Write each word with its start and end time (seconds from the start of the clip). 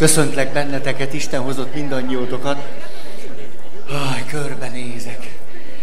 Köszöntlek 0.00 0.52
benneteket, 0.52 1.12
Isten 1.12 1.40
hozott 1.40 1.74
mindannyiótokat. 1.74 2.56
Aj, 3.88 4.24
körbenézek. 4.28 5.38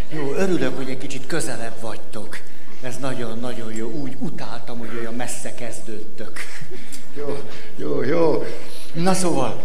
Jó, 0.09 0.33
örülök, 0.33 0.77
hogy 0.77 0.89
egy 0.89 0.97
kicsit 0.97 1.27
közelebb 1.27 1.81
vagytok. 1.81 2.37
Ez 2.81 2.97
nagyon-nagyon 2.97 3.73
jó. 3.73 3.89
Úgy 3.89 4.15
utáltam, 4.19 4.77
hogy 4.77 4.89
olyan 4.99 5.13
messze 5.13 5.53
kezdődtök. 5.53 6.39
Jó, 7.17 7.41
jó, 7.75 8.03
jó. 8.03 8.43
Na 8.93 9.13
szóval, 9.13 9.63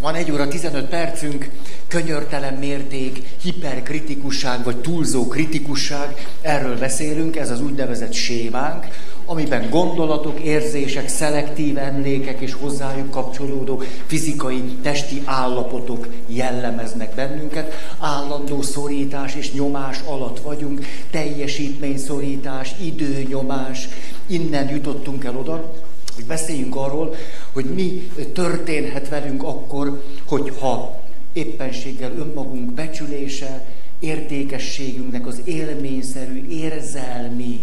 van 0.00 0.14
egy 0.14 0.30
óra 0.30 0.48
15 0.48 0.88
percünk, 0.88 1.50
könyörtelen 1.88 2.54
mérték, 2.54 3.22
hiperkritikusság 3.42 4.64
vagy 4.64 4.76
túlzó 4.76 5.28
kritikusság, 5.28 6.26
erről 6.40 6.78
beszélünk, 6.78 7.36
ez 7.36 7.50
az 7.50 7.60
úgynevezett 7.60 8.12
sémánk, 8.12 8.86
amiben 9.26 9.70
gondolatok, 9.70 10.40
érzések, 10.40 11.08
szelektív 11.08 11.78
emlékek 11.78 12.40
és 12.40 12.52
hozzájuk 12.52 13.10
kapcsolódó 13.10 13.82
fizikai, 14.06 14.62
testi 14.82 15.22
állapotok 15.24 16.08
jellemeznek 16.26 17.14
bennünket. 17.14 17.74
Állandó 18.00 18.62
szorítás 18.62 19.34
és 19.34 19.52
nyomás 19.52 20.00
alatt 20.06 20.40
vagyunk, 20.40 20.86
teljesítményszorítás, 21.10 22.74
időnyomás. 22.82 23.88
Innen 24.26 24.68
jutottunk 24.68 25.24
el 25.24 25.36
oda, 25.36 25.72
hogy 26.14 26.24
beszéljünk 26.24 26.76
arról, 26.76 27.14
hogy 27.52 27.64
mi 27.64 28.10
történhet 28.32 29.08
velünk 29.08 29.42
akkor, 29.42 30.02
hogyha 30.26 31.00
éppenséggel 31.32 32.12
önmagunk 32.18 32.72
becsülése, 32.72 33.64
értékességünknek 33.98 35.26
az 35.26 35.40
élményszerű, 35.44 36.48
érzelmi 36.48 37.60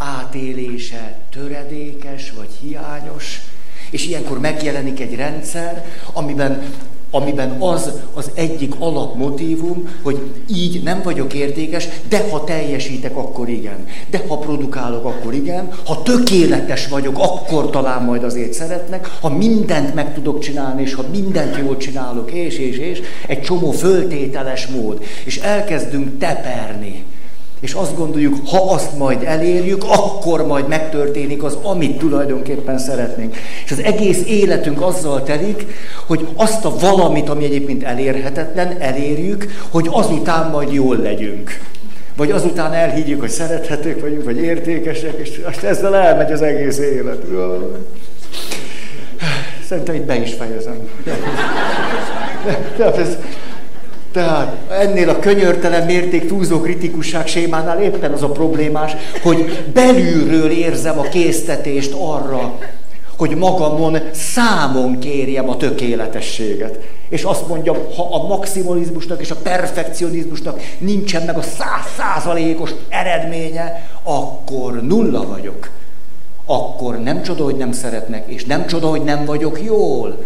átélése 0.00 1.18
töredékes 1.30 2.32
vagy 2.36 2.50
hiányos, 2.60 3.40
és 3.90 4.06
ilyenkor 4.06 4.40
megjelenik 4.40 5.00
egy 5.00 5.14
rendszer, 5.14 5.84
amiben, 6.12 6.62
amiben 7.10 7.50
az 7.50 7.90
az 8.14 8.30
egyik 8.34 8.74
alapmotívum, 8.78 9.88
hogy 10.02 10.30
így 10.48 10.82
nem 10.82 11.02
vagyok 11.02 11.34
értékes, 11.34 11.88
de 12.08 12.28
ha 12.30 12.44
teljesítek, 12.44 13.16
akkor 13.16 13.48
igen. 13.48 13.86
De 14.10 14.22
ha 14.28 14.38
produkálok, 14.38 15.04
akkor 15.04 15.34
igen. 15.34 15.68
Ha 15.84 16.02
tökéletes 16.02 16.88
vagyok, 16.88 17.18
akkor 17.18 17.70
talán 17.70 18.02
majd 18.02 18.24
azért 18.24 18.52
szeretnek. 18.52 19.10
Ha 19.20 19.28
mindent 19.28 19.94
meg 19.94 20.14
tudok 20.14 20.38
csinálni, 20.38 20.82
és 20.82 20.94
ha 20.94 21.04
mindent 21.12 21.56
jól 21.56 21.76
csinálok, 21.76 22.32
és, 22.32 22.58
és, 22.58 22.76
és, 22.76 23.00
egy 23.26 23.40
csomó 23.40 23.70
föltételes 23.70 24.66
mód. 24.66 25.04
És 25.24 25.38
elkezdünk 25.38 26.18
teperni 26.18 27.04
és 27.60 27.72
azt 27.72 27.96
gondoljuk, 27.96 28.48
ha 28.48 28.72
azt 28.72 28.98
majd 28.98 29.22
elérjük, 29.24 29.84
akkor 29.84 30.46
majd 30.46 30.68
megtörténik 30.68 31.42
az, 31.42 31.58
amit 31.62 31.98
tulajdonképpen 31.98 32.78
szeretnénk. 32.78 33.36
És 33.64 33.70
az 33.70 33.82
egész 33.82 34.22
életünk 34.26 34.82
azzal 34.82 35.22
telik, 35.22 35.66
hogy 36.06 36.26
azt 36.34 36.64
a 36.64 36.78
valamit, 36.78 37.28
ami 37.28 37.44
egyébként 37.44 37.82
elérhetetlen, 37.82 38.76
elérjük, 38.80 39.46
hogy 39.70 39.88
azután 39.90 40.50
majd 40.50 40.72
jól 40.72 40.96
legyünk. 40.96 41.60
Vagy 42.16 42.30
azután 42.30 42.72
elhiggyük, 42.72 43.20
hogy 43.20 43.28
szerethetők 43.28 44.00
vagyunk, 44.00 44.24
vagy 44.24 44.38
értékesek, 44.38 45.18
és 45.18 45.40
azt 45.44 45.62
ezzel 45.62 45.96
elmegy 45.96 46.32
az 46.32 46.42
egész 46.42 46.78
élet. 46.78 47.22
Szerintem 49.68 49.94
itt 49.94 50.04
be 50.04 50.16
is 50.16 50.32
fejezem. 50.32 50.88
De, 51.04 51.18
de, 52.44 52.58
de 52.76 52.84
tehát 54.12 54.56
ennél 54.70 55.08
a 55.08 55.18
könyörtelen 55.18 55.86
mérték 55.86 56.28
túlzó 56.28 56.60
kritikusság 56.60 57.26
sémánál 57.26 57.82
éppen 57.82 58.12
az 58.12 58.22
a 58.22 58.28
problémás, 58.28 58.96
hogy 59.22 59.64
belülről 59.72 60.50
érzem 60.50 60.98
a 60.98 61.02
késztetést 61.02 61.92
arra, 61.92 62.58
hogy 63.16 63.36
magamon 63.36 63.98
számon 64.12 64.98
kérjem 64.98 65.48
a 65.48 65.56
tökéletességet. 65.56 66.78
És 67.08 67.22
azt 67.22 67.48
mondjam, 67.48 67.76
ha 67.96 68.14
a 68.14 68.26
maximalizmusnak 68.26 69.20
és 69.20 69.30
a 69.30 69.36
perfekcionizmusnak 69.36 70.60
nincsen 70.78 71.22
meg 71.22 71.36
a 71.36 71.42
százszázalékos 71.42 72.70
eredménye, 72.88 73.90
akkor 74.02 74.82
nulla 74.82 75.26
vagyok. 75.26 75.70
Akkor 76.46 76.98
nem 76.98 77.22
csoda, 77.22 77.44
hogy 77.44 77.56
nem 77.56 77.72
szeretnek, 77.72 78.24
és 78.26 78.44
nem 78.44 78.66
csoda, 78.66 78.86
hogy 78.86 79.02
nem 79.02 79.24
vagyok 79.24 79.62
jól. 79.64 80.24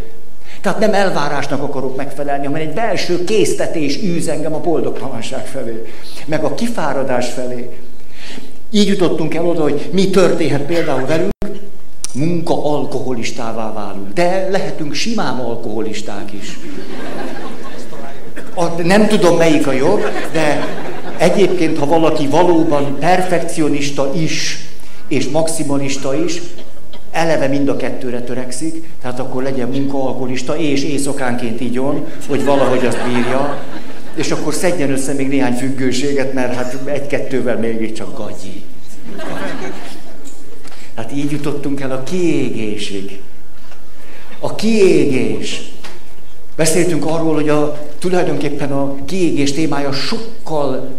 Tehát 0.64 0.78
nem 0.78 0.94
elvárásnak 0.94 1.62
akarok 1.62 1.96
megfelelni, 1.96 2.46
hanem 2.46 2.60
egy 2.60 2.74
belső 2.74 3.24
késztetés 3.24 4.02
űz 4.02 4.28
engem 4.28 4.54
a 4.54 4.60
boldogtalanság 4.60 5.46
felé, 5.46 5.82
meg 6.24 6.44
a 6.44 6.54
kifáradás 6.54 7.28
felé. 7.28 7.70
Így 8.70 8.86
jutottunk 8.86 9.34
el 9.34 9.46
oda, 9.46 9.62
hogy 9.62 9.88
mi 9.92 10.10
történhet 10.10 10.62
például 10.62 11.06
velünk, 11.06 11.32
munka 12.14 12.64
alkoholistává 12.64 13.72
válunk. 13.72 14.12
De 14.12 14.48
lehetünk 14.50 14.94
simán 14.94 15.38
alkoholisták 15.38 16.32
is. 16.32 16.58
A, 18.54 18.64
nem 18.82 19.06
tudom 19.06 19.36
melyik 19.36 19.66
a 19.66 19.72
jobb, 19.72 20.02
de 20.32 20.64
egyébként, 21.16 21.78
ha 21.78 21.86
valaki 21.86 22.26
valóban 22.26 22.96
perfekcionista 22.98 24.10
is, 24.14 24.58
és 25.08 25.28
maximalista 25.28 26.24
is, 26.24 26.40
eleve 27.14 27.46
mind 27.46 27.68
a 27.68 27.76
kettőre 27.76 28.20
törekszik, 28.20 28.88
tehát 29.02 29.18
akkor 29.18 29.42
legyen 29.42 29.68
munkaalkoholista 29.68 30.56
és 30.56 30.84
éjszakánként 30.84 31.60
igyon, 31.60 32.06
hogy 32.28 32.44
valahogy 32.44 32.86
azt 32.86 33.04
bírja, 33.04 33.62
és 34.14 34.30
akkor 34.30 34.54
szedjen 34.54 34.90
össze 34.90 35.12
még 35.12 35.28
néhány 35.28 35.52
függőséget, 35.52 36.32
mert 36.32 36.54
hát 36.54 36.76
egy-kettővel 36.84 37.56
mégiscsak 37.56 38.18
gagyi. 38.18 38.62
Hát 40.94 41.12
így 41.12 41.30
jutottunk 41.30 41.80
el 41.80 41.90
a 41.90 42.02
kiégésig. 42.02 43.20
A 44.38 44.54
kiégés. 44.54 45.72
Beszéltünk 46.56 47.04
arról, 47.06 47.34
hogy 47.34 47.48
a, 47.48 47.78
tulajdonképpen 47.98 48.72
a 48.72 48.94
kiégés 49.04 49.52
témája 49.52 49.92
sokkal 49.92 50.94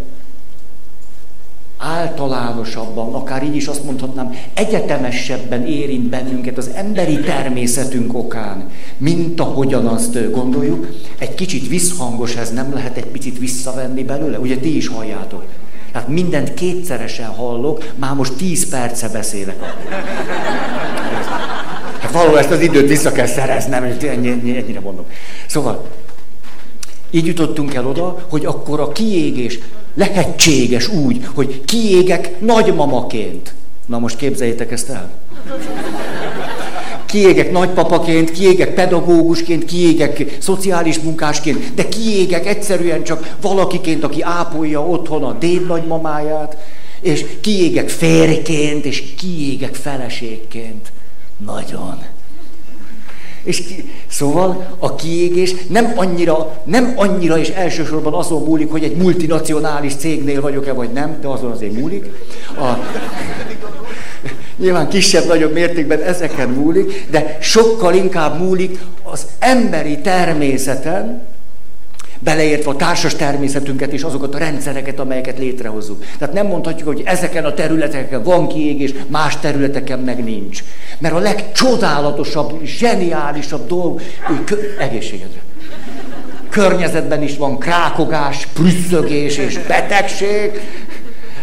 általánosabban, 1.78 3.13
akár 3.13 3.44
így 3.44 3.56
is 3.56 3.68
azt 3.68 3.84
mondhatnám, 3.84 4.36
egyetemesebben 4.53 5.66
érint 5.66 6.09
bennünket 6.09 6.58
az 6.58 6.69
emberi 6.75 7.19
természetünk 7.19 8.13
okán, 8.13 8.69
mint 8.97 9.40
ahogyan 9.40 9.85
azt 9.85 10.31
gondoljuk. 10.31 10.88
Egy 11.18 11.35
kicsit 11.35 11.68
visszhangos 11.68 12.35
ez, 12.35 12.53
nem 12.53 12.74
lehet 12.74 12.97
egy 12.97 13.06
picit 13.06 13.40
visszavenni 13.40 14.03
belőle? 14.03 14.40
Ugye 14.40 14.58
ti 14.58 14.75
is 14.75 14.88
halljátok. 14.88 15.46
Tehát 15.91 16.08
mindent 16.08 16.53
kétszeresen 16.53 17.28
hallok, 17.28 17.91
már 17.96 18.14
most 18.14 18.34
tíz 18.34 18.69
perce 18.69 19.09
beszélek. 19.09 19.64
Hát 22.00 22.12
valahol 22.12 22.40
ezt 22.40 22.52
az 22.52 22.62
időt 22.62 22.88
vissza 22.88 23.12
kell 23.12 23.25
szereznem, 23.25 23.84
ennyi, 23.84 24.30
ennyire 24.30 24.80
mondom. 24.80 25.06
Szóval, 25.47 25.85
így 27.09 27.25
jutottunk 27.25 27.74
el 27.74 27.88
oda, 27.88 28.25
hogy 28.30 28.46
akkor 28.46 28.80
a 28.80 28.91
kiégés 28.91 29.59
lehetséges 29.96 30.88
úgy, 30.88 31.26
hogy 31.34 31.64
kiégek 31.66 32.40
nagymamaként. 32.40 33.54
Na 33.86 34.00
most 34.00 34.18
képzeljétek 34.18 34.72
ezt 34.72 34.90
el. 34.90 35.12
Kiégek 37.06 37.52
nagypapaként, 37.52 38.32
kiégek 38.32 38.74
pedagógusként, 38.74 39.66
kiégek 39.66 40.38
szociális 40.40 41.00
munkásként, 41.00 41.74
de 41.74 41.88
kiégek 41.88 42.48
egyszerűen 42.48 43.04
csak 43.04 43.36
valakiként, 43.42 44.04
aki 44.04 44.22
ápolja 44.22 44.88
otthon 44.88 45.24
a 45.24 45.34
déd 45.34 45.68
nagymamáját, 45.68 46.58
és 47.02 47.26
kiégek 47.42 47.90
férjként, 47.90 48.86
és 48.86 49.04
kiégek 49.18 49.76
feleségként. 49.76 50.92
Nagyon. 51.46 52.15
És 53.46 53.62
ki, 53.62 53.92
szóval 54.08 54.76
a 54.80 54.96
kiégés 54.96 55.56
nem 55.68 55.94
annyira, 55.96 56.62
nem 56.64 56.94
annyira 56.96 57.38
és 57.38 57.50
elsősorban 57.50 58.14
azon 58.14 58.44
múlik, 58.44 58.72
hogy 58.72 58.84
egy 58.84 58.96
multinacionális 58.96 59.96
cégnél 59.96 60.42
vagyok-e 60.42 60.74
vagy 60.74 60.90
nem, 60.92 61.18
de 61.22 61.28
azon 61.28 61.52
azért 61.52 61.74
múlik. 61.80 62.06
A, 62.58 62.78
nyilván 64.58 64.90
kisebb-nagyobb 64.90 65.54
mértékben 65.54 66.02
ezeken 66.02 66.50
múlik, 66.50 67.06
de 67.12 67.38
sokkal 67.42 67.94
inkább 67.94 68.40
múlik 68.40 68.80
az 69.04 69.26
emberi 69.40 70.00
természeten, 70.00 71.22
beleértve 72.20 72.70
a 72.70 72.76
társas 72.76 73.16
természetünket 73.16 73.91
és 73.91 74.02
azokat 74.02 74.35
a 74.35 74.38
rendszereket, 74.38 75.00
amelyeket 75.00 75.38
létrehozunk. 75.38 76.06
Tehát 76.17 76.34
nem 76.34 76.47
mondhatjuk, 76.47 76.88
hogy 76.88 77.02
ezeken 77.06 77.46
a 77.46 77.53
területeken 77.53 78.23
van 78.23 78.47
kiégés, 78.47 78.94
más 79.08 79.40
területeken 79.40 80.00
meg 80.00 80.23
nincs. 80.23 80.64
Mert 81.00 81.14
a 81.14 81.20
legcsodálatosabb, 81.20 82.64
zseniálisabb 82.64 83.67
dolog, 83.67 84.02
hogy 84.23 84.76
egészségedre. 84.79 85.40
Környezetben 86.50 87.23
is 87.23 87.38
van 87.38 87.58
krákogás, 87.58 88.47
prüsszögés 88.53 89.38
és 89.38 89.59
betegség. 89.67 90.62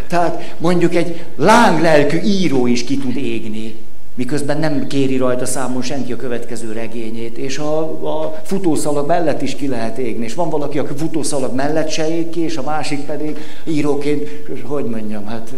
Tehát 0.09 0.55
mondjuk 0.59 0.95
egy 0.95 1.25
lánglelkű 1.37 2.21
író 2.21 2.67
is 2.67 2.85
ki 2.85 2.99
tud 2.99 3.17
égni 3.17 3.75
miközben 4.15 4.59
nem 4.59 4.87
kéri 4.87 5.17
rajta 5.17 5.47
számon 5.47 5.83
senki 5.83 6.13
a 6.13 6.17
következő 6.17 6.73
regényét, 6.73 7.39
és 7.39 7.59
a, 7.59 7.79
a 8.23 8.41
futószalag 8.45 9.07
mellett 9.07 9.43
is 9.43 9.55
ki 9.55 9.69
lehet 9.69 9.99
égni, 9.99 10.25
és 10.25 10.35
van 10.35 10.51
valaki, 10.51 10.79
aki 10.79 10.93
futószalag 10.97 11.55
mellett 11.55 11.89
se 11.89 12.17
ég 12.17 12.31
ki, 12.31 12.41
és 12.41 12.57
a 12.57 12.63
másik 12.63 13.01
pedig 13.01 13.39
íróként, 13.65 14.29
hogy 14.63 14.85
mondjam, 14.85 15.27
hát 15.27 15.53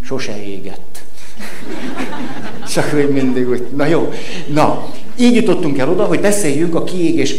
sose 0.00 0.44
égett. 0.44 1.04
Csak 2.72 2.84
hogy 2.84 3.10
mindig 3.10 3.48
úgy. 3.48 3.66
Na 3.76 3.86
jó. 3.86 4.12
Na, 4.52 4.88
így 5.16 5.34
jutottunk 5.34 5.78
el 5.78 5.90
oda, 5.90 6.04
hogy 6.04 6.20
beszéljünk 6.20 6.74
a 6.74 6.84
kiégés 6.84 7.34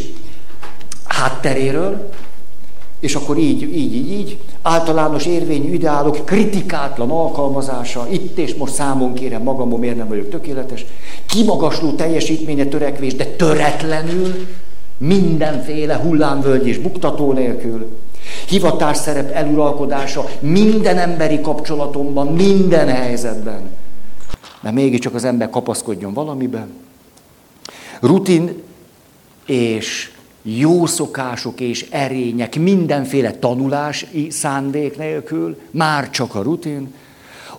hátteréről, 1.08 2.10
és 3.00 3.16
akkor 3.16 3.38
így, 3.38 3.62
így, 3.62 3.96
így, 3.96 4.12
így, 4.12 4.38
általános 4.62 5.26
érvényű 5.26 5.74
ideálok, 5.74 6.26
kritikátlan 6.26 7.10
alkalmazása, 7.10 8.08
itt 8.12 8.38
és 8.38 8.56
most 8.56 8.74
számon 8.74 9.14
kérem 9.14 9.42
magamon, 9.42 9.80
miért 9.80 9.98
nem 9.98 10.08
vagyok 10.08 10.30
tökéletes, 10.30 10.86
kimagasló 11.26 11.92
teljesítménye 11.92 12.66
törekvés, 12.66 13.16
de 13.16 13.26
töretlenül, 13.26 14.48
mindenféle 14.98 15.96
hullámvölgy 15.96 16.68
és 16.68 16.78
buktató 16.78 17.34
nélkül, 17.34 17.88
hivatás 18.48 18.98
szerep 18.98 19.32
eluralkodása 19.32 20.26
minden 20.40 20.98
emberi 20.98 21.42
kapcsolatomban, 21.42 22.28
minden 22.28 22.88
helyzetben. 22.88 23.62
Mert 24.62 24.76
mégiscsak 24.76 25.14
az 25.14 25.24
ember 25.24 25.50
kapaszkodjon 25.50 26.14
valamiben. 26.14 26.74
Rutin 28.00 28.64
és 29.46 30.12
jó 30.56 30.86
szokások 30.86 31.60
és 31.60 31.86
erények, 31.90 32.60
mindenféle 32.60 33.32
tanulási 33.32 34.28
szándék 34.30 34.98
nélkül, 34.98 35.58
már 35.72 36.10
csak 36.10 36.36
a 36.36 36.42
rutin. 36.42 36.94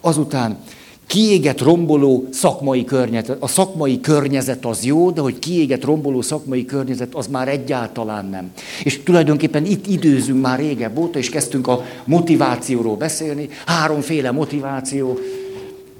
Azután 0.00 0.58
kiégett, 1.06 1.61
romboló 1.61 2.29
szakmai 2.31 2.85
környezet. 2.85 3.43
A 3.43 3.46
szakmai 3.46 4.00
környezet 4.00 4.64
az 4.64 4.85
jó, 4.85 5.11
de 5.11 5.20
hogy 5.20 5.38
kiégett, 5.38 5.85
romboló 5.85 6.23
szakmai 6.23 6.64
környezet, 6.64 7.14
az 7.14 7.26
már 7.26 7.49
egyáltalán 7.49 8.26
nem. 8.26 8.52
És 8.85 9.02
tulajdonképpen 9.02 9.64
itt 9.64 9.87
időzünk 9.87 10.43
már 10.43 10.58
régebb 10.58 10.99
óta, 10.99 11.19
és 11.19 11.31
kezdtünk 11.31 11.67
a 11.67 11.84
motivációról 12.05 12.96
beszélni. 12.96 13.49
Háromféle 13.67 14.31
motiváció. 14.31 15.19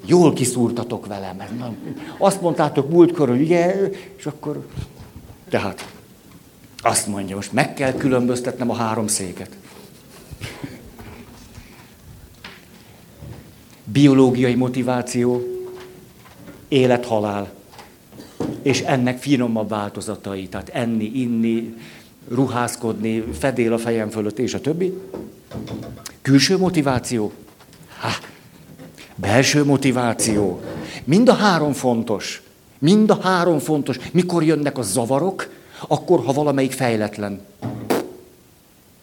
Jól 0.05 0.33
kiszúrtatok 0.33 1.05
velem. 1.05 1.37
Azt 2.17 2.41
mondtátok 2.41 2.89
múltkor, 2.89 3.29
hogy 3.29 3.41
ugye, 3.41 3.89
és 4.17 4.25
akkor... 4.25 4.65
Tehát 5.49 5.98
azt 6.81 7.07
mondja, 7.07 7.35
most 7.35 7.51
meg 7.51 7.73
kell 7.73 7.93
különböztetnem 7.93 8.69
a 8.69 8.73
három 8.73 9.07
széket. 9.07 9.49
Biológiai 13.83 14.55
motiváció, 14.55 15.43
élet-halál. 16.67 17.51
És 18.61 18.81
ennek 18.81 19.17
finomabb 19.17 19.69
változatai, 19.69 20.47
tehát 20.47 20.69
enni, 20.69 21.11
inni, 21.13 21.75
ruházkodni, 22.27 23.23
fedél 23.39 23.73
a 23.73 23.77
fejem 23.77 24.09
fölött, 24.09 24.39
és 24.39 24.53
a 24.53 24.61
többi. 24.61 25.01
Külső 26.21 26.57
motiváció. 26.57 27.31
Ha, 27.99 28.09
belső 29.15 29.65
motiváció. 29.65 30.61
Mind 31.03 31.29
a 31.29 31.33
három 31.33 31.73
fontos. 31.73 32.41
Mind 32.79 33.09
a 33.09 33.19
három 33.21 33.59
fontos. 33.59 33.97
Mikor 34.11 34.43
jönnek 34.43 34.77
a 34.77 34.81
zavarok, 34.81 35.49
akkor, 35.87 36.23
ha 36.25 36.33
valamelyik 36.33 36.71
fejletlen, 36.71 37.41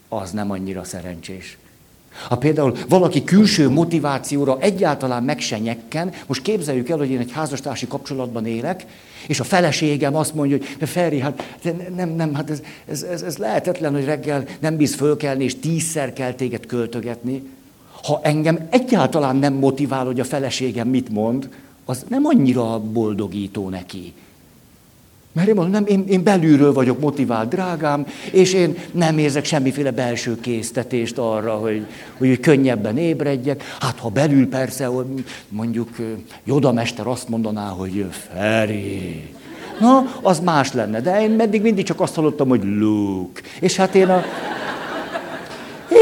az 0.09 0.31
nem 0.31 0.51
annyira 0.51 0.85
szerencsés. 0.85 1.59
Ha 2.29 2.37
például 2.37 2.77
valaki 2.89 3.25
külső 3.25 3.69
motivációra 3.69 4.57
egyáltalán 4.61 5.23
meg 5.23 5.41
se 5.41 5.59
nyekken, 5.59 6.13
most 6.27 6.43
képzeljük 6.43 6.89
el, 6.89 6.99
hogy 6.99 7.11
én 7.11 7.19
egy 7.19 7.33
házastársi 7.33 7.87
kapcsolatban 7.87 8.47
élek, 8.47 8.87
és 9.27 9.41
a 9.41 9.45
feleségem 9.45 10.17
azt 10.17 10.35
mondja, 10.35 10.57
hogy 10.57 10.77
de 10.79 10.87
Feri, 10.87 11.19
hát 11.19 11.57
nem, 11.97 12.09
nem, 12.09 12.35
hát 12.35 12.51
ez, 12.51 12.63
ez, 12.87 13.03
ez, 13.03 13.23
ez 13.23 13.37
lehetetlen, 13.37 13.93
hogy 13.93 14.05
reggel 14.05 14.45
nem 14.61 14.77
bíz 14.77 14.95
fölkelni, 14.95 15.45
és 15.45 15.59
tízszer 15.59 16.13
kell 16.13 16.33
téged 16.33 16.67
költögetni. 16.67 17.43
Ha 18.03 18.21
engem 18.23 18.67
egyáltalán 18.71 19.37
nem 19.37 19.53
motivál, 19.53 20.05
hogy 20.05 20.21
a 20.21 20.25
feleségem 20.25 20.89
mit 20.89 21.09
mond, 21.09 21.49
az 21.85 22.05
nem 22.09 22.25
annyira 22.25 22.81
boldogító 22.81 23.69
neki. 23.69 24.13
Mert 25.37 25.49
én 25.49 25.55
mondom, 25.55 25.73
nem, 25.73 25.87
én, 25.87 26.05
én 26.09 26.23
belülről 26.23 26.73
vagyok 26.73 27.01
motivált, 27.01 27.49
drágám, 27.49 28.07
és 28.31 28.53
én 28.53 28.77
nem 28.93 29.19
érzek 29.19 29.45
semmiféle 29.45 29.91
belső 29.91 30.41
késztetést 30.41 31.19
arra, 31.19 31.55
hogy, 31.55 31.87
hogy 32.19 32.41
könnyebben 32.41 32.99
ébredjek. 32.99 33.63
Hát 33.81 33.99
ha 33.99 34.09
belül 34.09 34.49
persze, 34.49 34.91
mondjuk 35.49 35.89
Joda 36.45 36.73
mester 36.73 37.07
azt 37.07 37.29
mondaná, 37.29 37.69
hogy 37.69 38.07
Feri, 38.11 39.23
na, 39.81 40.05
az 40.23 40.41
más 40.41 40.73
lenne. 40.73 41.01
De 41.01 41.23
én 41.23 41.31
meddig 41.31 41.63
mindig 41.63 41.85
csak 41.85 42.01
azt 42.01 42.15
hallottam, 42.15 42.49
hogy 42.49 42.65
Luke. 42.65 43.41
És 43.61 43.77
hát 43.77 43.95
én 43.95 44.09
a... 44.09 44.23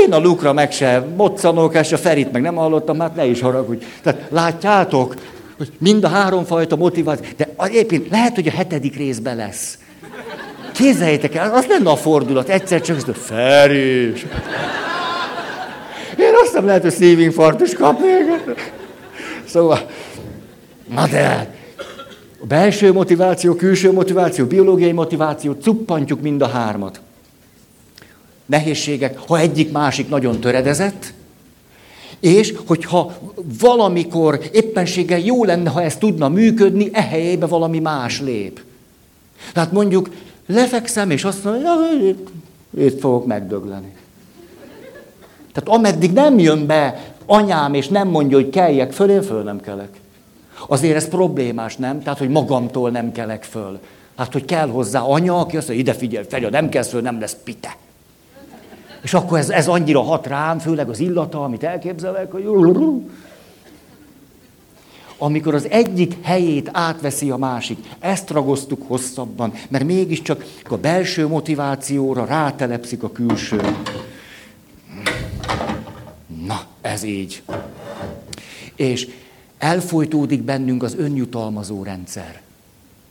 Én 0.04 0.12
a 0.12 0.18
Lukra 0.18 0.52
meg 0.52 0.72
se 0.72 1.06
moccanok, 1.16 1.74
és 1.74 1.92
a 1.92 1.96
Ferit 1.96 2.32
meg 2.32 2.42
nem 2.42 2.54
hallottam, 2.54 3.00
hát 3.00 3.14
ne 3.16 3.26
is 3.26 3.40
haragudj. 3.40 3.84
Tehát 4.02 4.26
látjátok, 4.30 5.14
hogy 5.56 5.72
mind 5.78 6.04
a 6.04 6.08
háromfajta 6.08 6.76
motiváció, 6.76 7.26
de 7.36 7.54
egyébként 7.58 8.10
lehet, 8.10 8.34
hogy 8.34 8.48
a 8.48 8.50
hetedik 8.50 8.96
részben 8.96 9.36
lesz. 9.36 9.78
Képzeljétek 10.72 11.34
el, 11.34 11.54
az 11.54 11.66
lenne 11.66 11.90
a 11.90 11.96
fordulat, 11.96 12.48
egyszer 12.48 12.80
csak 12.80 12.96
ezt 12.96 13.18
Feri. 13.18 14.12
Én 16.18 16.32
azt 16.42 16.54
nem 16.54 16.66
lehet, 16.66 16.82
hogy 16.82 16.92
szívinfarktus 16.92 17.74
kapnék. 17.74 18.72
Szóval, 19.44 19.86
na 20.94 21.06
de, 21.06 21.54
a 22.40 22.46
belső 22.46 22.92
motiváció, 22.92 23.54
külső 23.54 23.92
motiváció, 23.92 24.46
biológiai 24.46 24.92
motiváció, 24.92 25.52
cuppantjuk 25.52 26.20
mind 26.20 26.42
a 26.42 26.48
hármat. 26.48 27.00
Nehézségek, 28.46 29.18
ha 29.18 29.38
egyik 29.38 29.72
másik 29.72 30.08
nagyon 30.08 30.40
töredezett, 30.40 31.12
és 32.24 32.54
hogyha 32.66 33.12
valamikor 33.60 34.40
éppenséggel 34.52 35.18
jó 35.18 35.44
lenne, 35.44 35.70
ha 35.70 35.82
ez 35.82 35.96
tudna 35.96 36.28
működni, 36.28 36.88
e 36.92 37.02
helyébe 37.02 37.46
valami 37.46 37.78
más 37.78 38.20
lép. 38.20 38.60
Tehát 39.52 39.72
mondjuk 39.72 40.10
lefekszem, 40.46 41.10
és 41.10 41.24
azt 41.24 41.44
mondom, 41.44 41.76
hogy 41.76 42.16
itt 42.78 43.00
fogok 43.00 43.26
megdögleni. 43.26 43.94
Tehát 45.52 45.78
ameddig 45.78 46.12
nem 46.12 46.38
jön 46.38 46.66
be 46.66 47.14
anyám, 47.26 47.74
és 47.74 47.88
nem 47.88 48.08
mondja, 48.08 48.36
hogy 48.36 48.50
keljek 48.50 48.92
föl, 48.92 49.10
én 49.10 49.22
föl 49.22 49.42
nem 49.42 49.60
kelek. 49.60 50.00
Azért 50.66 50.96
ez 50.96 51.08
problémás, 51.08 51.76
nem? 51.76 52.02
Tehát, 52.02 52.18
hogy 52.18 52.28
magamtól 52.28 52.90
nem 52.90 53.12
kelek 53.12 53.42
föl. 53.42 53.80
Hát, 54.16 54.32
hogy 54.32 54.44
kell 54.44 54.68
hozzá 54.68 55.00
anya, 55.00 55.40
aki 55.40 55.56
azt 55.56 55.68
mondja, 55.68 55.84
ide 55.84 55.98
figyelj, 55.98 56.24
Feri, 56.28 56.46
nem 56.50 56.68
kelsz 56.68 56.88
föl, 56.88 57.00
nem 57.00 57.20
lesz 57.20 57.36
pite. 57.44 57.76
És 59.04 59.14
akkor 59.14 59.38
ez, 59.38 59.50
ez 59.50 59.68
annyira 59.68 60.02
hat 60.02 60.26
rám, 60.26 60.58
főleg 60.58 60.88
az 60.88 61.00
illata, 61.00 61.44
amit 61.44 61.62
elképzelek, 61.62 62.32
hogy... 62.32 62.46
Amikor 65.18 65.54
az 65.54 65.68
egyik 65.68 66.16
helyét 66.22 66.70
átveszi 66.72 67.30
a 67.30 67.36
másik, 67.36 67.78
ezt 67.98 68.30
ragoztuk 68.30 68.82
hosszabban, 68.86 69.52
mert 69.68 69.84
mégiscsak 69.84 70.44
a 70.68 70.76
belső 70.76 71.26
motivációra 71.26 72.24
rátelepszik 72.24 73.02
a 73.02 73.12
külső. 73.12 73.60
Na, 76.46 76.62
ez 76.80 77.02
így. 77.02 77.42
És 78.76 79.08
elfolytódik 79.58 80.42
bennünk 80.42 80.82
az 80.82 80.94
önjutalmazó 80.98 81.82
rendszer. 81.82 82.40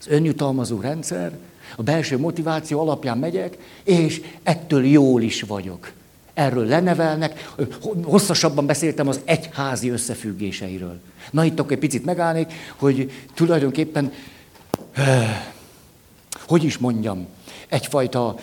Az 0.00 0.08
önjutalmazó 0.08 0.80
rendszer, 0.80 1.32
a 1.76 1.82
belső 1.82 2.18
motiváció 2.18 2.80
alapján 2.80 3.18
megyek, 3.18 3.58
és 3.84 4.22
ettől 4.42 4.86
jól 4.86 5.22
is 5.22 5.42
vagyok. 5.42 5.92
Erről 6.34 6.66
lenevelnek. 6.66 7.54
Hosszasabban 8.02 8.66
beszéltem 8.66 9.08
az 9.08 9.20
egyházi 9.24 9.88
összefüggéseiről. 9.88 11.00
Na 11.30 11.44
itt 11.44 11.58
akkor 11.58 11.72
egy 11.72 11.78
picit 11.78 12.04
megállnék, 12.04 12.52
hogy 12.76 13.10
tulajdonképpen, 13.34 14.12
hogy 16.46 16.64
is 16.64 16.78
mondjam, 16.78 17.26
egyfajta 17.68 18.36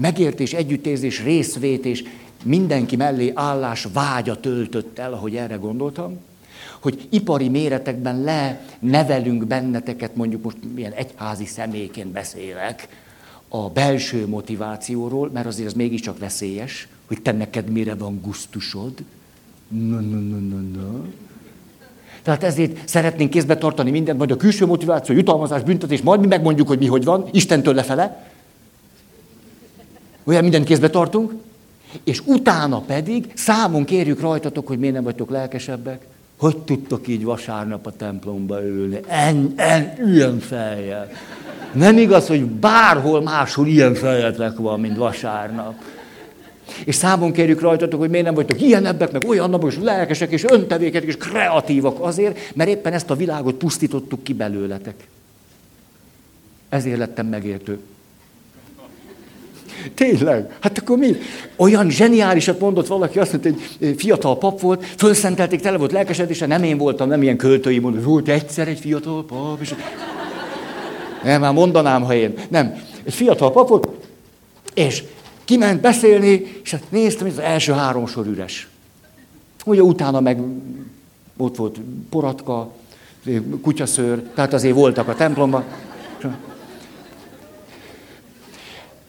megértés, 0.00 0.52
együttérzés, 0.52 1.22
részvétés, 1.22 2.04
mindenki 2.44 2.96
mellé 2.96 3.32
állás 3.34 3.86
vágya 3.92 4.40
töltött 4.40 4.98
el, 4.98 5.12
ahogy 5.12 5.36
erre 5.36 5.54
gondoltam 5.54 6.18
hogy 6.80 7.06
ipari 7.10 7.48
méretekben 7.48 8.22
lenevelünk 8.22 9.46
benneteket, 9.46 10.16
mondjuk 10.16 10.42
most 10.42 10.56
milyen 10.74 10.92
egyházi 10.92 11.46
személyként 11.46 12.08
beszélek, 12.08 12.88
a 13.48 13.68
belső 13.68 14.26
motivációról, 14.26 15.30
mert 15.32 15.46
azért 15.46 15.68
az 15.68 15.74
mégiscsak 15.74 16.18
veszélyes, 16.18 16.88
hogy 17.06 17.22
te 17.22 17.32
neked 17.32 17.68
mire 17.68 17.94
van 17.94 18.20
gusztusod. 18.22 18.92
Na, 19.68 20.00
na, 20.00 20.18
na, 20.18 20.36
na, 20.36 20.60
na. 20.60 21.04
Tehát 22.22 22.42
ezért 22.42 22.88
szeretnénk 22.88 23.30
kézbe 23.30 23.56
tartani 23.56 23.90
mindent, 23.90 24.18
majd 24.18 24.30
a 24.30 24.36
külső 24.36 24.66
motiváció, 24.66 25.14
jutalmazás, 25.14 25.62
büntetés, 25.62 26.02
majd 26.02 26.20
mi 26.20 26.26
megmondjuk, 26.26 26.68
hogy 26.68 26.78
mi 26.78 26.86
hogy 26.86 27.04
van, 27.04 27.28
Istentől 27.32 27.74
lefele. 27.74 28.30
Olyan 30.24 30.42
mindent 30.42 30.64
kézbe 30.64 30.90
tartunk, 30.90 31.32
és 32.04 32.22
utána 32.26 32.80
pedig 32.80 33.32
számon 33.34 33.84
kérjük 33.84 34.20
rajtatok, 34.20 34.66
hogy 34.66 34.78
miért 34.78 34.94
nem 34.94 35.04
vagytok 35.04 35.30
lelkesebbek. 35.30 36.06
Hogy 36.38 36.56
tudtok 36.56 37.08
így 37.08 37.24
vasárnap 37.24 37.86
a 37.86 37.92
templomba 37.96 38.64
ülni? 38.64 39.00
En, 39.06 39.52
en, 39.56 39.92
ilyen 40.06 40.38
fejjel. 40.38 41.10
Nem 41.72 41.98
igaz, 41.98 42.26
hogy 42.26 42.44
bárhol 42.44 43.22
máshol 43.22 43.66
ilyen 43.66 43.94
fejetek 43.94 44.56
van, 44.56 44.80
mint 44.80 44.96
vasárnap. 44.96 45.74
És 46.84 46.94
számon 46.94 47.32
kérjük 47.32 47.60
rajtatok, 47.60 48.00
hogy 48.00 48.10
miért 48.10 48.24
nem 48.24 48.34
vagytok 48.34 48.60
ilyenebbek, 48.60 49.12
meg 49.12 49.24
olyannabbak, 49.28 49.70
és 49.70 49.78
lelkesek, 49.82 50.30
és 50.30 50.44
öntevéket, 50.48 51.02
és 51.02 51.16
kreatívak 51.16 52.00
azért, 52.00 52.54
mert 52.54 52.70
éppen 52.70 52.92
ezt 52.92 53.10
a 53.10 53.16
világot 53.16 53.54
pusztítottuk 53.54 54.22
ki 54.22 54.32
belőletek. 54.32 55.08
Ezért 56.68 56.98
lettem 56.98 57.26
megértő. 57.26 57.78
Tényleg? 59.94 60.56
Hát 60.60 60.78
akkor 60.78 60.98
mi? 60.98 61.16
Olyan 61.56 61.90
zseniálisat 61.90 62.60
mondott 62.60 62.86
valaki, 62.86 63.18
azt 63.18 63.32
mondta, 63.32 63.48
egy 63.80 63.94
fiatal 63.96 64.38
pap 64.38 64.60
volt, 64.60 64.84
fölszentelték, 64.84 65.60
tele 65.60 65.76
volt 65.76 65.92
lelkesedése, 65.92 66.46
nem 66.46 66.62
én 66.62 66.78
voltam, 66.78 67.08
nem 67.08 67.22
ilyen 67.22 67.36
költői 67.36 67.78
mondott, 67.78 68.04
volt 68.04 68.28
egyszer 68.28 68.68
egy 68.68 68.78
fiatal 68.78 69.24
pap, 69.24 69.60
és... 69.60 69.74
Nem, 71.22 71.40
már 71.40 71.52
mondanám, 71.52 72.02
ha 72.02 72.14
én. 72.14 72.34
Nem. 72.48 72.82
Egy 73.04 73.14
fiatal 73.14 73.52
pap 73.52 73.68
volt, 73.68 73.88
és 74.74 75.04
kiment 75.44 75.80
beszélni, 75.80 76.60
és 76.62 76.70
hát 76.70 76.82
néztem, 76.88 77.26
hogy 77.26 77.36
az 77.36 77.42
első 77.42 77.72
három 77.72 78.06
sor 78.06 78.26
üres. 78.26 78.68
Ugye 79.64 79.82
utána 79.82 80.20
meg 80.20 80.40
ott 81.36 81.56
volt 81.56 81.80
poratka, 82.10 82.70
kutyaszőr, 83.62 84.22
tehát 84.34 84.52
azért 84.52 84.74
voltak 84.74 85.08
a 85.08 85.14
templomban. 85.14 85.64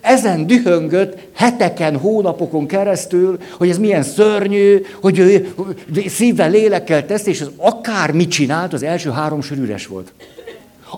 Ezen 0.02 0.48
dühöngött 0.48 1.18
heteken, 1.34 1.98
hónapokon 1.98 2.68
keresztül, 2.68 3.38
hogy 3.58 3.70
ez 3.70 3.78
milyen 3.78 4.04
szörnyű, 4.04 4.82
hogy 5.02 5.20
ő 5.20 5.54
szívvel, 6.08 6.50
lélekkel 6.50 7.06
tesz, 7.06 7.26
és 7.26 7.42
az 7.42 7.52
akár 7.58 8.12
mit 8.12 8.30
csinált, 8.30 8.74
az 8.74 8.84
első 8.84 9.10
három 9.10 9.42
sor 9.42 9.58
üres 9.58 9.88
volt. 9.88 10.12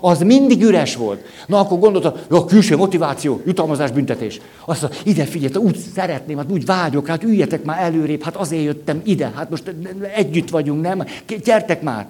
Az 0.01 0.19
mindig 0.19 0.63
üres 0.63 0.95
volt. 0.95 1.25
Na 1.47 1.59
akkor 1.59 1.79
gondolta, 1.79 2.15
a 2.29 2.45
külső 2.45 2.77
motiváció, 2.77 3.41
jutalmazás, 3.45 3.91
büntetés. 3.91 4.41
Azt 4.65 4.81
mondta, 4.81 4.99
ide 5.03 5.25
figyelj, 5.25 5.65
úgy 5.65 5.77
szeretném, 5.95 6.37
hát 6.37 6.51
úgy 6.51 6.65
vágyok, 6.65 7.07
hát 7.07 7.23
üljetek 7.23 7.63
már 7.63 7.83
előrébb, 7.83 8.23
hát 8.23 8.35
azért 8.35 8.63
jöttem 8.63 9.01
ide, 9.03 9.31
hát 9.35 9.49
most 9.49 9.75
együtt 10.15 10.49
vagyunk, 10.49 10.81
nem? 10.81 11.05
Gyertek 11.43 11.81
már. 11.81 12.07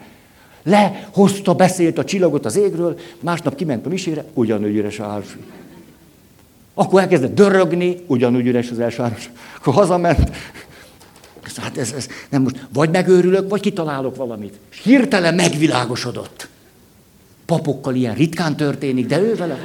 Lehozta, 0.64 1.54
beszélt 1.54 1.98
a 1.98 2.04
csillagot 2.04 2.46
az 2.46 2.58
égről, 2.58 3.00
másnap 3.20 3.56
kiment 3.56 3.86
a 3.86 3.90
misére, 3.90 4.26
ugyanúgy 4.34 4.76
üres 4.76 5.00
a 5.00 5.04
háros. 5.04 5.38
Akkor 6.82 7.02
elkezdett 7.02 7.36
dörögni, 7.36 8.04
ugyanúgy 8.08 8.48
üres 8.48 8.70
az 8.70 8.80
első 8.80 9.02
háros. 9.02 9.30
Akkor 9.58 9.74
hazament. 9.74 10.38
Hát 11.56 11.78
ez, 11.78 11.92
ez, 11.92 12.08
nem 12.30 12.42
most, 12.42 12.68
vagy 12.74 12.90
megőrülök, 12.90 13.50
vagy 13.50 13.62
kitalálok 13.62 14.16
valamit. 14.16 14.60
És 14.72 14.82
hirtelen 14.84 15.34
megvilágosodott. 15.36 16.48
Papokkal 17.46 17.96
ilyen 17.96 18.16
ritkán 18.16 18.56
történik, 18.56 19.06
de 19.06 19.20
ő 19.20 19.36
vele... 19.36 19.60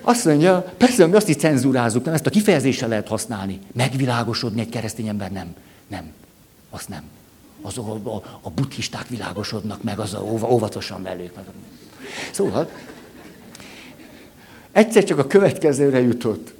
Azt 0.00 0.24
mondja, 0.24 0.72
persze, 0.76 1.06
mi 1.06 1.14
azt 1.14 1.28
is 1.28 1.36
cenzúrázzuk, 1.36 2.04
nem 2.04 2.14
ezt 2.14 2.26
a 2.26 2.30
kifejezéssel 2.30 2.88
lehet 2.88 3.08
használni. 3.08 3.58
Megvilágosodni 3.72 4.60
egy 4.60 4.68
keresztény 4.68 5.08
ember 5.08 5.30
nem. 5.30 5.54
Nem. 5.88 6.12
Azt 6.70 6.88
nem. 6.88 7.02
Az 7.62 7.78
a, 7.78 8.00
a, 8.04 8.38
a 8.40 8.50
buddhisták 8.50 9.08
világosodnak 9.08 9.82
meg, 9.82 9.98
az 9.98 10.14
a, 10.14 10.22
óvatosan 10.50 11.02
velük. 11.02 11.32
Szóval, 12.32 12.68
egyszer 14.78 15.04
csak 15.04 15.18
a 15.18 15.26
következőre 15.26 16.00
jutott. 16.00 16.54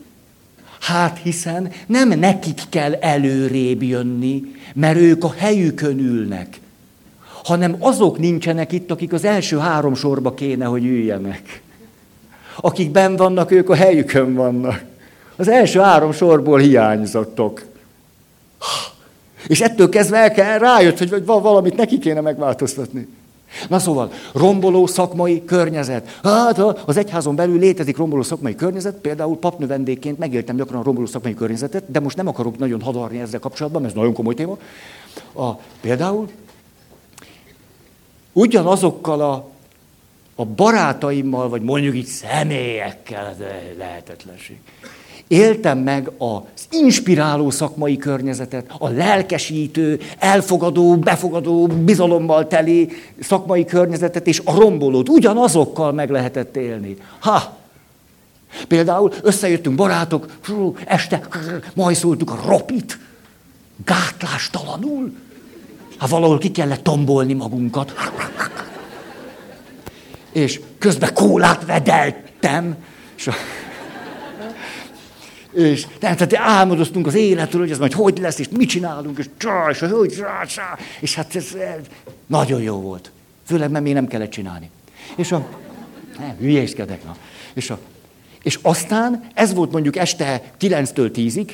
Hát 0.81 1.19
hiszen 1.23 1.73
nem 1.87 2.09
nekik 2.09 2.61
kell 2.69 2.95
előrébb 2.95 3.83
jönni, 3.83 4.43
mert 4.75 4.99
ők 4.99 5.25
a 5.25 5.35
helyükön 5.37 5.99
ülnek 5.99 6.59
hanem 7.49 7.77
azok 7.79 8.19
nincsenek 8.19 8.73
itt, 8.73 8.91
akik 8.91 9.13
az 9.13 9.25
első 9.25 9.59
három 9.59 9.95
sorba 9.95 10.35
kéne, 10.35 10.65
hogy 10.65 10.85
üljenek. 10.85 11.63
Akik 12.61 12.91
ben 12.91 13.17
vannak, 13.17 13.51
ők 13.51 13.71
a 13.71 13.75
helyükön 13.75 14.35
vannak. 14.35 14.85
Az 15.37 15.49
első 15.49 15.79
három 15.79 16.13
sorból 16.13 16.59
hiányzottok. 16.59 17.63
És 19.47 19.61
ettől 19.61 19.89
kezdve 19.89 20.17
el 20.17 20.33
kell, 20.33 20.59
rájött, 20.59 20.99
hogy 20.99 21.25
valamit 21.25 21.77
neki 21.77 21.99
kéne 21.99 22.21
megváltoztatni. 22.21 23.09
Na 23.69 23.79
szóval, 23.79 24.13
romboló 24.33 24.87
szakmai 24.87 25.45
környezet. 25.45 26.19
Hát 26.23 26.59
az 26.59 26.97
egyházon 26.97 27.35
belül 27.35 27.59
létezik 27.59 27.97
romboló 27.97 28.23
szakmai 28.23 28.55
környezet, 28.55 28.95
például 28.95 29.39
papnövendékként 29.39 30.19
megéltem 30.19 30.57
gyakran 30.57 30.81
a 30.81 30.85
romboló 30.85 31.07
szakmai 31.07 31.35
környezetet, 31.35 31.91
de 31.91 32.01
most 32.01 32.17
nem 32.17 32.29
akarok 32.29 32.59
nagyon 32.59 32.81
hadarni 32.81 33.21
ezzel 33.21 33.41
kapcsolatban, 33.41 33.83
mert 33.83 33.95
ez 33.95 34.01
nagyon 34.01 34.15
komoly 34.15 34.35
téma. 34.35 34.59
A, 35.33 35.51
például 35.81 36.29
ugyanazokkal 38.33 39.21
a, 39.21 39.49
a 40.35 40.45
barátaimmal, 40.45 41.49
vagy 41.49 41.63
mondjuk 41.63 41.95
így 41.95 42.07
személyekkel, 42.07 43.35
de 43.39 43.75
lehetetlenség. 43.79 44.59
Éltem 45.29 45.79
meg 45.79 46.11
az 46.19 46.67
inspiráló 46.71 47.51
szakmai 47.51 47.97
környezetet, 47.97 48.71
a 48.79 48.89
lelkesítő, 48.89 50.01
elfogadó, 50.19 50.97
befogadó, 50.97 51.67
bizalommal 51.67 52.47
teli 52.47 52.89
szakmai 53.21 53.65
környezetet, 53.65 54.27
és 54.27 54.43
a 54.45 54.55
rombolót 54.55 55.09
ugyanazokkal 55.09 55.93
meg 55.93 56.11
lehetett 56.11 56.57
élni. 56.57 56.97
Ha! 57.19 57.57
Például 58.69 59.13
összejöttünk 59.23 59.77
barátok, 59.77 60.27
este 60.85 61.21
majszoltuk 61.75 62.31
a 62.31 62.41
ropit, 62.47 62.99
gátlástalanul, 63.85 65.13
Hát 65.99 66.09
valahol 66.09 66.39
ki 66.39 66.51
kellett 66.51 66.83
tombolni 66.83 67.33
magunkat. 67.33 67.95
És 70.33 70.61
közben 70.79 71.15
kólát 71.15 71.65
vedeltem. 71.67 72.77
És, 73.17 73.27
a... 73.27 73.33
és 75.53 75.87
tehát 75.99 76.35
álmodoztunk 76.35 77.07
az 77.07 77.15
életről, 77.15 77.61
hogy 77.61 77.71
ez 77.71 77.79
majd 77.79 77.93
hogy 77.93 78.19
lesz, 78.19 78.39
és 78.39 78.49
mit 78.49 78.69
csinálunk, 78.69 79.19
és 79.19 79.27
csá, 79.37 79.69
és 79.71 79.79
hogy 79.79 80.11
csá, 80.11 80.45
csá. 80.45 80.79
És 81.01 81.15
hát 81.15 81.35
ez, 81.35 81.55
ez 81.55 81.85
nagyon 82.27 82.63
jó 82.63 82.81
volt. 82.81 83.11
Főleg, 83.47 83.71
mert 83.71 83.85
még 83.85 83.93
nem 83.93 84.07
kellett 84.07 84.31
csinálni. 84.31 84.71
És 85.17 85.33
a... 85.33 85.47
Nem, 86.19 86.37
hülyéskedek. 86.39 87.05
Na. 87.05 87.17
És, 87.53 87.71
a, 87.71 87.79
és 88.43 88.59
aztán 88.63 89.25
ez 89.35 89.55
volt 89.55 89.73
mondjuk 89.73 89.97
este 89.97 90.43
9-től 90.61 91.11
10-ig, 91.15 91.51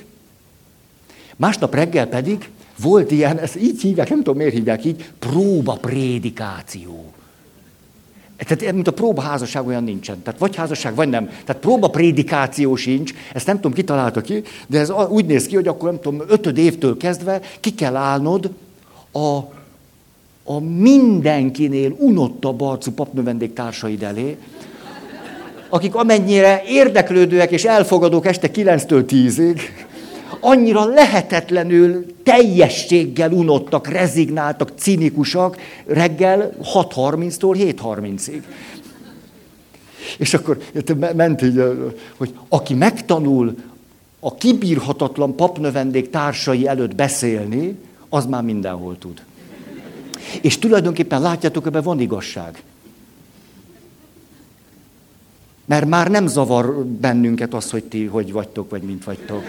másnap 1.36 1.74
reggel 1.74 2.06
pedig 2.06 2.48
volt 2.78 3.10
ilyen, 3.10 3.38
ezt 3.38 3.56
így 3.56 3.80
hívják, 3.80 4.08
nem 4.08 4.18
tudom 4.18 4.36
miért 4.36 4.52
hívják 4.52 4.84
így, 4.84 5.10
próba 5.18 5.74
prédikáció. 5.74 7.13
Tehát 8.46 8.72
mint 8.72 8.88
a 8.88 8.92
próba 8.92 9.22
házasság 9.22 9.66
olyan 9.66 9.84
nincsen. 9.84 10.22
Tehát 10.22 10.40
vagy 10.40 10.56
házasság, 10.56 10.94
vagy 10.94 11.08
nem. 11.08 11.26
Tehát 11.26 11.62
próba 11.62 11.88
prédikáció 11.88 12.76
sincs, 12.76 13.14
ezt 13.32 13.46
nem 13.46 13.56
tudom, 13.56 13.72
ki 13.72 13.84
találta 13.84 14.20
ki, 14.20 14.42
de 14.66 14.78
ez 14.78 14.90
úgy 15.08 15.24
néz 15.24 15.46
ki, 15.46 15.54
hogy 15.54 15.68
akkor 15.68 15.90
nem 15.90 16.00
tudom, 16.00 16.22
ötöd 16.28 16.58
évtől 16.58 16.96
kezdve 16.96 17.40
ki 17.60 17.74
kell 17.74 17.96
állnod 17.96 18.50
a, 19.12 19.36
a 20.44 20.60
mindenkinél 20.78 21.94
unottabb 21.98 22.60
arcú 22.60 22.90
papnövendék 22.90 23.52
társaid 23.52 24.02
elé, 24.02 24.36
akik 25.68 25.94
amennyire 25.94 26.62
érdeklődőek 26.66 27.50
és 27.50 27.64
elfogadók 27.64 28.26
este 28.26 28.50
9-től 28.54 29.04
10-ig, 29.08 29.60
annyira 30.40 30.84
lehetetlenül 30.84 32.06
teljességgel 32.22 33.32
unottak, 33.32 33.88
rezignáltak, 33.88 34.72
cinikusak 34.76 35.56
reggel 35.86 36.56
6.30-tól 36.62 37.56
7.30-ig. 37.58 38.42
És 40.18 40.34
akkor 40.34 40.58
ment 41.14 41.42
így, 41.42 41.62
hogy 42.16 42.34
aki 42.48 42.74
megtanul 42.74 43.54
a 44.20 44.34
kibírhatatlan 44.34 45.36
papnövendék 45.36 46.10
társai 46.10 46.66
előtt 46.66 46.94
beszélni, 46.94 47.78
az 48.08 48.26
már 48.26 48.42
mindenhol 48.42 48.98
tud. 48.98 49.22
És 50.40 50.58
tulajdonképpen 50.58 51.20
látjátok, 51.20 51.66
ebben 51.66 51.82
van 51.82 52.00
igazság. 52.00 52.62
Mert 55.64 55.86
már 55.86 56.10
nem 56.10 56.26
zavar 56.26 56.84
bennünket 56.84 57.54
az, 57.54 57.70
hogy 57.70 57.84
ti 57.84 58.04
hogy 58.04 58.32
vagytok, 58.32 58.70
vagy 58.70 58.82
mint 58.82 59.04
vagytok. 59.04 59.42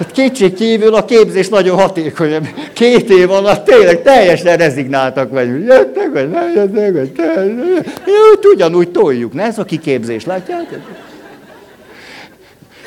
Hát 0.00 0.12
kétség 0.12 0.54
kívül 0.54 0.94
a 0.94 1.04
képzés 1.04 1.48
nagyon 1.48 1.78
hatékony. 1.78 2.48
Két 2.72 3.10
év 3.10 3.30
alatt 3.30 3.64
tényleg 3.64 4.02
teljesen 4.02 4.56
rezignáltak 4.56 5.30
vagyunk. 5.30 5.66
Jöttek, 5.66 6.12
vagy 6.12 6.30
nem 6.30 6.54
jöttek, 6.54 6.92
vagy 6.92 7.12
Jó, 8.06 8.50
ugyanúgy 8.52 8.90
toljuk, 8.90 9.32
ne? 9.32 9.42
Ez 9.42 9.58
a 9.58 9.64
kiképzés, 9.64 10.24
látjátok? 10.24 10.78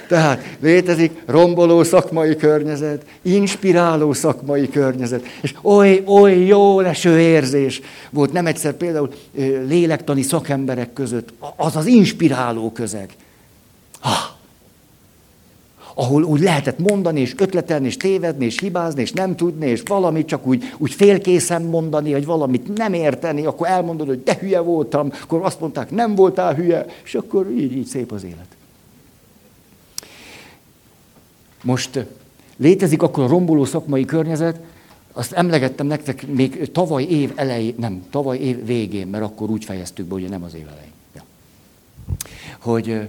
Tehát 0.08 0.44
létezik 0.62 1.12
romboló 1.26 1.84
szakmai 1.84 2.36
környezet, 2.36 3.02
inspiráló 3.22 4.14
szakmai 4.14 4.70
környezet, 4.70 5.26
és 5.42 5.54
oly, 5.62 6.04
oly 6.06 6.46
jó 6.46 6.80
leső 6.80 7.20
érzés 7.20 7.82
volt 8.10 8.32
nem 8.32 8.46
egyszer 8.46 8.74
például 8.74 9.10
lélektani 9.68 10.22
szakemberek 10.22 10.94
között, 10.94 11.30
az 11.56 11.76
az 11.76 11.86
inspiráló 11.86 12.72
közeg. 12.72 13.10
Ah, 14.02 14.33
ahol 15.94 16.24
úgy 16.24 16.40
lehetett 16.40 16.80
mondani, 16.80 17.20
és 17.20 17.34
ötletelni, 17.38 17.86
és 17.86 17.98
tévedni, 17.98 18.46
és 18.46 18.60
hibázni, 18.60 19.02
és 19.02 19.12
nem 19.12 19.36
tudni, 19.36 19.68
és 19.68 19.82
valamit 19.86 20.28
csak 20.28 20.46
úgy, 20.48 20.74
úgy 20.78 20.94
félkészen 20.94 21.62
mondani, 21.62 22.12
hogy 22.12 22.26
valamit 22.26 22.76
nem 22.76 22.94
érteni, 22.94 23.46
akkor 23.46 23.68
elmondod, 23.68 24.08
hogy 24.08 24.24
de 24.24 24.38
hülye 24.40 24.60
voltam, 24.60 25.12
akkor 25.22 25.42
azt 25.44 25.60
mondták, 25.60 25.92
nem 25.92 26.16
voltál 26.16 26.54
hülye, 26.54 26.86
és 27.04 27.16
akkor 27.16 27.52
így, 27.52 27.76
így 27.76 27.86
szép 27.86 28.12
az 28.12 28.24
élet. 28.24 28.48
Most 31.64 32.06
létezik 32.58 33.02
akkor 33.02 33.24
a 33.24 33.28
romboló 33.28 33.66
szakmai 33.66 34.06
környezet, 34.06 34.60
azt 35.14 35.32
emlegettem 35.32 35.88
nektek 35.88 36.28
még 36.28 36.72
tavaly 36.72 37.04
év 37.04 37.32
elején, 37.36 37.76
nem, 37.78 38.04
tavaly 38.10 38.38
év 38.38 38.66
végén, 38.66 39.08
mert 39.08 39.24
akkor 39.24 39.50
úgy 39.50 39.66
fejeztük 39.66 40.06
be, 40.06 40.14
hogy 40.14 40.30
nem 40.30 40.44
az 40.44 40.54
év 40.54 40.68
elején. 40.68 40.92
Ja. 41.16 41.24
Hogy 42.60 43.08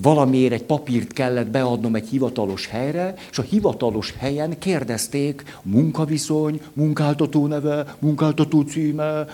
valamiért 0.00 0.52
egy 0.52 0.64
papírt 0.64 1.12
kellett 1.12 1.46
beadnom 1.46 1.94
egy 1.94 2.08
hivatalos 2.08 2.66
helyre, 2.66 3.14
és 3.30 3.38
a 3.38 3.42
hivatalos 3.42 4.14
helyen 4.18 4.58
kérdezték 4.58 5.58
munkaviszony, 5.62 6.60
munkáltató 6.72 7.46
neve, 7.46 7.96
munkáltató 7.98 8.60
címe, 8.60 9.26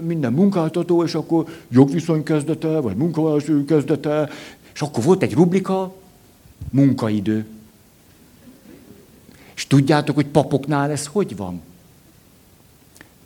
minden 0.00 0.32
munkáltató, 0.32 1.04
és 1.04 1.14
akkor 1.14 1.46
jogviszony 1.68 2.22
kezdete, 2.22 2.78
vagy 2.78 2.96
munkavállalás 2.96 3.50
kezdete, 3.66 4.28
és 4.74 4.82
akkor 4.82 5.04
volt 5.04 5.22
egy 5.22 5.34
rubrika, 5.34 5.94
munkaidő. 6.70 7.46
És 9.54 9.66
tudjátok, 9.66 10.14
hogy 10.14 10.26
papoknál 10.26 10.90
ez 10.90 11.06
hogy 11.06 11.36
van? 11.36 11.60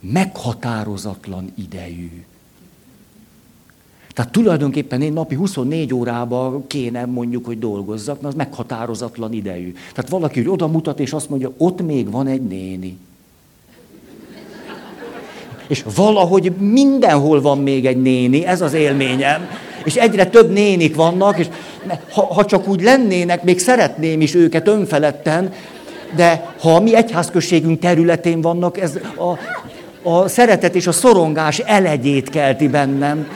Meghatározatlan 0.01 1.53
idejű. 1.55 2.25
Tehát 4.17 4.33
tulajdonképpen 4.33 5.03
én 5.03 5.13
napi 5.13 5.35
24 5.35 5.95
órába 5.95 6.63
kéne 6.67 7.05
mondjuk, 7.05 7.47
hogy 7.47 7.59
dolgozzak, 7.59 8.21
mert 8.21 8.35
az 8.35 8.35
meghatározatlan 8.35 9.33
idejű. 9.33 9.75
Tehát 9.95 10.11
valaki 10.11 10.43
hogy 10.43 10.53
oda 10.53 10.67
mutat, 10.67 11.01
és 11.01 11.13
azt 11.13 11.29
mondja, 11.29 11.53
ott 11.57 11.83
még 11.83 12.11
van 12.11 12.27
egy 12.27 12.43
néni. 12.43 12.99
És 15.67 15.85
valahogy 15.95 16.53
mindenhol 16.59 17.41
van 17.41 17.59
még 17.59 17.87
egy 17.87 18.03
néni, 18.03 18.45
ez 18.45 18.61
az 18.61 18.73
élményem. 18.73 19.49
És 19.85 19.95
egyre 19.95 20.27
több 20.27 20.53
nénik 20.53 20.95
vannak, 20.95 21.39
és 21.39 21.49
ha, 22.11 22.35
ha 22.35 22.45
csak 22.45 22.69
úgy 22.69 22.83
lennének, 22.83 23.43
még 23.43 23.59
szeretném 23.59 24.21
is 24.21 24.35
őket 24.35 24.69
önfeledten, 24.69 25.53
de 26.15 26.55
ha 26.61 26.75
a 26.75 26.81
mi 26.81 26.95
egyházközségünk 26.95 27.81
területén 27.81 28.41
vannak, 28.41 28.81
ez 28.81 28.99
a, 29.17 29.39
a 30.11 30.29
szeretet 30.29 30.75
és 30.75 30.87
a 30.87 30.93
szorongás 30.93 31.59
elegyét 31.59 32.31
kelti 32.31 32.69
bennem. 32.69 33.29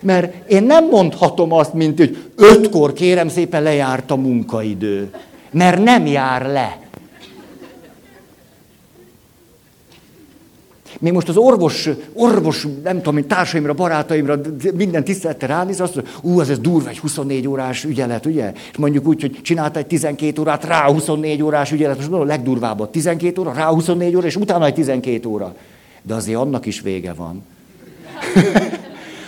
Mert 0.00 0.50
én 0.50 0.62
nem 0.62 0.88
mondhatom 0.88 1.52
azt, 1.52 1.74
mint 1.74 1.98
hogy 1.98 2.16
ötkor 2.36 2.92
kérem 2.92 3.28
szépen 3.28 3.62
lejárt 3.62 4.10
a 4.10 4.16
munkaidő. 4.16 5.10
Mert 5.50 5.82
nem 5.82 6.06
jár 6.06 6.46
le. 6.46 6.78
Még 11.00 11.12
most 11.12 11.28
az 11.28 11.36
orvos, 11.36 11.88
orvos, 12.12 12.66
nem 12.82 13.02
tudom, 13.02 13.26
társaimra, 13.26 13.72
barátaimra, 13.72 14.40
minden 14.74 15.04
tisztelettel 15.04 15.48
ránéz, 15.48 15.80
azt 15.80 15.94
mondja, 15.94 16.12
ú, 16.22 16.40
ez, 16.40 16.48
ez 16.48 16.58
durva, 16.58 16.88
egy 16.88 16.98
24 16.98 17.46
órás 17.46 17.84
ügyelet, 17.84 18.26
ugye? 18.26 18.52
És 18.70 18.76
mondjuk 18.76 19.06
úgy, 19.06 19.20
hogy 19.20 19.38
csinálta 19.42 19.78
egy 19.78 19.86
12 19.86 20.40
órát, 20.40 20.64
rá 20.64 20.90
24 20.90 21.42
órás 21.42 21.72
ügyelet, 21.72 21.96
most 21.96 22.12
a 22.12 22.24
legdurvábbat, 22.24 22.92
12 22.92 23.40
óra, 23.40 23.52
rá 23.52 23.68
24 23.68 24.16
óra, 24.16 24.26
és 24.26 24.36
utána 24.36 24.64
egy 24.64 24.74
12 24.74 25.28
óra. 25.28 25.54
De 26.02 26.14
azért 26.14 26.38
annak 26.38 26.66
is 26.66 26.80
vége 26.80 27.12
van. 27.12 27.42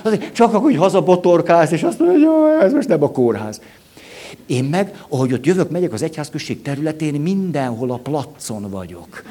Azért 0.02 0.32
csak 0.32 0.48
akkor, 0.48 0.70
hogy 0.70 0.76
hazabotorkálsz, 0.76 1.70
és 1.70 1.82
azt 1.82 1.98
mondja, 1.98 2.18
hogy 2.18 2.26
jó, 2.26 2.58
ez 2.60 2.72
most 2.72 2.88
nem 2.88 3.02
a 3.02 3.10
kórház. 3.10 3.60
Én 4.46 4.64
meg, 4.64 5.04
ahogy 5.08 5.32
ott 5.32 5.46
jövök, 5.46 5.70
megyek 5.70 5.92
az 5.92 6.02
egyházközség 6.02 6.62
területén, 6.62 7.20
mindenhol 7.20 7.90
a 7.90 7.96
placon 7.96 8.70
vagyok. 8.70 9.22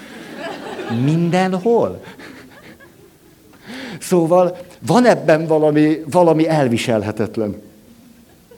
Mindenhol. 1.03 2.03
Szóval 3.99 4.57
van 4.87 5.05
ebben 5.05 5.47
valami, 5.47 5.97
valami 6.11 6.47
elviselhetetlen. 6.47 7.61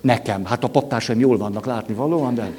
Nekem. 0.01 0.45
Hát 0.45 0.63
a 0.63 0.67
paptársaim 0.67 1.19
jól 1.19 1.37
vannak 1.37 1.65
látni 1.65 1.93
valóan, 1.93 2.35
de 2.35 2.51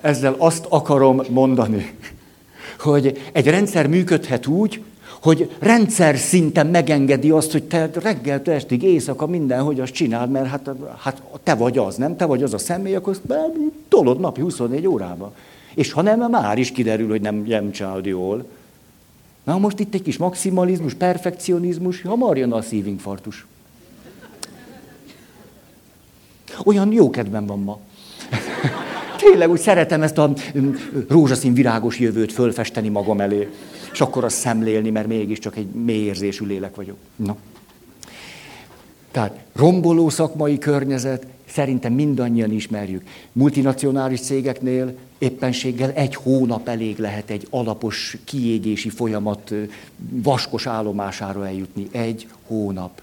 ezzel 0.00 0.34
azt 0.38 0.66
akarom 0.68 1.22
mondani, 1.28 1.94
hogy 2.78 3.30
egy 3.32 3.46
rendszer 3.46 3.86
működhet 3.86 4.46
úgy, 4.46 4.82
hogy 5.20 5.56
rendszer 5.58 6.16
szinten 6.16 6.66
megengedi 6.66 7.30
azt, 7.30 7.52
hogy 7.52 7.64
te 7.64 7.90
reggeltől 7.94 8.54
estig, 8.54 8.82
éjszaka 8.82 9.26
mindenhogy 9.26 9.80
azt 9.80 9.92
csináld, 9.92 10.30
mert 10.30 10.46
hát, 10.46 10.70
hát 10.98 11.22
te 11.42 11.54
vagy 11.54 11.78
az, 11.78 11.96
nem? 11.96 12.16
Te 12.16 12.24
vagy 12.24 12.42
az 12.42 12.54
a 12.54 12.58
személy, 12.58 12.94
akkor 12.94 13.12
azt 13.12 13.40
tolod 13.88 14.20
napi 14.20 14.40
24 14.40 14.86
órába. 14.86 15.32
És 15.74 15.92
ha 15.92 16.02
nem, 16.02 16.30
már 16.30 16.58
is 16.58 16.72
kiderül, 16.72 17.08
hogy 17.08 17.20
nem, 17.20 17.34
nem 17.46 17.70
csinálod 17.70 18.06
jól. 18.06 18.44
Na 19.44 19.58
most 19.58 19.78
itt 19.78 19.94
egy 19.94 20.02
kis 20.02 20.16
maximalizmus, 20.16 20.94
perfekcionizmus, 20.94 22.02
hamar 22.02 22.36
jön 22.36 22.52
a 22.52 22.62
szívinfarktus. 22.62 23.46
Olyan 26.64 26.92
jó 26.92 27.10
kedvem 27.10 27.46
van 27.46 27.58
ma. 27.58 27.78
Tényleg 29.30 29.50
úgy 29.50 29.60
szeretem 29.60 30.02
ezt 30.02 30.18
a 30.18 30.32
mm, 30.58 30.74
rózsaszín 31.08 31.54
virágos 31.54 31.98
jövőt 31.98 32.32
fölfesteni 32.32 32.88
magam 32.88 33.20
elé, 33.20 33.48
és 33.92 34.00
akkor 34.00 34.24
azt 34.24 34.36
szemlélni, 34.36 34.90
mert 34.90 35.06
mégiscsak 35.06 35.56
egy 35.56 35.66
mély 35.66 36.04
érzésű 36.04 36.44
lélek 36.44 36.74
vagyok. 36.74 36.96
Na. 37.16 37.36
Tehát 39.10 39.38
romboló 39.52 40.08
szakmai 40.08 40.58
környezet, 40.58 41.26
szerintem 41.48 41.92
mindannyian 41.92 42.52
ismerjük. 42.52 43.02
Multinacionális 43.32 44.20
cégeknél 44.20 44.94
éppenséggel 45.18 45.90
egy 45.90 46.14
hónap 46.14 46.68
elég 46.68 46.98
lehet 46.98 47.30
egy 47.30 47.46
alapos 47.50 48.16
kiégési 48.24 48.88
folyamat 48.90 49.52
vaskos 50.10 50.66
állomására 50.66 51.46
eljutni. 51.46 51.88
Egy 51.90 52.28
hónap. 52.46 53.02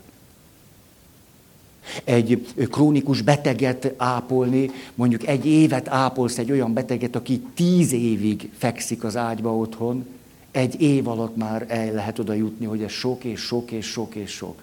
Egy 2.03 2.47
krónikus 2.71 3.21
beteget 3.21 3.93
ápolni, 3.97 4.69
mondjuk 4.95 5.27
egy 5.27 5.45
évet 5.45 5.87
ápolsz 5.87 6.37
egy 6.37 6.51
olyan 6.51 6.73
beteget, 6.73 7.15
aki 7.15 7.41
tíz 7.53 7.91
évig 7.91 8.49
fekszik 8.57 9.03
az 9.03 9.15
ágyba 9.15 9.55
otthon, 9.55 10.05
egy 10.51 10.81
év 10.81 11.07
alatt 11.07 11.35
már 11.35 11.65
el 11.67 11.91
lehet 11.91 12.19
oda 12.19 12.33
jutni, 12.33 12.65
hogy 12.65 12.83
ez 12.83 12.91
sok 12.91 13.23
és 13.23 13.39
sok 13.39 13.71
és 13.71 13.85
sok 13.85 14.15
és 14.15 14.31
sok. 14.31 14.61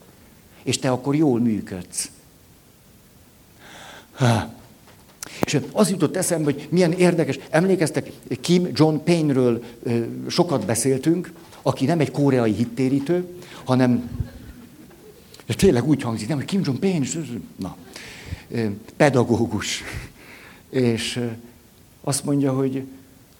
És 0.62 0.78
te 0.78 0.90
akkor 0.90 1.14
jól 1.14 1.40
működsz. 1.40 2.10
És 5.44 5.60
az 5.72 5.90
jutott 5.90 6.16
eszembe, 6.16 6.44
hogy 6.44 6.68
milyen 6.70 6.92
érdekes. 6.92 7.38
Emlékeztek, 7.50 8.12
Kim 8.40 8.68
John 8.72 8.96
Payne-ről 9.04 9.64
sokat 10.28 10.66
beszéltünk, 10.66 11.32
aki 11.62 11.84
nem 11.84 12.00
egy 12.00 12.10
koreai 12.10 12.52
hittérítő, 12.52 13.28
hanem 13.64 14.10
tényleg 15.46 15.88
úgy 15.88 16.02
hangzik, 16.02 16.28
nem, 16.28 16.36
hogy 16.36 16.46
Kim 16.46 16.60
John 16.64 16.78
Payne, 16.78 17.06
na, 17.56 17.76
pedagógus. 18.96 19.82
És 20.70 21.20
azt 22.00 22.24
mondja, 22.24 22.52
hogy 22.52 22.82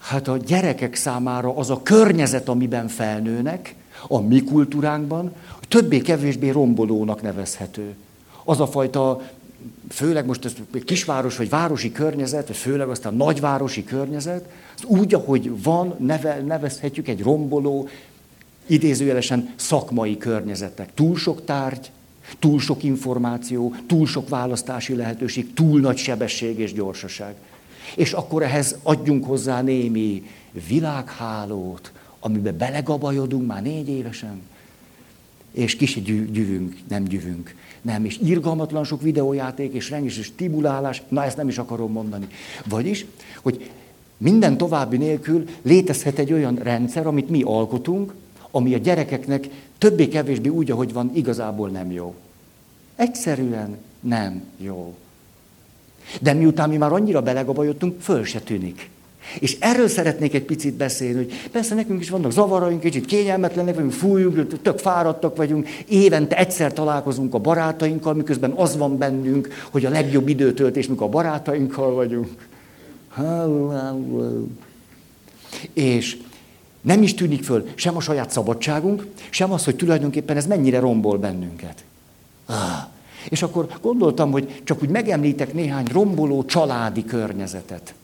hát 0.04 0.28
a 0.28 0.36
gyerekek 0.36 0.94
számára 0.94 1.56
az 1.56 1.70
a 1.70 1.82
környezet, 1.82 2.48
amiben 2.48 2.88
felnőnek, 2.88 3.74
a 4.08 4.20
mi 4.20 4.42
kultúránkban, 4.42 5.32
többé-kevésbé 5.68 6.48
rombolónak 6.48 7.22
nevezhető. 7.22 7.94
Az 8.44 8.60
a 8.60 8.66
fajta 8.66 9.22
főleg 9.88 10.26
most 10.26 10.44
ez 10.44 10.54
kisváros 10.84 11.36
vagy 11.36 11.48
városi 11.48 11.92
környezet, 11.92 12.46
vagy 12.46 12.56
főleg 12.56 12.88
aztán 12.88 13.14
nagyvárosi 13.14 13.84
környezet, 13.84 14.48
az 14.76 14.84
úgy, 14.84 15.14
ahogy 15.14 15.62
van, 15.62 15.94
neve, 15.98 16.40
nevezhetjük 16.40 17.08
egy 17.08 17.22
romboló, 17.22 17.88
idézőjelesen 18.66 19.52
szakmai 19.56 20.16
környezetek. 20.16 20.94
Túl 20.94 21.16
sok 21.16 21.44
tárgy, 21.44 21.90
túl 22.38 22.60
sok 22.60 22.82
információ, 22.82 23.74
túl 23.86 24.06
sok 24.06 24.28
választási 24.28 24.94
lehetőség, 24.94 25.52
túl 25.52 25.80
nagy 25.80 25.96
sebesség 25.96 26.58
és 26.58 26.72
gyorsaság. 26.72 27.34
És 27.96 28.12
akkor 28.12 28.42
ehhez 28.42 28.76
adjunk 28.82 29.24
hozzá 29.24 29.62
némi 29.62 30.22
világhálót, 30.68 31.92
amiben 32.20 32.56
belegabajodunk 32.56 33.46
már 33.46 33.62
négy 33.62 33.88
évesen, 33.88 34.42
és 35.52 35.76
kis 35.76 36.02
gyűvünk, 36.02 36.76
nem 36.88 37.04
gyűvünk. 37.04 37.54
Nem, 37.82 38.04
és 38.04 38.18
irgalmatlan 38.24 38.84
sok 38.84 39.02
videójáték, 39.02 39.72
és 39.72 39.90
rengeteg 39.90 40.22
stimulálás, 40.22 41.02
na 41.08 41.24
ezt 41.24 41.36
nem 41.36 41.48
is 41.48 41.58
akarom 41.58 41.92
mondani. 41.92 42.28
Vagyis, 42.68 43.06
hogy 43.42 43.70
minden 44.16 44.56
további 44.56 44.96
nélkül 44.96 45.48
létezhet 45.62 46.18
egy 46.18 46.32
olyan 46.32 46.54
rendszer, 46.54 47.06
amit 47.06 47.28
mi 47.28 47.42
alkotunk, 47.42 48.14
ami 48.50 48.74
a 48.74 48.78
gyerekeknek 48.78 49.48
többé-kevésbé 49.78 50.48
úgy, 50.48 50.70
ahogy 50.70 50.92
van, 50.92 51.10
igazából 51.14 51.68
nem 51.68 51.92
jó. 51.92 52.14
Egyszerűen 52.96 53.76
nem 54.00 54.42
jó. 54.56 54.94
De 56.20 56.32
miután 56.32 56.68
mi 56.68 56.76
már 56.76 56.92
annyira 56.92 57.22
belegabajodtunk, 57.22 58.00
föl 58.00 58.24
se 58.24 58.40
tűnik. 58.40 58.90
És 59.38 59.56
erről 59.60 59.88
szeretnék 59.88 60.34
egy 60.34 60.42
picit 60.42 60.74
beszélni, 60.74 61.14
hogy 61.14 61.32
persze 61.50 61.74
nekünk 61.74 62.00
is 62.00 62.10
vannak 62.10 62.32
zavaraink, 62.32 62.80
kicsit 62.80 63.04
kényelmetlenek 63.04 63.74
vagyunk, 63.74 63.92
fújjuk, 63.92 64.62
tök 64.62 64.78
fáradtak 64.78 65.36
vagyunk, 65.36 65.68
évente 65.88 66.36
egyszer 66.36 66.72
találkozunk 66.72 67.34
a 67.34 67.38
barátainkkal, 67.38 68.14
miközben 68.14 68.50
az 68.50 68.76
van 68.76 68.98
bennünk, 68.98 69.48
hogy 69.70 69.84
a 69.84 69.90
legjobb 69.90 70.28
időtöltés, 70.28 70.88
mikor 70.88 71.06
a 71.06 71.10
barátainkkal 71.10 71.94
vagyunk. 71.94 72.48
És 75.72 76.16
nem 76.80 77.02
is 77.02 77.14
tűnik 77.14 77.44
föl 77.44 77.68
sem 77.74 77.96
a 77.96 78.00
saját 78.00 78.30
szabadságunk, 78.30 79.06
sem 79.30 79.52
az, 79.52 79.64
hogy 79.64 79.76
tulajdonképpen 79.76 80.36
ez 80.36 80.46
mennyire 80.46 80.78
rombol 80.78 81.18
bennünket. 81.18 81.84
És 83.28 83.42
akkor 83.42 83.66
gondoltam, 83.80 84.30
hogy 84.30 84.60
csak 84.64 84.82
úgy 84.82 84.88
megemlítek 84.88 85.52
néhány 85.52 85.86
romboló 85.92 86.44
családi 86.44 87.04
környezetet. 87.04 87.94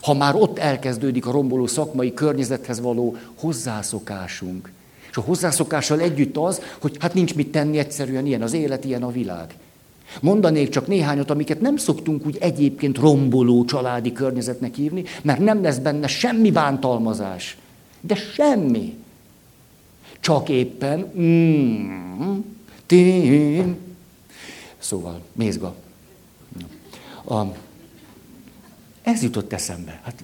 Ha 0.00 0.14
már 0.14 0.34
ott 0.34 0.58
elkezdődik 0.58 1.26
a 1.26 1.30
romboló 1.30 1.66
szakmai 1.66 2.14
környezethez 2.14 2.80
való 2.80 3.16
hozzászokásunk. 3.34 4.70
És 5.10 5.16
a 5.16 5.20
hozzászokással 5.20 6.00
együtt 6.00 6.36
az, 6.36 6.60
hogy 6.80 6.96
hát 7.00 7.14
nincs 7.14 7.34
mit 7.34 7.50
tenni, 7.50 7.78
egyszerűen 7.78 8.26
ilyen 8.26 8.42
az 8.42 8.52
élet, 8.52 8.84
ilyen 8.84 9.02
a 9.02 9.10
világ. 9.10 9.54
Mondanék 10.20 10.68
csak 10.68 10.86
néhányat, 10.86 11.30
amiket 11.30 11.60
nem 11.60 11.76
szoktunk 11.76 12.26
úgy 12.26 12.36
egyébként 12.40 12.98
romboló 12.98 13.64
családi 13.64 14.12
környezetnek 14.12 14.74
hívni, 14.74 15.04
mert 15.22 15.38
nem 15.38 15.62
lesz 15.62 15.78
benne 15.78 16.06
semmi 16.06 16.50
bántalmazás. 16.50 17.56
De 18.00 18.14
semmi. 18.14 18.96
Csak 20.20 20.48
éppen, 20.48 21.12
mm, 21.18 22.38
tím. 22.86 23.76
Szóval, 24.84 25.20
mézga. 25.32 25.74
A, 27.24 27.42
ez 29.02 29.22
jutott 29.22 29.52
eszembe. 29.52 30.00
Hát, 30.04 30.22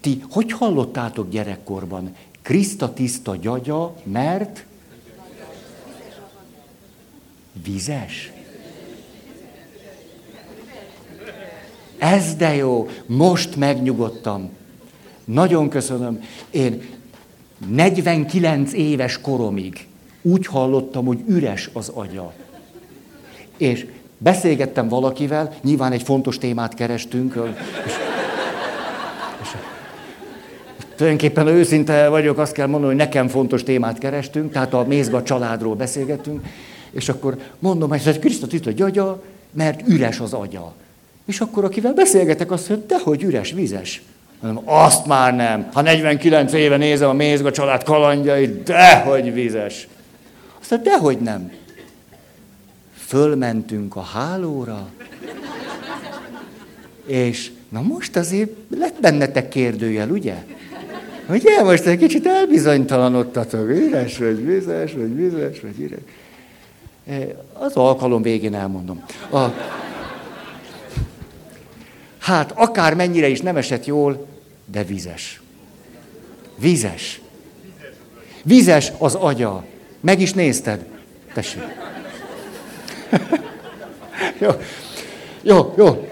ti 0.00 0.24
hogy 0.30 0.52
hallottátok 0.52 1.30
gyerekkorban? 1.30 2.16
Kriszta 2.42 2.92
tiszta 2.92 3.36
gyagya, 3.36 3.94
mert 4.02 4.64
vizes? 7.64 8.32
Ez 11.98 12.34
de 12.34 12.54
jó, 12.54 12.88
most 13.06 13.56
megnyugodtam. 13.56 14.50
Nagyon 15.24 15.68
köszönöm. 15.68 16.22
Én 16.50 16.88
49 17.66 18.72
éves 18.72 19.20
koromig 19.20 19.88
úgy 20.26 20.46
hallottam, 20.46 21.04
hogy 21.04 21.18
üres 21.26 21.70
az 21.72 21.88
agya. 21.88 22.32
És 23.56 23.86
beszélgettem 24.18 24.88
valakivel, 24.88 25.52
nyilván 25.62 25.92
egy 25.92 26.02
fontos 26.02 26.38
témát 26.38 26.74
kerestünk, 26.74 27.34
és, 27.86 27.92
és 29.42 29.48
tulajdonképpen 30.96 31.46
őszinte 31.46 32.08
vagyok, 32.08 32.38
azt 32.38 32.52
kell 32.52 32.66
mondanom, 32.66 32.96
hogy 32.96 33.04
nekem 33.04 33.28
fontos 33.28 33.62
témát 33.62 33.98
kerestünk, 33.98 34.52
tehát 34.52 34.74
a 34.74 34.84
Mézga 34.88 35.22
családról 35.22 35.74
beszélgettünk, 35.74 36.46
és 36.90 37.08
akkor 37.08 37.36
mondom, 37.58 37.88
hogy 37.88 38.02
ez 38.06 38.18
Krisztus 38.18 38.52
itt 38.52 38.66
a 38.66 38.70
gyagya, 38.70 39.22
mert 39.50 39.88
üres 39.88 40.20
az 40.20 40.32
agya. 40.32 40.72
És 41.26 41.40
akkor 41.40 41.64
akivel 41.64 41.92
beszélgetek, 41.92 42.50
azt 42.50 42.68
mondja, 42.68 42.98
hogy 42.98 43.22
üres, 43.22 43.52
vizes. 43.52 44.02
Mondom, 44.40 44.62
azt 44.66 45.06
már 45.06 45.34
nem. 45.34 45.68
Ha 45.72 45.80
49 45.80 46.52
éve 46.52 46.76
nézem 46.76 47.08
a 47.08 47.12
Mézga 47.12 47.50
család 47.50 47.82
kalandjait, 47.82 48.62
dehogy 48.62 49.32
vizes. 49.32 49.88
Azt 50.64 50.72
mondja, 50.72 50.92
dehogy 50.92 51.18
nem. 51.18 51.52
Fölmentünk 52.94 53.96
a 53.96 54.00
hálóra, 54.00 54.88
és 57.06 57.50
na 57.68 57.80
most 57.80 58.16
azért 58.16 58.50
lett 58.78 59.00
bennetek 59.00 59.48
kérdőjel, 59.48 60.10
ugye? 60.10 60.44
Ugye, 61.28 61.62
most 61.62 61.84
egy 61.86 61.98
kicsit 61.98 62.26
elbizonytalanodtatok, 62.26 63.68
üres, 63.68 64.18
vagy 64.18 64.46
vizes, 64.46 64.92
vagy 64.92 65.16
vizes, 65.16 65.60
vagy 65.60 65.80
üres. 65.80 66.00
Az 67.52 67.76
alkalom 67.76 68.22
végén 68.22 68.54
elmondom. 68.54 69.04
A... 69.30 69.44
Hát 72.18 72.52
akár 72.54 72.94
mennyire 72.94 73.28
is 73.28 73.40
nem 73.40 73.56
esett 73.56 73.84
jól, 73.84 74.26
de 74.64 74.84
vizes. 74.84 75.40
Vizes. 76.58 77.20
Vizes 78.42 78.92
az 78.98 79.14
agya. 79.14 79.64
Meg 80.04 80.20
is 80.20 80.32
nézted? 80.32 80.84
Tessék. 81.34 81.62
jó, 84.40 84.50
jó, 85.42 85.74
jó. 85.76 86.08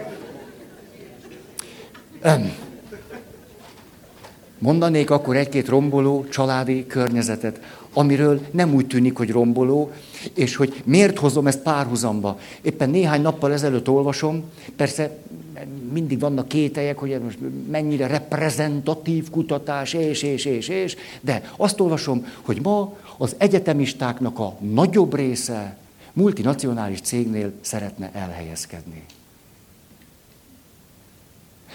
Mondanék 4.58 5.10
akkor 5.10 5.36
egy-két 5.36 5.68
romboló 5.68 6.24
családi 6.30 6.86
környezetet, 6.86 7.60
amiről 7.92 8.40
nem 8.50 8.74
úgy 8.74 8.86
tűnik, 8.86 9.16
hogy 9.16 9.30
romboló, 9.30 9.92
és 10.34 10.56
hogy 10.56 10.82
miért 10.84 11.18
hozom 11.18 11.46
ezt 11.46 11.62
párhuzamba. 11.62 12.38
Éppen 12.62 12.90
néhány 12.90 13.22
nappal 13.22 13.52
ezelőtt 13.52 13.88
olvasom, 13.88 14.44
persze 14.76 15.18
mindig 15.92 16.20
vannak 16.20 16.48
kételyek, 16.48 16.98
hogy 16.98 17.20
most 17.24 17.38
mennyire 17.70 18.06
reprezentatív 18.06 19.30
kutatás, 19.30 19.92
és, 19.92 20.22
és, 20.22 20.44
és, 20.44 20.68
és, 20.68 20.96
de 21.20 21.52
azt 21.56 21.80
olvasom, 21.80 22.26
hogy 22.42 22.62
ma 22.62 22.96
az 23.22 23.34
egyetemistáknak 23.38 24.38
a 24.38 24.56
nagyobb 24.60 25.14
része 25.14 25.76
multinacionális 26.12 27.00
cégnél 27.00 27.52
szeretne 27.60 28.10
elhelyezkedni. 28.12 29.04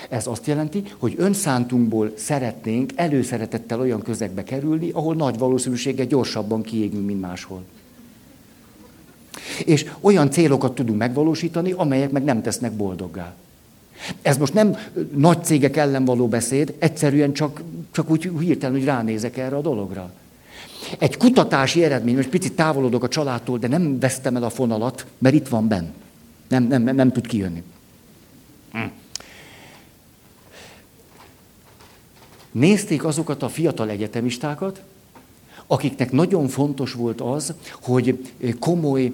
Ez 0.09 0.27
azt 0.27 0.47
jelenti, 0.47 0.83
hogy 0.97 1.13
önszántunkból 1.17 2.13
szeretnénk 2.17 2.91
előszeretettel 2.95 3.79
olyan 3.79 4.01
közegbe 4.01 4.43
kerülni, 4.43 4.89
ahol 4.89 5.15
nagy 5.15 5.37
valószínűséggel 5.37 6.05
gyorsabban 6.05 6.61
kiégünk, 6.61 7.05
mint 7.05 7.21
máshol. 7.21 7.63
És 9.65 9.91
olyan 9.99 10.31
célokat 10.31 10.75
tudunk 10.75 10.97
megvalósítani, 10.97 11.71
amelyek 11.71 12.11
meg 12.11 12.23
nem 12.23 12.41
tesznek 12.41 12.71
boldoggá. 12.71 13.33
Ez 14.21 14.37
most 14.37 14.53
nem 14.53 14.77
nagy 15.15 15.43
cégek 15.43 15.77
ellen 15.77 16.05
való 16.05 16.27
beszéd, 16.27 16.75
egyszerűen 16.79 17.33
csak, 17.33 17.61
csak 17.91 18.09
úgy 18.09 18.31
hirtelen, 18.39 18.75
hogy 18.75 18.85
ránézek 18.85 19.37
erre 19.37 19.55
a 19.55 19.61
dologra. 19.61 20.11
Egy 20.99 21.17
kutatási 21.17 21.83
eredmény, 21.83 22.15
most 22.15 22.29
picit 22.29 22.53
távolodok 22.53 23.03
a 23.03 23.07
családtól, 23.07 23.57
de 23.57 23.67
nem 23.67 23.99
vesztem 23.99 24.35
el 24.35 24.43
a 24.43 24.49
fonalat, 24.49 25.05
mert 25.17 25.35
itt 25.35 25.47
van 25.47 25.67
benn. 25.67 25.87
Nem, 26.47 26.63
nem, 26.63 26.81
nem, 26.81 26.95
nem 26.95 27.11
tud 27.11 27.27
kijönni. 27.27 27.63
Hm. 28.71 28.79
Nézték 32.51 33.03
azokat 33.03 33.43
a 33.43 33.49
fiatal 33.49 33.89
egyetemistákat, 33.89 34.81
akiknek 35.67 36.11
nagyon 36.11 36.47
fontos 36.47 36.93
volt 36.93 37.21
az, 37.21 37.53
hogy 37.81 38.31
komoly 38.59 39.11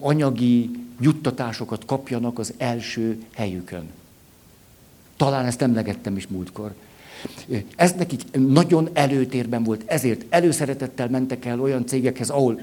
anyagi 0.00 0.70
juttatásokat 1.00 1.84
kapjanak 1.84 2.38
az 2.38 2.54
első 2.56 3.22
helyükön. 3.34 3.88
Talán 5.16 5.44
ezt 5.44 5.62
emlegettem 5.62 6.16
is 6.16 6.26
múltkor. 6.26 6.74
Ez 7.76 7.92
nekik 7.92 8.22
nagyon 8.48 8.88
előtérben 8.92 9.62
volt, 9.62 9.82
ezért 9.86 10.24
előszeretettel 10.28 11.08
mentek 11.08 11.44
el 11.44 11.60
olyan 11.60 11.86
cégekhez, 11.86 12.30
ahol 12.30 12.60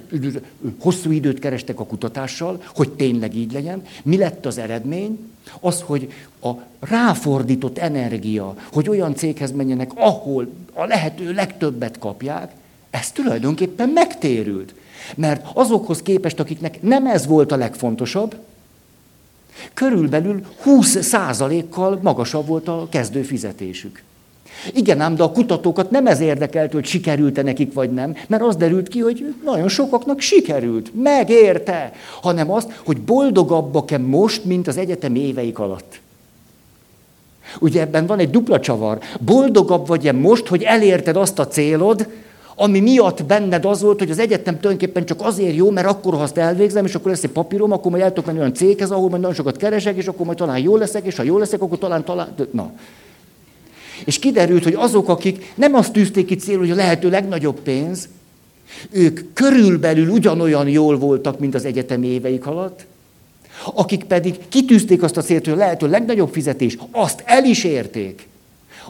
hosszú 0.79 1.11
időt 1.11 1.39
kerestek 1.39 1.79
a 1.79 1.85
kutatással, 1.85 2.63
hogy 2.75 2.89
tényleg 2.89 3.35
így 3.35 3.51
legyen. 3.51 3.81
Mi 4.03 4.17
lett 4.17 4.45
az 4.45 4.57
eredmény? 4.57 5.31
Az, 5.59 5.81
hogy 5.81 6.11
a 6.41 6.49
ráfordított 6.79 7.77
energia, 7.77 8.55
hogy 8.71 8.89
olyan 8.89 9.15
céghez 9.15 9.51
menjenek, 9.51 9.91
ahol 9.95 10.49
a 10.73 10.85
lehető 10.85 11.33
legtöbbet 11.33 11.99
kapják, 11.99 12.51
ez 12.89 13.11
tulajdonképpen 13.11 13.89
megtérült. 13.89 14.73
Mert 15.15 15.45
azokhoz 15.53 16.01
képest, 16.01 16.39
akiknek 16.39 16.81
nem 16.81 17.05
ez 17.05 17.27
volt 17.27 17.51
a 17.51 17.55
legfontosabb, 17.55 18.35
körülbelül 19.73 20.45
20 20.61 21.03
százalékkal 21.03 21.99
magasabb 22.01 22.47
volt 22.47 22.67
a 22.67 22.87
kezdő 22.89 23.21
fizetésük. 23.21 24.03
Igen, 24.73 25.01
ám, 25.01 25.15
de 25.15 25.23
a 25.23 25.31
kutatókat 25.31 25.91
nem 25.91 26.07
ez 26.07 26.19
érdekelt, 26.19 26.73
hogy 26.73 26.85
sikerült-e 26.85 27.41
nekik, 27.41 27.73
vagy 27.73 27.93
nem, 27.93 28.15
mert 28.27 28.43
az 28.43 28.55
derült 28.55 28.87
ki, 28.87 28.99
hogy 28.99 29.35
nagyon 29.43 29.67
sokaknak 29.67 30.19
sikerült, 30.19 30.91
megérte, 31.03 31.91
hanem 32.21 32.51
azt, 32.51 32.81
hogy 32.85 32.97
boldogabbak-e 33.01 33.97
most, 33.97 34.45
mint 34.45 34.67
az 34.67 34.77
egyetemi 34.77 35.19
éveik 35.19 35.59
alatt. 35.59 35.99
Ugye 37.59 37.81
ebben 37.81 38.05
van 38.05 38.19
egy 38.19 38.29
dupla 38.29 38.59
csavar. 38.59 38.97
Boldogabb 39.19 39.87
vagy-e 39.87 40.11
most, 40.11 40.47
hogy 40.47 40.63
elérted 40.63 41.15
azt 41.15 41.39
a 41.39 41.47
célod, 41.47 42.07
ami 42.55 42.79
miatt 42.79 43.25
benned 43.25 43.65
az 43.65 43.81
volt, 43.81 43.99
hogy 43.99 44.11
az 44.11 44.19
egyetem 44.19 44.59
tulajdonképpen 44.59 45.05
csak 45.05 45.21
azért 45.21 45.55
jó, 45.55 45.69
mert 45.69 45.87
akkor, 45.87 46.13
ha 46.13 46.21
azt 46.21 46.37
elvégzem, 46.37 46.85
és 46.85 46.95
akkor 46.95 47.11
lesz 47.11 47.23
egy 47.23 47.29
papírom, 47.29 47.71
akkor 47.71 47.91
majd 47.91 48.03
el 48.03 48.09
tudok 48.09 48.25
menni 48.25 48.39
olyan 48.39 48.53
céghez, 48.53 48.91
ahol 48.91 49.09
majd 49.09 49.21
nagyon 49.21 49.35
sokat 49.35 49.57
keresek, 49.57 49.95
és 49.95 50.07
akkor 50.07 50.25
majd 50.25 50.37
talán 50.37 50.59
jó 50.59 50.75
leszek, 50.75 51.05
és 51.05 51.15
ha 51.15 51.23
jó 51.23 51.37
leszek, 51.37 51.61
akkor 51.61 51.77
talán 51.77 52.03
talán... 52.03 52.33
Na. 52.51 52.71
És 54.05 54.19
kiderült, 54.19 54.63
hogy 54.63 54.73
azok, 54.73 55.09
akik 55.09 55.53
nem 55.55 55.73
azt 55.73 55.93
tűzték 55.93 56.25
ki 56.25 56.35
célul, 56.35 56.59
hogy 56.59 56.71
a 56.71 56.75
lehető 56.75 57.09
legnagyobb 57.09 57.59
pénz, 57.59 58.09
ők 58.91 59.33
körülbelül 59.33 60.09
ugyanolyan 60.09 60.67
jól 60.67 60.97
voltak, 60.97 61.39
mint 61.39 61.55
az 61.55 61.65
egyetemi 61.65 62.07
éveik 62.07 62.45
alatt, 62.45 62.85
akik 63.73 64.03
pedig 64.03 64.37
kitűzték 64.49 65.03
azt 65.03 65.17
a 65.17 65.21
célt, 65.21 65.45
hogy 65.45 65.53
a 65.53 65.57
lehető 65.57 65.87
legnagyobb 65.87 66.33
fizetés, 66.33 66.77
azt 66.91 67.23
el 67.25 67.45
is 67.45 67.63
érték. 67.63 68.27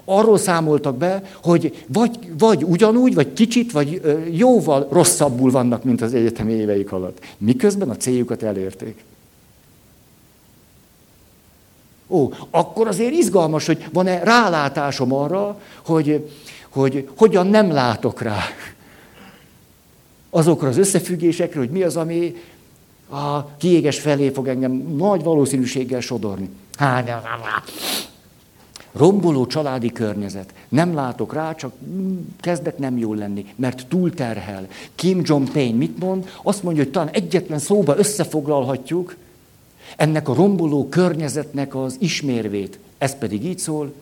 Arról 0.06 0.38
számoltak 0.38 0.98
be, 0.98 1.24
hogy 1.43 1.86
vagy, 1.88 2.12
vagy 2.38 2.63
ugyanúgy, 2.63 3.13
vagy 3.13 3.34
kicsit, 3.34 3.72
vagy 3.72 4.02
jóval 4.32 4.88
rosszabbul 4.91 5.52
vannak, 5.52 5.84
mint 5.84 6.02
az 6.02 6.13
egyetemi 6.13 6.54
éveik 6.54 6.91
alatt. 6.91 7.19
Miközben 7.38 7.89
a 7.89 7.98
céljukat 7.98 8.43
elérték. 8.43 9.04
Ó, 12.10 12.30
akkor 12.50 12.88
azért 12.88 13.13
izgalmas, 13.13 13.65
hogy 13.65 13.86
van-e 13.93 14.24
rálátásom 14.24 15.13
arra, 15.13 15.62
hogy, 15.86 16.30
hogy 16.69 17.10
hogyan 17.17 17.48
nem 17.48 17.72
látok 17.72 18.22
rá. 18.22 18.39
azokra 20.30 20.67
az 20.67 20.78
összefüggésekre, 20.78 21.60
hogy 21.60 21.69
mi 21.69 21.84
az, 21.84 21.95
ami 21.95 22.36
a 23.10 23.45
kiéges 23.58 24.00
felé 24.00 24.30
fog 24.30 24.48
engem 24.48 24.72
nagy 24.72 25.24
valószínűséggel 25.24 26.00
sodorni. 26.00 26.50
Hát, 26.78 27.06
Romboló 28.91 29.45
családi 29.45 29.91
környezet. 29.91 30.54
Nem 30.69 30.93
látok 30.93 31.34
rá, 31.34 31.56
csak 31.56 31.72
kezdek 32.39 32.78
nem 32.78 32.98
jól 32.98 33.15
lenni, 33.15 33.45
mert 33.56 33.88
túlterhel. 33.88 34.67
Kim 34.95 35.22
Jong-un 35.24 35.76
mit 35.76 36.00
mond? 36.00 36.30
Azt 36.43 36.63
mondja, 36.63 36.84
hogy 36.84 36.91
talán 36.91 37.10
egyetlen 37.10 37.60
szóba 37.60 37.98
összefoglalhatjuk 37.98 39.15
ennek 39.95 40.30
a 40.30 40.34
romboló 40.34 40.89
környezetnek 40.89 41.75
az 41.75 41.95
ismérvét. 41.99 42.80
Ez 42.97 43.17
pedig 43.17 43.45
így 43.45 43.60
szól, 43.60 43.93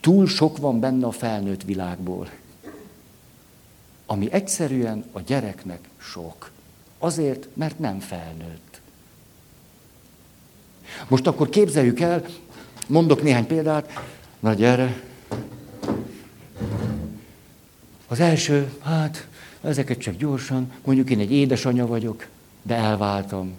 túl 0.00 0.26
sok 0.26 0.58
van 0.58 0.80
benne 0.80 1.06
a 1.06 1.10
felnőtt 1.10 1.62
világból. 1.62 2.28
Ami 4.06 4.32
egyszerűen 4.32 5.04
a 5.12 5.20
gyereknek 5.20 5.88
sok. 5.98 6.50
Azért, 6.98 7.48
mert 7.54 7.78
nem 7.78 7.98
felnőtt. 7.98 8.80
Most 11.08 11.26
akkor 11.26 11.48
képzeljük 11.48 12.00
el, 12.00 12.24
mondok 12.86 13.22
néhány 13.22 13.46
példát, 13.46 13.90
Na 14.40 14.54
gyere. 14.54 15.02
Az 18.06 18.20
első, 18.20 18.72
hát, 18.82 19.26
ezeket 19.60 19.98
csak 19.98 20.16
gyorsan, 20.16 20.72
mondjuk 20.84 21.10
én 21.10 21.18
egy 21.18 21.32
édesanyja 21.32 21.86
vagyok, 21.86 22.26
de 22.62 22.74
elváltam. 22.74 23.54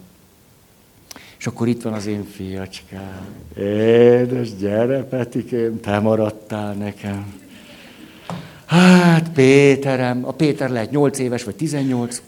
És 1.38 1.46
akkor 1.46 1.68
itt 1.68 1.82
van 1.82 1.92
az 1.92 2.06
én 2.06 2.24
fiacskám. 2.24 3.26
Édes, 3.56 4.56
gyere, 4.56 5.04
Petikém, 5.04 5.80
te 5.80 5.98
maradtál 5.98 6.74
nekem. 6.74 7.40
Hát, 8.66 9.30
Péterem, 9.30 10.26
a 10.26 10.32
Péter 10.32 10.70
lehet 10.70 10.90
8 10.90 11.18
éves, 11.18 11.44
vagy 11.44 11.54
18, 11.54 12.22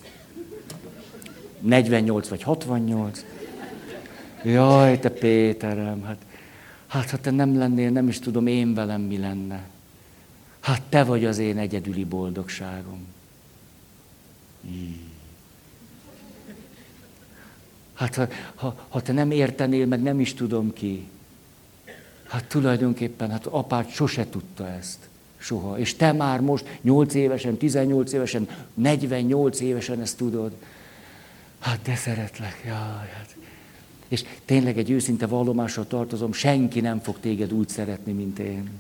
48 1.61 2.29
vagy 2.29 2.43
68. 2.43 3.25
Jaj, 4.43 4.99
te 4.99 5.09
Péterem, 5.09 6.03
hát 6.05 6.17
Hát, 6.91 7.11
ha 7.11 7.17
te 7.17 7.31
nem 7.31 7.59
lennél, 7.59 7.91
nem 7.91 8.09
is 8.09 8.19
tudom 8.19 8.47
én 8.47 8.75
velem 8.75 9.01
mi 9.01 9.19
lenne. 9.19 9.69
Hát 10.61 10.83
te 10.89 11.05
vagy 11.05 11.25
az 11.25 11.39
én 11.39 11.59
egyedüli 11.59 12.05
boldogságom. 12.05 13.07
Hát 18.01 18.15
ha, 18.15 18.29
ha, 18.55 18.77
ha 18.89 19.01
te 19.03 19.13
nem 19.13 19.31
értenél, 19.31 19.87
meg 19.87 20.03
nem 20.03 20.21
is 20.21 20.35
tudom 20.35 20.73
ki. 20.73 21.07
Hát 22.29 22.45
tulajdonképpen, 22.45 23.31
hát 23.31 23.47
apád 23.47 23.89
sose 23.89 24.29
tudta 24.29 24.69
ezt. 24.69 24.99
Soha. 25.39 25.79
És 25.79 25.95
te 25.95 26.13
már 26.13 26.41
most 26.41 26.79
8 26.83 27.15
évesen, 27.15 27.57
18 27.57 28.13
évesen, 28.13 28.49
48 28.75 29.61
évesen 29.61 30.01
ezt 30.01 30.17
tudod. 30.17 30.53
Hát 31.59 31.79
de 31.83 31.95
szeretlek, 31.95 32.63
jaj, 32.65 33.09
hát 33.17 33.37
és 34.09 34.25
tényleg 34.45 34.79
egy 34.79 34.91
őszinte 34.91 35.27
vallomással 35.27 35.87
tartozom, 35.87 36.33
senki 36.33 36.81
nem 36.81 37.01
fog 37.01 37.17
téged 37.21 37.53
úgy 37.53 37.69
szeretni, 37.69 38.13
mint 38.13 38.39
én. 38.39 38.71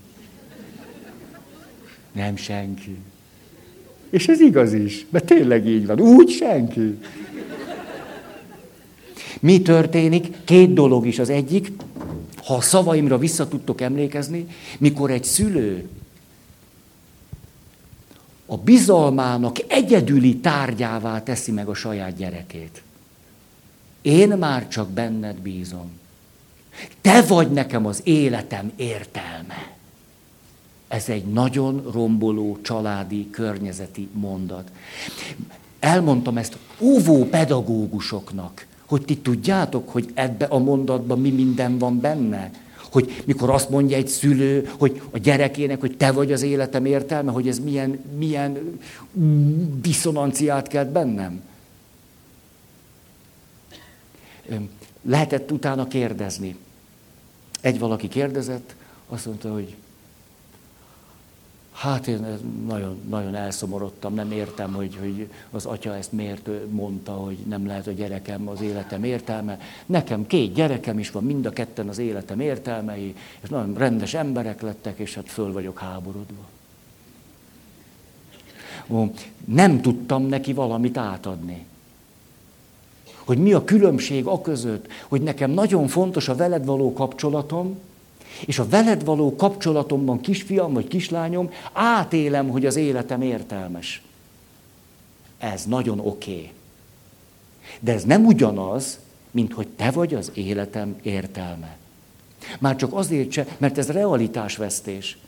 Nem 2.12 2.37
senki. 2.37 2.96
És 4.11 4.28
ez 4.28 4.40
igaz 4.40 4.72
is, 4.72 5.06
mert 5.11 5.24
tényleg 5.24 5.66
így 5.66 5.87
van. 5.87 6.00
Úgy 6.00 6.30
senki. 6.30 6.98
Mi 9.40 9.62
történik? 9.62 10.44
Két 10.44 10.72
dolog 10.72 11.07
is. 11.07 11.18
Az 11.18 11.29
egyik, 11.29 11.72
ha 12.44 12.55
a 12.55 12.61
szavaimra 12.61 13.18
vissza 13.18 13.48
tudtok 13.48 13.81
emlékezni, 13.81 14.46
mikor 14.79 15.11
egy 15.11 15.24
szülő 15.24 15.88
a 18.46 18.57
bizalmának 18.57 19.57
egyedüli 19.66 20.37
tárgyává 20.37 21.22
teszi 21.22 21.53
meg 21.53 21.68
a 21.68 21.74
saját 21.74 22.16
gyerekét. 22.16 22.83
Én 24.03 24.29
már 24.29 24.68
csak 24.68 24.90
benned 24.90 25.37
bízom. 25.37 25.90
Te 27.00 27.22
vagy 27.22 27.50
nekem 27.50 27.87
az 27.87 28.00
életem 28.05 28.72
értelme. 28.76 29.76
Ez 30.88 31.09
egy 31.09 31.24
nagyon 31.24 31.90
romboló 31.92 32.59
családi, 32.62 33.31
környezeti 33.31 34.09
mondat. 34.12 34.70
Elmondtam 35.79 36.37
ezt 36.37 36.57
óvó 36.81 37.24
pedagógusoknak, 37.24 38.66
hogy 38.90 39.05
ti 39.05 39.18
tudjátok, 39.18 39.88
hogy 39.88 40.11
ebbe 40.14 40.44
a 40.44 40.59
mondatban 40.59 41.20
mi 41.20 41.31
minden 41.31 41.79
van 41.79 42.00
benne. 42.00 42.50
Hogy 42.90 43.22
mikor 43.24 43.50
azt 43.50 43.70
mondja 43.70 43.96
egy 43.96 44.09
szülő, 44.09 44.70
hogy 44.79 45.03
a 45.11 45.18
gyerekének, 45.18 45.81
hogy 45.81 45.96
te 45.96 46.12
vagy 46.12 46.33
az 46.33 46.42
életem 46.42 46.85
értelme, 46.85 47.33
hogy 47.33 47.48
ez 47.48 47.59
milyen, 47.59 47.98
milyen 48.18 48.79
diszonanciát 49.81 50.68
kelt 50.68 50.88
bennem. 50.88 51.42
lehetett 55.03 55.53
utána 55.53 55.88
kérdezni. 55.88 56.57
Egy 57.61 57.79
valaki 57.79 58.09
kérdezett, 58.09 58.74
azt 59.09 59.26
mondta, 59.26 59.53
hogy 59.53 59.76
hát 61.81 62.07
én 62.07 62.27
nagyon, 62.66 62.99
nagyon 63.09 63.35
elszomorodtam, 63.35 64.14
nem 64.14 64.33
értem, 64.33 64.73
hogy, 64.73 64.97
hogy 65.01 65.29
az 65.51 65.66
atya 65.66 65.97
ezt 65.97 66.12
miért 66.12 66.49
mondta, 66.71 67.12
hogy 67.12 67.37
nem 67.37 67.66
lehet 67.66 67.87
a 67.87 67.93
gyerekem 67.93 68.49
az 68.49 68.61
életem 68.61 69.05
értelme. 69.05 69.59
Nekem 69.87 70.27
két 70.27 70.55
gyerekem 70.55 70.99
is 70.99 71.11
van, 71.11 71.25
mind 71.25 71.47
a 71.47 71.51
ketten 71.51 71.88
az 71.88 71.99
életem 71.99 72.40
értelmei, 72.40 73.14
és 73.40 73.49
nagyon 73.49 73.75
rendes 73.75 74.14
emberek 74.14 74.61
lettek, 74.61 74.99
és 74.99 75.14
hát 75.14 75.29
föl 75.29 75.53
vagyok 75.53 75.79
háborodva. 75.79 76.49
Nem 79.45 79.81
tudtam 79.81 80.23
neki 80.23 80.53
valamit 80.53 80.97
átadni 80.97 81.69
hogy 83.25 83.38
mi 83.38 83.53
a 83.53 83.64
különbség 83.64 84.27
a 84.27 84.40
között, 84.40 84.87
hogy 85.09 85.23
nekem 85.23 85.51
nagyon 85.51 85.88
fontos 85.88 86.29
a 86.29 86.35
veled 86.35 86.64
való 86.64 86.93
kapcsolatom, 86.93 87.79
és 88.45 88.59
a 88.59 88.69
veled 88.69 89.05
való 89.05 89.37
kapcsolatomban 89.37 90.21
kisfiam 90.21 90.73
vagy 90.73 90.88
kislányom, 90.88 91.51
átélem, 91.73 92.49
hogy 92.49 92.66
az 92.66 92.77
életem 92.77 93.23
értelmes. 93.23 94.03
Ez 95.38 95.64
nagyon 95.64 95.99
oké. 95.99 96.31
Okay. 96.31 96.51
De 97.81 97.93
ez 97.93 98.05
nem 98.05 98.27
ugyanaz, 98.27 98.99
mint 99.31 99.53
hogy 99.53 99.69
te 99.69 99.90
vagy 99.90 100.14
az 100.14 100.31
életem 100.35 100.97
értelme. 101.03 101.77
Már 102.59 102.77
csak 102.77 102.93
azért 102.93 103.31
se, 103.31 103.47
mert 103.59 103.79
ez 103.79 103.90
realitásvesztés. 103.90 105.19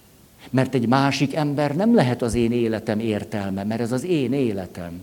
Mert 0.51 0.75
egy 0.75 0.89
másik 0.89 1.35
ember 1.35 1.77
nem 1.77 1.95
lehet 1.95 2.23
az 2.23 2.35
én 2.35 2.53
életem 2.53 2.99
értelme, 2.99 3.65
mert 3.65 3.81
ez 3.81 3.93
az 3.93 4.05
én 4.05 4.33
életem. 4.33 5.03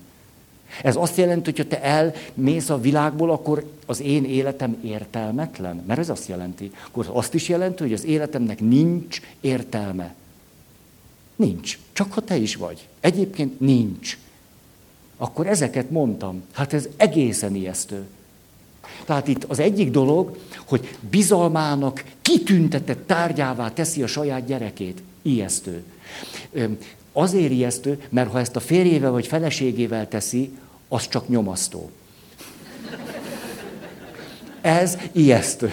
Ez 0.83 0.95
azt 0.95 1.17
jelenti, 1.17 1.51
hogy 1.51 1.59
ha 1.59 1.67
te 1.67 1.81
elmész 1.81 2.69
a 2.69 2.79
világból, 2.79 3.31
akkor 3.31 3.71
az 3.85 4.01
én 4.01 4.25
életem 4.25 4.77
értelmetlen? 4.83 5.83
Mert 5.87 5.99
ez 5.99 6.09
azt 6.09 6.27
jelenti. 6.27 6.71
Akkor 6.87 7.09
azt 7.11 7.33
is 7.33 7.49
jelenti, 7.49 7.83
hogy 7.83 7.93
az 7.93 8.05
életemnek 8.05 8.59
nincs 8.59 9.21
értelme. 9.41 10.15
Nincs. 11.35 11.79
Csak 11.93 12.13
ha 12.13 12.21
te 12.21 12.35
is 12.35 12.55
vagy. 12.55 12.87
Egyébként 12.99 13.59
nincs. 13.59 14.17
Akkor 15.17 15.47
ezeket 15.47 15.89
mondtam. 15.89 16.43
Hát 16.51 16.73
ez 16.73 16.87
egészen 16.97 17.55
ijesztő. 17.55 18.07
Tehát 19.05 19.27
itt 19.27 19.43
az 19.43 19.59
egyik 19.59 19.91
dolog, 19.91 20.37
hogy 20.65 20.97
bizalmának 21.09 22.03
kitüntetett 22.21 23.07
tárgyává 23.07 23.73
teszi 23.73 24.03
a 24.03 24.07
saját 24.07 24.45
gyerekét. 24.45 25.01
Ijesztő. 25.21 25.83
Azért 27.19 27.51
ijesztő, 27.51 28.01
mert 28.09 28.31
ha 28.31 28.39
ezt 28.39 28.55
a 28.55 28.59
férjével 28.59 29.11
vagy 29.11 29.27
feleségével 29.27 30.07
teszi, 30.07 30.51
az 30.87 31.07
csak 31.07 31.27
nyomasztó. 31.27 31.89
Ez 34.61 34.97
ijesztő. 35.11 35.71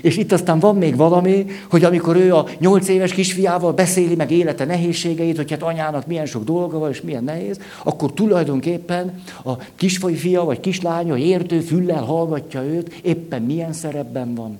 És 0.00 0.16
itt 0.16 0.32
aztán 0.32 0.58
van 0.58 0.76
még 0.76 0.96
valami, 0.96 1.46
hogy 1.70 1.84
amikor 1.84 2.16
ő 2.16 2.34
a 2.34 2.48
nyolc 2.58 2.88
éves 2.88 3.12
kisfiával 3.12 3.72
beszéli 3.72 4.14
meg 4.14 4.30
élete 4.30 4.64
nehézségeit, 4.64 5.36
hogy 5.36 5.50
hát 5.50 5.62
anyának 5.62 6.06
milyen 6.06 6.26
sok 6.26 6.44
dolga 6.44 6.78
van, 6.78 6.90
és 6.90 7.00
milyen 7.00 7.24
nehéz, 7.24 7.60
akkor 7.84 8.12
tulajdonképpen 8.12 9.22
a 9.44 9.56
kisfaj 9.74 10.12
fia 10.12 10.44
vagy 10.44 10.60
kislánya 10.60 11.16
értő 11.16 11.60
füllel 11.60 12.02
hallgatja 12.02 12.62
őt, 12.62 12.94
éppen 13.02 13.42
milyen 13.42 13.72
szerepben 13.72 14.34
van. 14.34 14.58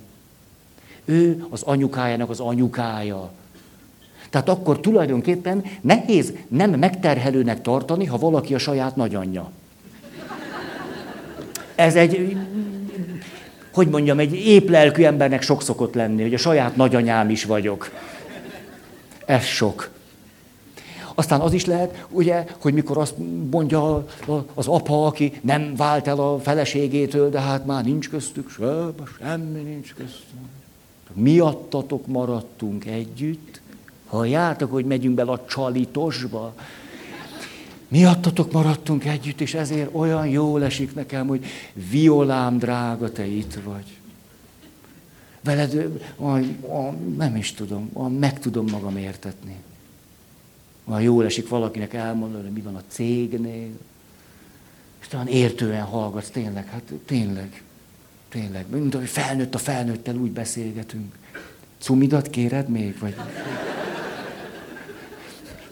Ő 1.05 1.45
az 1.49 1.61
anyukájának 1.61 2.29
az 2.29 2.39
anyukája. 2.39 3.31
Tehát 4.33 4.49
akkor 4.49 4.79
tulajdonképpen 4.79 5.63
nehéz 5.81 6.33
nem 6.47 6.69
megterhelőnek 6.69 7.61
tartani, 7.61 8.05
ha 8.05 8.17
valaki 8.17 8.53
a 8.53 8.57
saját 8.57 8.95
nagyanyja. 8.95 9.51
Ez 11.75 11.95
egy, 11.95 12.37
hogy 13.73 13.87
mondjam, 13.87 14.19
egy 14.19 14.33
épp 14.35 14.69
lelkű 14.69 15.03
embernek 15.03 15.41
sok 15.41 15.61
szokott 15.61 15.93
lenni, 15.93 16.21
hogy 16.21 16.33
a 16.33 16.37
saját 16.37 16.75
nagyanyám 16.75 17.29
is 17.29 17.43
vagyok. 17.43 17.91
Ez 19.25 19.43
sok. 19.43 19.89
Aztán 21.15 21.39
az 21.39 21.53
is 21.53 21.65
lehet, 21.65 22.05
ugye, 22.09 22.45
hogy 22.59 22.73
mikor 22.73 22.97
azt 22.97 23.15
mondja 23.51 24.05
az 24.53 24.67
apa, 24.67 25.05
aki 25.05 25.39
nem 25.41 25.75
vált 25.75 26.07
el 26.07 26.19
a 26.19 26.39
feleségétől, 26.39 27.29
de 27.29 27.39
hát 27.39 27.65
már 27.65 27.83
nincs 27.83 28.09
köztük, 28.09 28.49
semmi 29.19 29.61
nincs 29.61 29.93
köztük. 29.93 30.37
Miattatok 31.13 32.07
maradtunk 32.07 32.85
együtt, 32.85 33.52
Halljátok, 34.13 34.71
hogy 34.71 34.85
megyünk 34.85 35.15
bele 35.15 35.31
a 35.31 35.45
csalitosba? 35.45 36.55
Miattatok 37.87 38.51
maradtunk 38.51 39.05
együtt, 39.05 39.41
és 39.41 39.53
ezért 39.53 39.89
olyan 39.91 40.27
jól 40.27 40.63
esik 40.63 40.95
nekem, 40.95 41.27
hogy 41.27 41.45
Violám 41.89 42.57
drága, 42.57 43.11
te 43.11 43.25
itt 43.25 43.53
vagy. 43.63 43.97
Veled, 45.43 45.99
a, 46.15 46.37
a, 46.75 46.95
nem 47.17 47.35
is 47.35 47.53
tudom, 47.53 47.89
a, 47.93 48.07
meg 48.07 48.39
tudom 48.39 48.65
magam 48.69 48.97
értetni. 48.97 49.55
Van 50.83 51.01
jól 51.01 51.25
esik 51.25 51.49
valakinek 51.49 51.93
elmondani, 51.93 52.43
hogy 52.43 52.53
mi 52.53 52.61
van 52.61 52.75
a 52.75 52.83
cégnél, 52.87 53.71
és 55.01 55.07
talán 55.07 55.27
értően 55.27 55.83
hallgatsz, 55.83 56.29
tényleg, 56.29 56.67
hát 56.67 56.93
tényleg, 57.05 57.63
tényleg, 58.29 58.65
mint 58.71 58.95
hogy 58.95 59.09
felnőtt 59.09 59.55
a 59.55 59.57
felnőttel 59.57 60.15
úgy 60.15 60.31
beszélgetünk. 60.31 61.15
Cumidat 61.79 62.29
kéred 62.29 62.69
még, 62.69 62.99
vagy... 62.99 63.15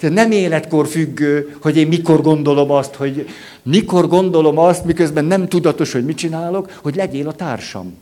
Tehát 0.02 0.16
nem 0.16 0.32
életkor 0.32 0.88
függő, 0.88 1.56
hogy 1.62 1.78
én 1.78 1.88
mikor 1.88 2.22
gondolom 2.22 2.72
azt, 2.72 2.96
hogy 2.96 3.28
mikor 3.64 4.08
gondolom 4.08 4.58
azt, 4.58 4.86
miközben 4.86 5.26
nem 5.26 5.48
tudatos, 5.48 5.92
hogy 5.92 6.06
mit 6.06 6.18
csinálok, 6.18 6.80
hogy 6.82 6.96
legyél 6.96 7.28
a 7.28 7.34
társam. 7.34 7.98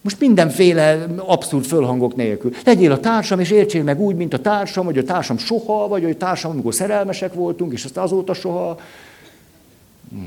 Most 0.00 0.20
mindenféle 0.20 1.06
abszurd 1.16 1.64
fölhangok 1.64 2.16
nélkül. 2.16 2.52
Legyél 2.64 2.92
a 2.92 3.00
társam, 3.00 3.40
és 3.40 3.50
értsél 3.50 3.82
meg 3.82 4.00
úgy, 4.00 4.16
mint 4.16 4.34
a 4.34 4.40
társam, 4.40 4.84
hogy 4.84 4.98
a 4.98 5.04
társam 5.04 5.38
soha, 5.38 5.88
vagy 5.88 6.02
hogy 6.02 6.10
a 6.10 6.16
társam, 6.16 6.50
amikor 6.50 6.74
szerelmesek 6.74 7.34
voltunk, 7.34 7.72
és 7.72 7.84
azt 7.84 7.96
azóta 7.96 8.34
soha. 8.34 8.78
Hm. 10.10 10.24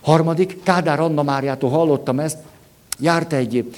Harmadik, 0.00 0.62
Kádár 0.62 1.00
Anna 1.00 1.22
Máriától 1.22 1.70
hallottam 1.70 2.20
ezt, 2.20 2.38
járt 3.00 3.32
egy 3.32 3.76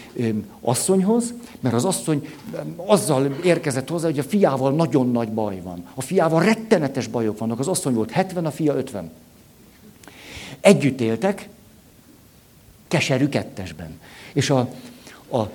asszonyhoz, 0.61 1.35
mert 1.61 1.75
az 1.75 1.85
asszony 1.85 2.29
azzal 2.77 3.37
érkezett 3.45 3.89
hozzá, 3.89 4.07
hogy 4.07 4.19
a 4.19 4.23
fiával 4.23 4.73
nagyon 4.73 5.11
nagy 5.11 5.29
baj 5.29 5.61
van. 5.61 5.87
A 5.95 6.03
fiával 6.03 6.43
rettenetes 6.43 7.07
bajok 7.07 7.39
vannak. 7.39 7.59
Az 7.59 7.69
asszony 7.69 7.95
volt 7.95 8.11
70, 8.11 8.47
a 8.47 8.51
fia 8.51 8.75
50. 8.75 9.11
Együtt 10.61 11.01
éltek, 11.01 11.49
keserű 12.89 13.29
kettesben. 13.29 14.01
És 14.33 14.51
a, 14.51 14.59
a 15.33 15.51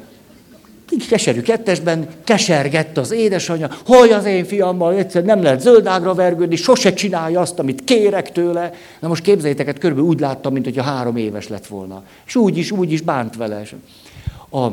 keserű 1.10 1.42
kettesben 1.42 2.08
kesergett 2.24 2.98
az 2.98 3.12
édesanyja, 3.12 3.70
hogy 3.86 4.10
az 4.10 4.26
én 4.26 4.46
fiammal 4.46 4.94
egyszer 4.94 5.24
nem 5.24 5.42
lehet 5.42 5.62
zöldágra 5.62 6.14
vergődni, 6.14 6.56
sose 6.56 6.94
csinálja 6.94 7.40
azt, 7.40 7.60
amit 7.60 7.84
kérek 7.84 8.32
tőle. 8.32 8.74
Na 9.00 9.08
most 9.08 9.24
képzeljétek, 9.24 9.66
hát 9.66 9.78
körülbelül 9.78 10.10
úgy 10.10 10.20
láttam, 10.20 10.54
mint 10.54 10.66
hogyha 10.66 10.84
három 10.84 11.16
éves 11.16 11.48
lett 11.48 11.68
volna. 11.68 12.04
És 12.26 12.36
úgy 12.36 12.58
is, 12.58 12.72
úgy 12.72 12.92
is 12.92 13.02
bánt 13.02 13.36
vele. 13.36 13.62
A, 14.50 14.66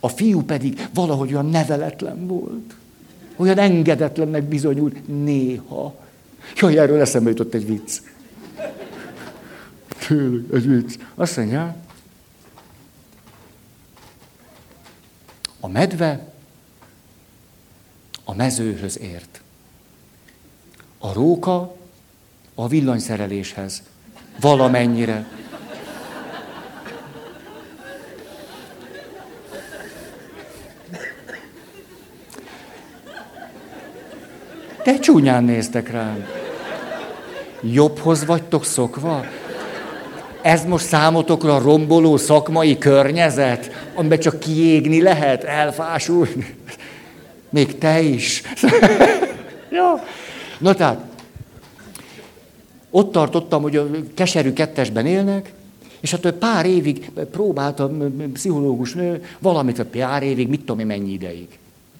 a 0.00 0.08
fiú 0.08 0.42
pedig 0.42 0.88
valahogy 0.94 1.32
olyan 1.32 1.50
neveletlen 1.50 2.26
volt. 2.26 2.74
Olyan 3.36 3.58
engedetlennek 3.58 4.42
bizonyult 4.42 5.24
néha. 5.24 5.94
Jaj, 6.56 6.78
erről 6.78 7.00
eszembe 7.00 7.28
jutott 7.28 7.54
egy 7.54 7.66
vicc. 7.66 7.98
Tényleg, 10.06 10.42
egy 10.52 10.68
vicc. 10.68 10.94
Azt 11.14 11.36
mondja, 11.36 11.76
A 15.66 15.68
medve 15.68 16.20
a 18.24 18.34
mezőhöz 18.34 18.98
ért. 18.98 19.40
A 20.98 21.12
róka 21.12 21.76
a 22.54 22.68
villanyszereléshez. 22.68 23.82
Valamennyire. 24.40 25.26
De 34.84 34.98
csúnyán 34.98 35.44
néztek 35.44 35.90
rám. 35.90 36.26
Jobbhoz 37.60 38.24
vagytok 38.24 38.64
szokva? 38.64 39.24
Ez 40.46 40.64
most 40.64 40.86
számotokra 40.86 41.58
romboló 41.58 42.16
szakmai 42.16 42.78
környezet, 42.78 43.70
amiben 43.94 44.18
csak 44.18 44.38
kiégni 44.38 45.02
lehet, 45.02 45.44
elfásulni. 45.44 46.56
Még 47.48 47.78
te 47.78 48.00
is. 48.00 48.42
ja. 49.70 50.04
Na 50.58 50.74
tehát, 50.74 51.00
ott 52.90 53.12
tartottam, 53.12 53.62
hogy 53.62 53.76
a 53.76 53.86
keserű 54.14 54.52
kettesben 54.52 55.06
élnek, 55.06 55.52
és 56.00 56.10
hát 56.10 56.32
pár 56.32 56.66
évig 56.66 57.10
próbáltam, 57.30 58.16
pszichológus 58.32 58.94
nő, 58.94 59.24
valamit, 59.38 59.82
pár 59.82 60.22
évig, 60.22 60.48
mit 60.48 60.60
tudom 60.60 60.78
én 60.78 60.86
mennyi 60.86 61.12
ideig. 61.12 61.58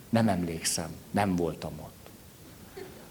Nem 0.09 0.29
emlékszem, 0.29 0.89
nem 1.11 1.37
voltam 1.37 1.73
ott. 1.81 2.11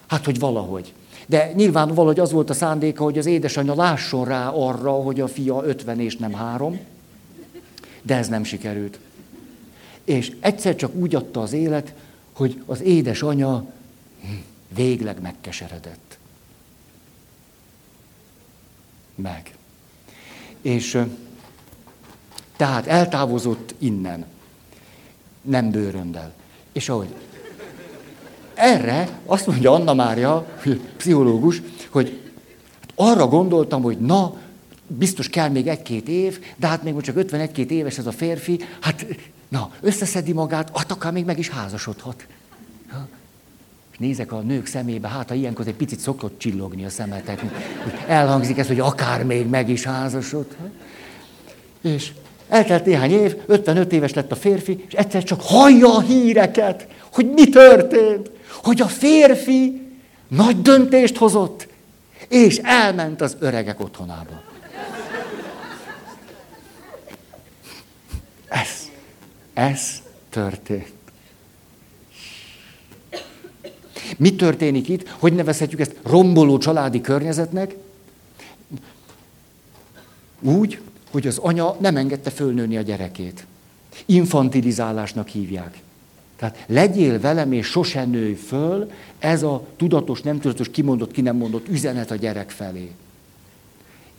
Hát, 0.07 0.25
hogy 0.25 0.39
valahogy. 0.39 0.93
De 1.25 1.51
nyilván 1.53 1.93
valahogy 1.93 2.19
az 2.19 2.31
volt 2.31 2.49
a 2.49 2.53
szándéka, 2.53 3.03
hogy 3.03 3.17
az 3.17 3.25
édesanyja 3.25 3.75
lásson 3.75 4.25
rá 4.25 4.49
arra, 4.49 4.91
hogy 4.91 5.19
a 5.19 5.27
fia 5.27 5.63
50 5.63 5.99
és 5.99 6.17
nem 6.17 6.33
három, 6.33 6.79
de 8.01 8.15
ez 8.15 8.27
nem 8.27 8.43
sikerült. 8.43 8.99
És 10.03 10.31
egyszer 10.39 10.75
csak 10.75 10.95
úgy 10.95 11.15
adta 11.15 11.41
az 11.41 11.53
élet, 11.53 11.93
hogy 12.33 12.61
az 12.65 12.81
édesanya 12.81 13.65
hm, 14.21 14.27
végleg 14.75 15.21
megkeseredett. 15.21 16.17
Meg. 19.15 19.55
És 20.61 21.01
tehát 22.55 22.87
eltávozott 22.87 23.75
innen. 23.77 24.25
Nem 25.41 25.71
bőröndel. 25.71 26.33
És 26.71 26.89
ahogy 26.89 27.07
erre 28.55 29.09
azt 29.25 29.47
mondja 29.47 29.71
Anna 29.71 29.93
Mária, 29.93 30.45
pszichológus, 30.97 31.61
hogy 31.89 32.19
arra 32.95 33.27
gondoltam, 33.27 33.81
hogy 33.81 33.97
na, 33.97 34.33
biztos 34.87 35.29
kell 35.29 35.49
még 35.49 35.67
egy-két 35.67 36.07
év, 36.07 36.39
de 36.55 36.67
hát 36.67 36.83
még 36.83 36.93
most 36.93 37.05
csak 37.05 37.15
51-két 37.19 37.69
éves 37.69 37.97
ez 37.97 38.05
a 38.05 38.11
férfi, 38.11 38.59
hát 38.79 39.05
na, 39.47 39.71
összeszedi 39.81 40.33
magát, 40.33 40.77
hát 40.77 40.91
akár 40.91 41.11
még 41.11 41.25
meg 41.25 41.39
is 41.39 41.49
házasodhat. 41.49 42.25
Nézek 43.97 44.31
a 44.31 44.39
nők 44.39 44.65
szemébe, 44.65 45.07
hát 45.07 45.29
ha 45.29 45.35
ilyenkor 45.35 45.67
egy 45.67 45.73
picit 45.73 45.99
szokott 45.99 46.39
csillogni 46.39 46.85
a 46.85 46.89
szemetek, 46.89 47.43
elhangzik 48.07 48.57
ez, 48.57 48.67
hogy 48.67 48.79
akár 48.79 49.23
még 49.23 49.47
meg 49.47 49.69
is 49.69 49.83
házasodhat. 49.83 50.69
És 51.81 52.11
eltelt 52.49 52.85
néhány 52.85 53.11
év, 53.11 53.35
55 53.45 53.93
éves 53.93 54.13
lett 54.13 54.31
a 54.31 54.35
férfi, 54.35 54.85
és 54.87 54.93
egyszer 54.93 55.23
csak 55.23 55.41
hallja 55.41 55.95
a 55.95 56.01
híreket, 56.01 56.87
hogy 57.11 57.31
mi 57.31 57.49
történt 57.49 58.29
hogy 58.65 58.81
a 58.81 58.87
férfi 58.87 59.81
nagy 60.27 60.61
döntést 60.61 61.17
hozott, 61.17 61.67
és 62.27 62.57
elment 62.63 63.21
az 63.21 63.35
öregek 63.39 63.79
otthonába. 63.79 64.43
Ez, 68.47 68.89
ez 69.53 70.01
történt. 70.29 70.93
Mi 74.17 74.35
történik 74.35 74.89
itt? 74.89 75.09
Hogy 75.09 75.33
nevezhetjük 75.33 75.79
ezt 75.79 75.95
romboló 76.03 76.57
családi 76.57 77.01
környezetnek? 77.01 77.75
Úgy, 80.39 80.79
hogy 81.11 81.27
az 81.27 81.37
anya 81.37 81.75
nem 81.79 81.97
engedte 81.97 82.29
fölnőni 82.29 82.77
a 82.77 82.81
gyerekét. 82.81 83.45
Infantilizálásnak 84.05 85.27
hívják. 85.27 85.77
Tehát 86.35 86.63
legyél 86.67 87.19
velem, 87.19 87.51
és 87.51 87.65
sose 87.65 88.05
nőj 88.05 88.33
föl, 88.33 88.91
ez 89.19 89.43
a 89.43 89.63
tudatos, 89.77 90.21
nem 90.21 90.39
tudatos, 90.39 90.69
kimondott, 90.69 91.11
ki 91.11 91.21
nem 91.21 91.35
mondott 91.35 91.67
üzenet 91.67 92.11
a 92.11 92.15
gyerek 92.15 92.49
felé. 92.49 92.91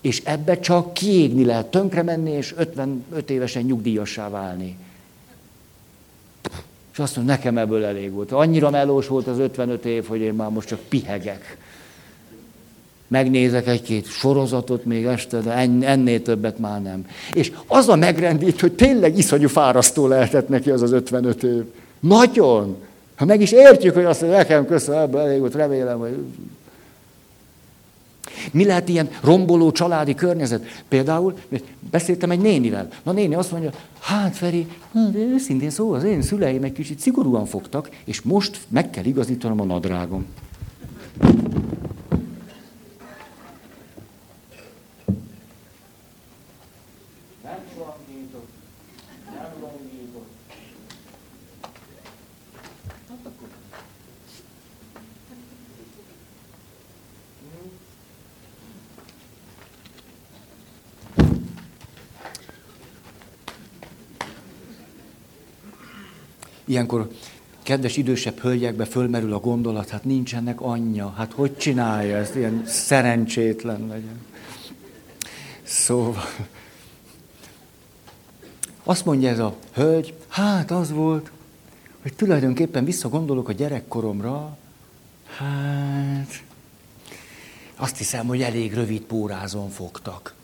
És 0.01 0.23
ebbe 0.25 0.61
csak 0.61 0.95
kiégni 0.95 1.45
lehet, 1.45 1.67
tönkre 1.67 2.03
menni, 2.03 2.31
és 2.31 2.55
55 2.57 3.31
évesen 3.31 3.63
nyugdíjassá 3.63 4.29
válni. 4.29 4.77
És 6.93 6.99
azt 6.99 7.17
mondom, 7.17 7.35
nekem 7.35 7.59
ebből 7.59 7.85
elég 7.85 8.13
volt. 8.13 8.33
Annyira 8.33 8.71
melós 8.71 9.07
volt 9.07 9.27
az 9.27 9.39
55 9.39 9.85
év, 9.85 10.07
hogy 10.07 10.21
én 10.21 10.35
már 10.35 10.51
most 10.51 10.69
csak 10.69 10.81
pihegek. 10.89 11.59
Megnézek 13.09 13.67
egy-két 13.67 14.07
sorozatot 14.07 14.85
még 14.85 15.05
este, 15.05 15.41
de 15.41 15.53
ennél 15.87 16.23
többet 16.23 16.59
már 16.59 16.83
nem. 16.83 17.07
És 17.33 17.53
az 17.67 17.89
a 17.89 17.97
megrendít, 17.97 18.61
hogy 18.61 18.73
tényleg 18.73 19.19
iszonyú 19.19 19.49
fárasztó 19.49 20.07
lehetett 20.07 20.49
neki 20.49 20.71
az 20.71 20.83
az 20.83 20.93
55 20.93 21.43
év. 21.43 21.65
Nagyon. 22.01 22.77
Ha 23.17 23.25
meg 23.25 23.41
is 23.41 23.53
értjük, 23.53 23.95
hogy 23.95 24.05
azt 24.05 24.21
mondja, 24.21 24.39
nekem 24.39 24.67
köszönöm, 24.67 25.01
ebből 25.01 25.21
elég 25.21 25.41
volt, 25.41 25.55
remélem, 25.55 25.99
hogy... 25.99 26.25
Mi 28.53 28.65
lehet 28.65 28.89
ilyen 28.89 29.09
romboló 29.23 29.73
családi 29.73 30.15
környezet? 30.15 30.65
Például 30.89 31.39
beszéltem 31.91 32.31
egy 32.31 32.41
nénivel. 32.41 32.89
Na 33.03 33.13
néni 33.13 33.35
azt 33.35 33.51
mondja, 33.51 33.71
hát 34.01 34.37
Feri, 34.37 34.67
hát 34.95 35.15
őszintén 35.15 35.71
szó, 35.71 35.93
az 35.93 36.05
én 36.05 36.23
szüleim 36.23 36.65
egy 36.65 36.73
kicsit 36.73 36.99
szigorúan 36.99 37.47
fogtak, 37.47 37.91
és 38.05 38.23
most 38.23 38.59
meg 38.69 38.91
kell 38.91 39.05
igazítanom 39.05 39.61
a 39.61 39.65
nadrágom. 39.65 40.27
Ilyenkor 66.67 67.09
kedves 67.63 67.97
idősebb 67.97 68.39
hölgyekbe 68.39 68.85
fölmerül 68.85 69.33
a 69.33 69.41
gondolat, 69.41 69.89
hát 69.89 70.05
nincsenek 70.05 70.61
anyja, 70.61 71.15
hát 71.17 71.33
hogy 71.33 71.57
csinálja 71.57 72.17
ezt, 72.17 72.35
ilyen 72.35 72.63
szerencsétlen 72.67 73.87
legyen. 73.87 74.21
Szóval, 75.63 76.25
azt 78.85 79.05
mondja 79.05 79.29
ez 79.29 79.39
a 79.39 79.57
hölgy, 79.73 80.15
hát 80.29 80.71
az 80.71 80.91
volt, 80.93 81.31
hogy 82.03 82.15
tulajdonképpen 82.15 82.85
visszagondolok 82.85 83.49
a 83.49 83.53
gyerekkoromra, 83.53 84.57
hát 85.37 86.43
azt 87.77 87.97
hiszem, 87.97 88.27
hogy 88.27 88.43
elég 88.43 88.75
rövid 88.75 89.03
pórázon 89.03 89.69
fogtak. 89.71 90.35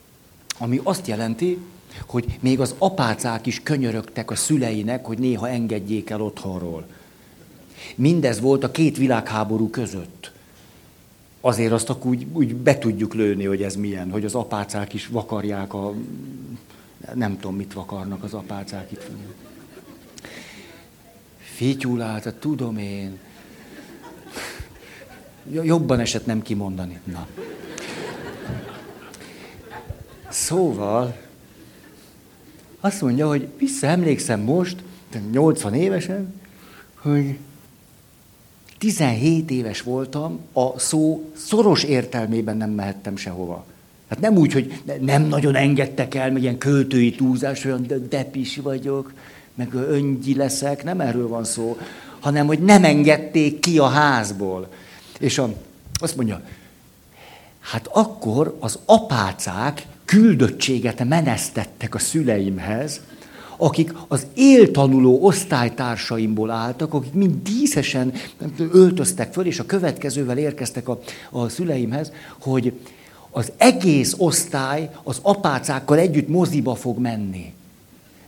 Ami 0.58 0.80
azt 0.82 1.06
jelenti, 1.06 1.58
hogy 2.06 2.38
még 2.40 2.60
az 2.60 2.74
apácák 2.78 3.46
is 3.46 3.60
könyörögtek 3.62 4.30
a 4.30 4.34
szüleinek, 4.34 5.04
hogy 5.04 5.18
néha 5.18 5.48
engedjék 5.48 6.10
el 6.10 6.20
otthonról. 6.20 6.86
Mindez 7.94 8.40
volt 8.40 8.64
a 8.64 8.70
két 8.70 8.96
világháború 8.96 9.70
között. 9.70 10.32
Azért 11.40 11.72
azt 11.72 11.92
úgy, 12.02 12.26
úgy 12.32 12.54
be 12.54 12.78
tudjuk 12.78 13.14
lőni, 13.14 13.44
hogy 13.44 13.62
ez 13.62 13.76
milyen, 13.76 14.10
hogy 14.10 14.24
az 14.24 14.34
apácák 14.34 14.92
is 14.92 15.06
vakarják 15.06 15.74
a... 15.74 15.94
Nem 17.14 17.36
tudom, 17.36 17.56
mit 17.56 17.72
vakarnak 17.72 18.22
az 18.24 18.34
apácák 18.34 18.92
itt. 18.92 19.10
Fityulát, 21.38 22.34
tudom 22.38 22.78
én. 22.78 23.18
Jobban 25.50 26.00
esett 26.00 26.26
nem 26.26 26.42
kimondani. 26.42 27.00
Na. 27.04 27.26
Szóval, 30.28 31.16
azt 32.84 33.00
mondja, 33.00 33.28
hogy 33.28 33.48
visszaemlékszem 33.58 34.40
most, 34.40 34.76
80 35.32 35.74
évesen, 35.74 36.34
hogy 36.94 37.38
17 38.78 39.50
éves 39.50 39.82
voltam, 39.82 40.38
a 40.52 40.78
szó 40.78 41.30
szoros 41.36 41.82
értelmében 41.82 42.56
nem 42.56 42.70
mehettem 42.70 43.16
sehova. 43.16 43.64
Hát 44.08 44.20
nem 44.20 44.36
úgy, 44.36 44.52
hogy 44.52 44.82
nem 45.00 45.22
nagyon 45.22 45.54
engedtek 45.54 46.14
el, 46.14 46.32
meg 46.32 46.42
ilyen 46.42 46.58
költői 46.58 47.14
túlzás, 47.14 47.64
olyan 47.64 47.86
depis 48.08 48.56
vagyok, 48.56 49.12
meg 49.54 49.74
öngyi 49.74 50.34
leszek, 50.34 50.84
nem 50.84 51.00
erről 51.00 51.28
van 51.28 51.44
szó, 51.44 51.76
hanem 52.20 52.46
hogy 52.46 52.58
nem 52.58 52.84
engedték 52.84 53.58
ki 53.58 53.78
a 53.78 53.86
házból. 53.86 54.68
És 55.18 55.38
a, 55.38 55.54
azt 55.94 56.16
mondja, 56.16 56.42
hát 57.60 57.86
akkor 57.92 58.56
az 58.60 58.78
apácák 58.84 59.86
küldöttséget 60.12 61.04
menesztettek 61.04 61.94
a 61.94 61.98
szüleimhez, 61.98 63.00
akik 63.56 63.94
az 64.08 64.26
éltanuló 64.34 65.24
osztálytársaimból 65.24 66.50
álltak, 66.50 66.94
akik 66.94 67.12
mind 67.12 67.42
díszesen 67.42 68.12
öltöztek 68.58 69.32
föl, 69.32 69.46
és 69.46 69.58
a 69.58 69.66
következővel 69.66 70.38
érkeztek 70.38 70.88
a, 70.88 71.00
a 71.30 71.48
szüleimhez, 71.48 72.12
hogy 72.40 72.72
az 73.30 73.52
egész 73.56 74.14
osztály 74.18 74.90
az 75.02 75.18
apácákkal 75.22 75.98
együtt 75.98 76.28
moziba 76.28 76.74
fog 76.74 76.98
menni. 76.98 77.52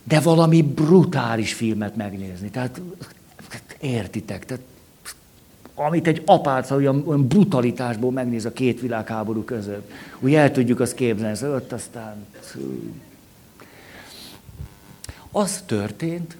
De 0.03 0.19
valami 0.19 0.61
brutális 0.61 1.53
filmet 1.53 1.95
megnézni. 1.95 2.49
Tehát 2.49 2.81
értitek, 3.79 4.45
tehát 4.45 4.63
amit 5.75 6.07
egy 6.07 6.21
apáca 6.25 6.75
olyan, 6.75 7.03
olyan 7.05 7.27
brutalitásból 7.27 8.11
megnéz 8.11 8.45
a 8.45 8.51
két 8.51 8.81
világháború 8.81 9.43
között. 9.43 9.91
Úgy 10.19 10.33
el 10.33 10.51
tudjuk 10.51 10.79
azt 10.79 10.93
képzelni, 10.93 11.37
hogy 11.37 11.49
ott 11.49 11.71
aztán... 11.71 12.25
Az 15.31 15.63
történt, 15.65 16.37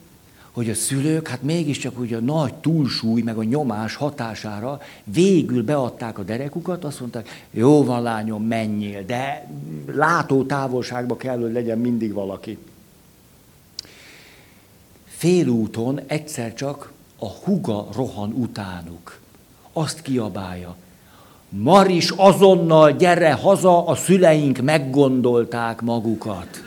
hogy 0.51 0.69
a 0.69 0.73
szülők, 0.73 1.27
hát 1.27 1.41
mégiscsak 1.41 1.99
ugye 1.99 2.17
a 2.17 2.19
nagy 2.19 2.53
túlsúly, 2.53 3.21
meg 3.21 3.37
a 3.37 3.43
nyomás 3.43 3.95
hatására 3.95 4.81
végül 5.03 5.63
beadták 5.63 6.19
a 6.19 6.23
derekukat, 6.23 6.83
azt 6.83 6.99
mondták, 6.99 7.47
jó 7.51 7.83
van 7.83 8.01
lányom, 8.01 8.43
menjél, 8.43 9.05
de 9.05 9.49
látó 9.85 10.43
távolságba 10.43 11.17
kell, 11.17 11.39
hogy 11.39 11.51
legyen 11.51 11.79
mindig 11.79 12.13
valaki. 12.13 12.57
Félúton 15.05 15.99
egyszer 16.07 16.53
csak 16.53 16.91
a 17.19 17.27
huga 17.27 17.87
rohan 17.95 18.31
utánuk 18.31 19.19
azt 19.77 20.01
kiabálja. 20.01 20.75
Maris, 21.49 22.09
azonnal 22.09 22.91
gyere 22.91 23.33
haza, 23.33 23.85
a 23.87 23.95
szüleink 23.95 24.61
meggondolták 24.61 25.81
magukat. 25.81 26.63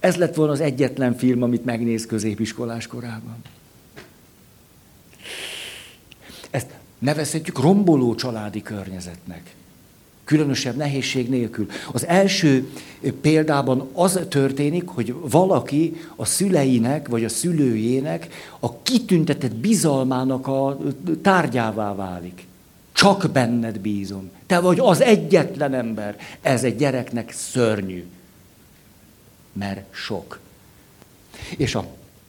Ez 0.00 0.16
lett 0.16 0.34
volna 0.34 0.52
az 0.52 0.60
egyetlen 0.60 1.16
film, 1.16 1.42
amit 1.42 1.64
megnéz 1.64 2.06
középiskolás 2.06 2.86
korában. 2.86 3.36
Ezt 6.50 6.70
nevezhetjük 6.98 7.58
romboló 7.58 8.14
családi 8.14 8.62
környezetnek 8.62 9.54
különösebb 10.30 10.76
nehézség 10.76 11.28
nélkül. 11.28 11.66
Az 11.92 12.06
első 12.06 12.70
példában 13.20 13.88
az 13.92 14.20
történik, 14.28 14.88
hogy 14.88 15.14
valaki 15.20 15.96
a 16.16 16.24
szüleinek 16.24 17.08
vagy 17.08 17.24
a 17.24 17.28
szülőjének 17.28 18.28
a 18.60 18.82
kitüntetett 18.82 19.54
bizalmának 19.54 20.46
a 20.46 20.78
tárgyává 21.22 21.94
válik. 21.94 22.46
Csak 22.92 23.30
benned 23.32 23.78
bízom. 23.78 24.30
Te 24.46 24.60
vagy 24.60 24.78
az 24.80 25.00
egyetlen 25.00 25.74
ember. 25.74 26.16
Ez 26.40 26.64
egy 26.64 26.76
gyereknek 26.76 27.32
szörnyű. 27.32 28.04
Mert 29.52 29.94
sok. 29.94 30.38
És 31.56 31.74
a 31.74 31.86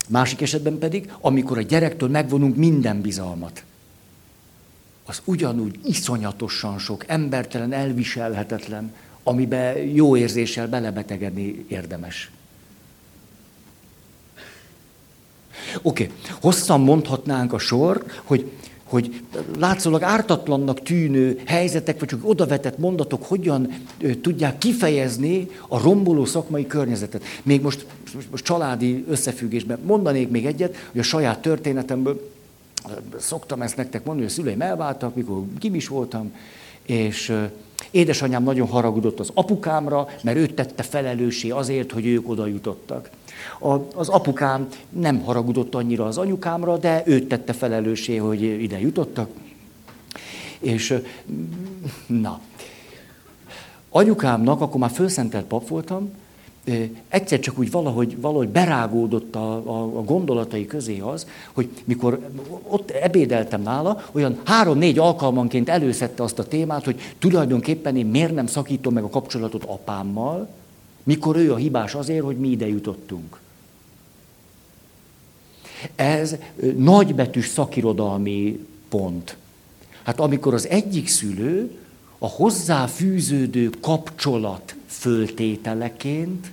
másik 0.09 0.41
esetben 0.41 0.77
pedig, 0.77 1.11
amikor 1.19 1.57
a 1.57 1.61
gyerektől 1.61 2.09
megvonunk 2.09 2.55
minden 2.55 3.01
bizalmat 3.01 3.63
az 5.05 5.21
ugyanúgy 5.25 5.79
iszonyatosan 5.85 6.79
sok, 6.79 7.03
embertelen, 7.07 7.73
elviselhetetlen, 7.73 8.93
amiben 9.23 9.77
jó 9.77 10.17
érzéssel 10.17 10.67
belebetegedni 10.67 11.65
érdemes. 11.67 12.31
Oké, 15.81 16.03
okay. 16.03 16.15
hosszan 16.41 16.81
mondhatnánk 16.81 17.53
a 17.53 17.57
sor, 17.57 18.05
hogy, 18.23 18.51
hogy 18.83 19.21
látszólag 19.57 20.03
ártatlannak 20.03 20.81
tűnő 20.81 21.41
helyzetek, 21.45 21.99
vagy 21.99 22.07
csak 22.07 22.29
odavetett 22.29 22.77
mondatok 22.77 23.23
hogyan 23.25 23.73
tudják 24.21 24.57
kifejezni 24.57 25.47
a 25.67 25.81
romboló 25.81 26.25
szakmai 26.25 26.67
környezetet. 26.67 27.23
Még 27.43 27.61
most, 27.61 27.85
most 28.31 28.43
családi 28.43 29.05
összefüggésben 29.09 29.79
mondanék 29.83 30.29
még 30.29 30.45
egyet, 30.45 30.75
hogy 30.91 30.99
a 30.99 31.03
saját 31.03 31.41
történetemből 31.41 32.31
szoktam 33.17 33.61
ezt 33.61 33.77
nektek 33.77 34.03
mondani, 34.05 34.27
hogy 34.27 34.35
a 34.37 34.41
szüleim 34.41 34.61
elváltak, 34.61 35.15
mikor 35.15 35.43
is 35.61 35.87
voltam, 35.87 36.33
és 36.81 37.33
édesanyám 37.91 38.43
nagyon 38.43 38.67
haragudott 38.67 39.19
az 39.19 39.31
apukámra, 39.33 40.07
mert 40.23 40.37
őt 40.37 40.53
tette 40.53 40.83
felelőssé 40.83 41.49
azért, 41.49 41.91
hogy 41.91 42.05
ők 42.05 42.29
oda 42.29 42.45
jutottak. 42.45 43.09
A, 43.59 43.73
az 43.95 44.09
apukám 44.09 44.67
nem 44.89 45.19
haragudott 45.19 45.75
annyira 45.75 46.05
az 46.05 46.17
anyukámra, 46.17 46.77
de 46.77 47.03
őt 47.05 47.27
tette 47.27 47.53
felelőssé, 47.53 48.15
hogy 48.15 48.41
ide 48.41 48.79
jutottak. 48.79 49.29
És 50.59 51.01
na, 52.07 52.39
anyukámnak, 53.89 54.61
akkor 54.61 54.79
már 54.79 54.89
fölszentelt 54.89 55.45
pap 55.45 55.67
voltam, 55.67 56.11
egyszer 57.07 57.39
csak 57.39 57.59
úgy 57.59 57.71
valahogy, 57.71 58.21
valahogy 58.21 58.49
berágódott 58.49 59.35
a, 59.35 59.53
a, 59.53 59.97
a 59.97 60.03
gondolatai 60.03 60.65
közé 60.65 60.99
az, 60.99 61.27
hogy 61.51 61.69
mikor 61.83 62.29
ott 62.67 62.89
ebédeltem 62.89 63.61
nála, 63.61 64.05
olyan 64.11 64.39
három-négy 64.43 64.99
alkalmanként 64.99 65.69
előszette 65.69 66.23
azt 66.23 66.39
a 66.39 66.47
témát, 66.47 66.83
hogy 66.83 66.99
tulajdonképpen 67.19 67.97
én 67.97 68.05
miért 68.05 68.33
nem 68.33 68.47
szakítom 68.47 68.93
meg 68.93 69.03
a 69.03 69.09
kapcsolatot 69.09 69.63
apámmal, 69.63 70.47
mikor 71.03 71.35
ő 71.35 71.53
a 71.53 71.55
hibás 71.55 71.93
azért, 71.95 72.23
hogy 72.23 72.37
mi 72.37 72.47
ide 72.47 72.67
jutottunk. 72.67 73.39
Ez 75.95 76.35
nagybetűs 76.77 77.47
szakirodalmi 77.47 78.65
pont. 78.89 79.37
Hát 80.03 80.19
amikor 80.19 80.53
az 80.53 80.67
egyik 80.67 81.07
szülő 81.07 81.79
a 82.17 82.27
hozzáfűződő 82.27 83.69
kapcsolat 83.81 84.75
föltételeként 85.01 86.51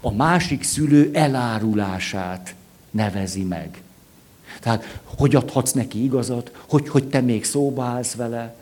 a 0.00 0.12
másik 0.12 0.62
szülő 0.62 1.10
elárulását 1.12 2.54
nevezi 2.90 3.42
meg. 3.42 3.82
Tehát, 4.60 5.00
hogy 5.04 5.34
adhatsz 5.34 5.72
neki 5.72 6.04
igazat, 6.04 6.52
hogy, 6.68 6.88
hogy 6.88 7.04
te 7.04 7.20
még 7.20 7.44
szóba 7.44 7.82
állsz 7.82 8.14
vele, 8.14 8.54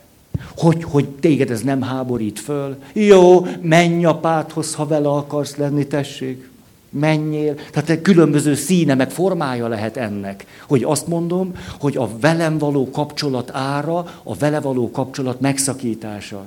hogy, 0.56 0.84
hogy 0.84 1.08
téged 1.08 1.50
ez 1.50 1.60
nem 1.60 1.82
háborít 1.82 2.38
föl. 2.38 2.78
Jó, 2.92 3.46
menj 3.60 4.04
apádhoz, 4.04 4.74
ha 4.74 4.86
vele 4.86 5.08
akarsz 5.08 5.56
lenni, 5.56 5.86
tessék. 5.86 6.50
Menjél. 6.90 7.54
Tehát 7.54 7.90
egy 7.90 8.02
különböző 8.02 8.54
színe, 8.54 8.94
meg 8.94 9.10
formája 9.10 9.68
lehet 9.68 9.96
ennek. 9.96 10.46
Hogy 10.66 10.82
azt 10.82 11.06
mondom, 11.06 11.52
hogy 11.80 11.96
a 11.96 12.18
velem 12.20 12.58
való 12.58 12.90
kapcsolat 12.90 13.50
ára, 13.52 13.98
a 14.22 14.34
vele 14.34 14.60
való 14.60 14.90
kapcsolat 14.90 15.40
megszakítása. 15.40 16.46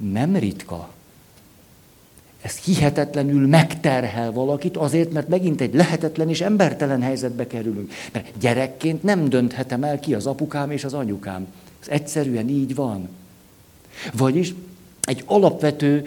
Nem 0.00 0.36
ritka, 0.36 0.90
ez 2.42 2.56
hihetetlenül 2.56 3.46
megterhel 3.46 4.32
valakit, 4.32 4.76
azért, 4.76 5.12
mert 5.12 5.28
megint 5.28 5.60
egy 5.60 5.74
lehetetlen 5.74 6.28
és 6.28 6.40
embertelen 6.40 7.02
helyzetbe 7.02 7.46
kerülünk. 7.46 7.92
Mert 8.12 8.32
gyerekként 8.40 9.02
nem 9.02 9.28
dönthetem 9.28 9.82
el 9.82 10.00
ki 10.00 10.14
az 10.14 10.26
apukám 10.26 10.70
és 10.70 10.84
az 10.84 10.94
anyukám. 10.94 11.46
Ez 11.80 11.88
egyszerűen 11.88 12.48
így 12.48 12.74
van. 12.74 13.08
Vagyis 14.12 14.54
egy 15.02 15.22
alapvető 15.26 16.06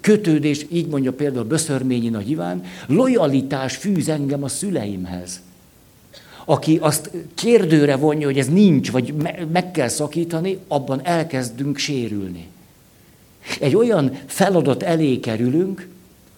kötődés, 0.00 0.66
így 0.70 0.86
mondja 0.86 1.12
például 1.12 1.44
Böszörményi 1.44 2.08
Nagy 2.08 2.30
Iván, 2.30 2.64
lojalitás 2.86 3.76
fűz 3.76 4.08
engem 4.08 4.42
a 4.42 4.48
szüleimhez. 4.48 5.40
Aki 6.44 6.78
azt 6.80 7.10
kérdőre 7.34 7.96
vonja, 7.96 8.26
hogy 8.26 8.38
ez 8.38 8.48
nincs, 8.48 8.90
vagy 8.90 9.14
meg 9.52 9.70
kell 9.70 9.88
szakítani, 9.88 10.58
abban 10.68 11.00
elkezdünk 11.04 11.76
sérülni. 11.76 12.46
Egy 13.60 13.76
olyan 13.76 14.18
feladat 14.26 14.82
elé 14.82 15.20
kerülünk, 15.20 15.88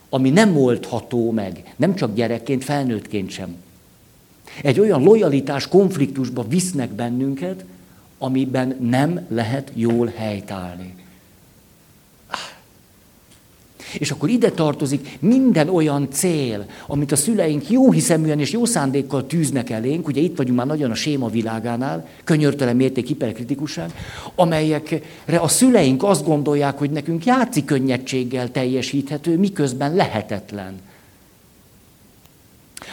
ami 0.08 0.30
nem 0.30 0.56
oldható 0.56 1.30
meg, 1.30 1.74
nem 1.76 1.94
csak 1.94 2.14
gyerekként, 2.14 2.64
felnőttként 2.64 3.30
sem. 3.30 3.56
Egy 4.62 4.80
olyan 4.80 5.02
lojalitás 5.02 5.68
konfliktusba 5.68 6.46
visznek 6.48 6.90
bennünket, 6.90 7.64
amiben 8.18 8.76
nem 8.80 9.26
lehet 9.28 9.70
jól 9.74 10.12
helytállni. 10.16 10.94
És 13.92 14.10
akkor 14.10 14.28
ide 14.28 14.50
tartozik 14.50 15.18
minden 15.20 15.68
olyan 15.68 16.08
cél, 16.10 16.66
amit 16.86 17.12
a 17.12 17.16
szüleink 17.16 17.70
jó 17.70 17.90
hiszeműen 17.90 18.40
és 18.40 18.52
jó 18.52 18.64
szándékkal 18.64 19.26
tűznek 19.26 19.70
elénk, 19.70 20.06
ugye 20.06 20.20
itt 20.20 20.36
vagyunk 20.36 20.56
már 20.56 20.66
nagyon 20.66 20.90
a 20.90 20.94
séma 20.94 21.28
világánál, 21.28 22.08
könyörtelen 22.24 22.76
mérték 22.76 23.06
hiperkritikuság, 23.06 23.92
amelyekre 24.34 25.38
a 25.38 25.48
szüleink 25.48 26.02
azt 26.02 26.24
gondolják, 26.24 26.78
hogy 26.78 26.90
nekünk 26.90 27.24
játszik 27.24 27.64
könnyedséggel 27.64 28.50
teljesíthető, 28.50 29.38
miközben 29.38 29.94
lehetetlen. 29.94 30.74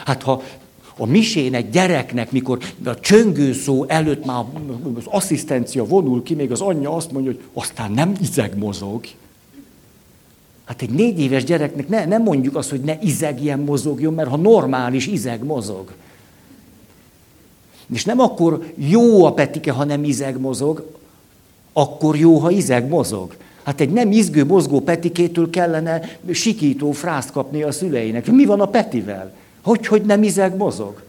Hát 0.06 0.24
ha 0.24 0.44
a 0.98 1.06
misén 1.06 1.54
egy 1.54 1.70
gyereknek, 1.70 2.32
mikor 2.32 2.60
a 2.86 3.00
csöngő 3.00 3.54
szó 3.54 3.86
előtt 3.88 4.26
már 4.26 4.44
az 4.96 5.04
asszisztencia 5.06 5.86
vonul 5.86 6.24
ki, 6.24 6.34
még 6.34 6.52
az 6.52 6.62
anyja 6.62 6.96
azt 6.96 7.12
mondja, 7.12 7.32
hogy 7.32 7.42
aztán 7.54 7.92
nem 7.92 8.16
izeg 8.22 8.58
mozog. 8.58 9.06
Hát 10.66 10.82
egy 10.82 10.90
négy 10.90 11.20
éves 11.20 11.44
gyereknek 11.44 11.88
ne, 11.88 12.06
nem 12.06 12.24
mondjuk 12.24 12.56
azt, 12.56 12.70
hogy 12.70 12.82
ne 12.82 12.98
izegjen, 13.02 13.60
mozogjon, 13.60 14.14
mert 14.14 14.30
ha 14.30 14.38
normális 14.38 15.08
izeg 15.08 15.44
mozog. 15.44 15.92
És 17.94 18.06
nem 18.06 18.20
akkor 18.20 18.66
jó 18.76 19.26
a 19.26 19.34
petike, 19.34 19.72
ha 19.72 19.84
nem 19.84 20.04
izeg 20.04 20.40
mozog, 20.40 20.92
akkor 21.74 22.18
jó, 22.18 22.38
ha 22.38 22.50
izeg 22.50 22.88
mozog. 22.88 23.36
Hát 23.64 23.82
egy 23.82 23.90
nem 23.90 24.12
izgő, 24.12 24.46
mozgó 24.46 24.80
petikétől 24.80 25.50
kellene 25.50 26.18
sikító 26.32 26.92
frászt 26.92 27.32
kapni 27.32 27.62
a 27.62 27.72
szüleinek. 27.72 28.32
Mi 28.32 28.46
van 28.46 28.62
a 28.62 28.66
petivel? 28.66 29.34
Hogy, 29.62 29.88
hogy 29.88 30.02
nem 30.02 30.24
izeg 30.24 30.56
mozog? 30.56 31.04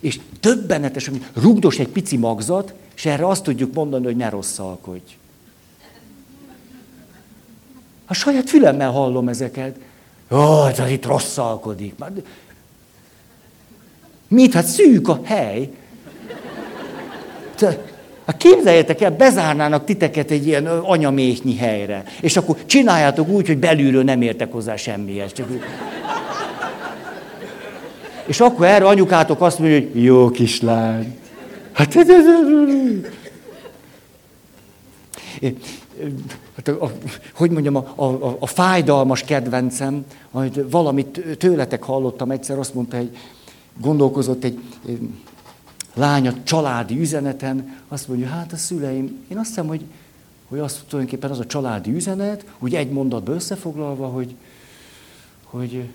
És 0.00 0.20
többenetes, 0.40 1.08
hogy 1.08 1.24
rugdos 1.32 1.78
egy 1.78 1.88
pici 1.88 2.16
magzat, 2.16 2.74
és 2.94 3.06
erre 3.06 3.28
azt 3.28 3.42
tudjuk 3.42 3.74
mondani, 3.74 4.04
hogy 4.04 4.16
ne 4.16 4.28
rosszalkodj. 4.28 5.16
A 8.06 8.14
saját 8.14 8.50
fülemmel 8.50 8.90
hallom 8.90 9.28
ezeket. 9.28 9.76
Ó, 10.30 10.66
ez 10.66 10.90
itt 10.90 11.06
rosszalkodik. 11.06 11.94
Mit? 14.28 14.52
Hát 14.52 14.66
szűk 14.66 15.08
a 15.08 15.20
hely. 15.24 15.70
Hát 18.26 18.36
képzeljetek 18.36 19.00
el, 19.00 19.10
bezárnának 19.10 19.84
titeket 19.84 20.30
egy 20.30 20.46
ilyen 20.46 20.66
anyaméhnyi 20.66 21.56
helyre, 21.56 22.04
és 22.20 22.36
akkor 22.36 22.56
csináljátok 22.66 23.28
úgy, 23.28 23.46
hogy 23.46 23.58
belülről 23.58 24.02
nem 24.02 24.22
értek 24.22 24.52
hozzá 24.52 24.76
semmihez. 24.76 25.32
Csak... 25.32 25.48
És 28.26 28.40
akkor 28.40 28.66
erre 28.66 28.86
anyukátok 28.86 29.40
azt 29.40 29.58
mondja, 29.58 29.78
hogy 29.78 30.02
jó 30.02 30.30
kislány. 30.30 31.18
Hát 31.72 31.96
ez... 31.96 32.06
Hát 36.56 36.68
a, 36.68 36.84
a, 36.84 36.92
hogy 37.34 37.50
mondjam, 37.50 37.76
a, 37.76 37.92
a, 37.94 38.36
a 38.38 38.46
fájdalmas 38.46 39.22
kedvencem, 39.22 40.04
hogy 40.30 40.70
valamit 40.70 41.36
tőletek 41.38 41.82
hallottam 41.82 42.30
egyszer, 42.30 42.58
azt 42.58 42.74
mondta, 42.74 42.96
hogy 42.96 43.16
gondolkozott 43.80 44.44
egy, 44.44 44.60
lány 45.94 46.28
a 46.28 46.42
családi 46.42 47.00
üzeneten, 47.00 47.78
azt 47.88 48.08
mondja, 48.08 48.28
hát 48.28 48.52
a 48.52 48.56
szüleim, 48.56 49.24
én 49.28 49.38
azt 49.38 49.48
hiszem, 49.48 49.66
hogy, 49.66 49.84
hogy 50.48 50.58
azt 50.58 50.84
tulajdonképpen 50.88 51.30
az 51.30 51.38
a 51.38 51.46
családi 51.46 51.90
üzenet, 51.94 52.44
úgy 52.58 52.74
egy 52.74 52.90
mondatba 52.90 53.32
összefoglalva, 53.32 54.06
hogy, 54.06 54.34
hogy 55.44 55.88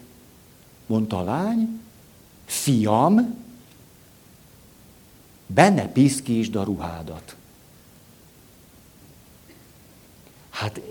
mondta 0.86 1.18
a 1.18 1.24
lány, 1.24 1.80
fiam, 2.46 3.36
benne 5.48 5.88
piszkítsd 5.88 6.56
a 6.56 6.64
ruhádat. 6.64 7.36
Hát 10.60 10.82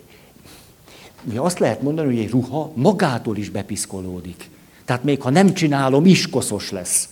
mi 1.22 1.36
azt 1.36 1.58
lehet 1.58 1.82
mondani, 1.82 2.14
hogy 2.14 2.24
egy 2.24 2.30
ruha 2.30 2.70
magától 2.74 3.36
is 3.36 3.50
bepiszkolódik. 3.50 4.50
Tehát 4.84 5.04
még 5.04 5.22
ha 5.22 5.30
nem 5.30 5.54
csinálom, 5.54 6.06
is 6.06 6.30
koszos 6.30 6.70
lesz. 6.70 7.08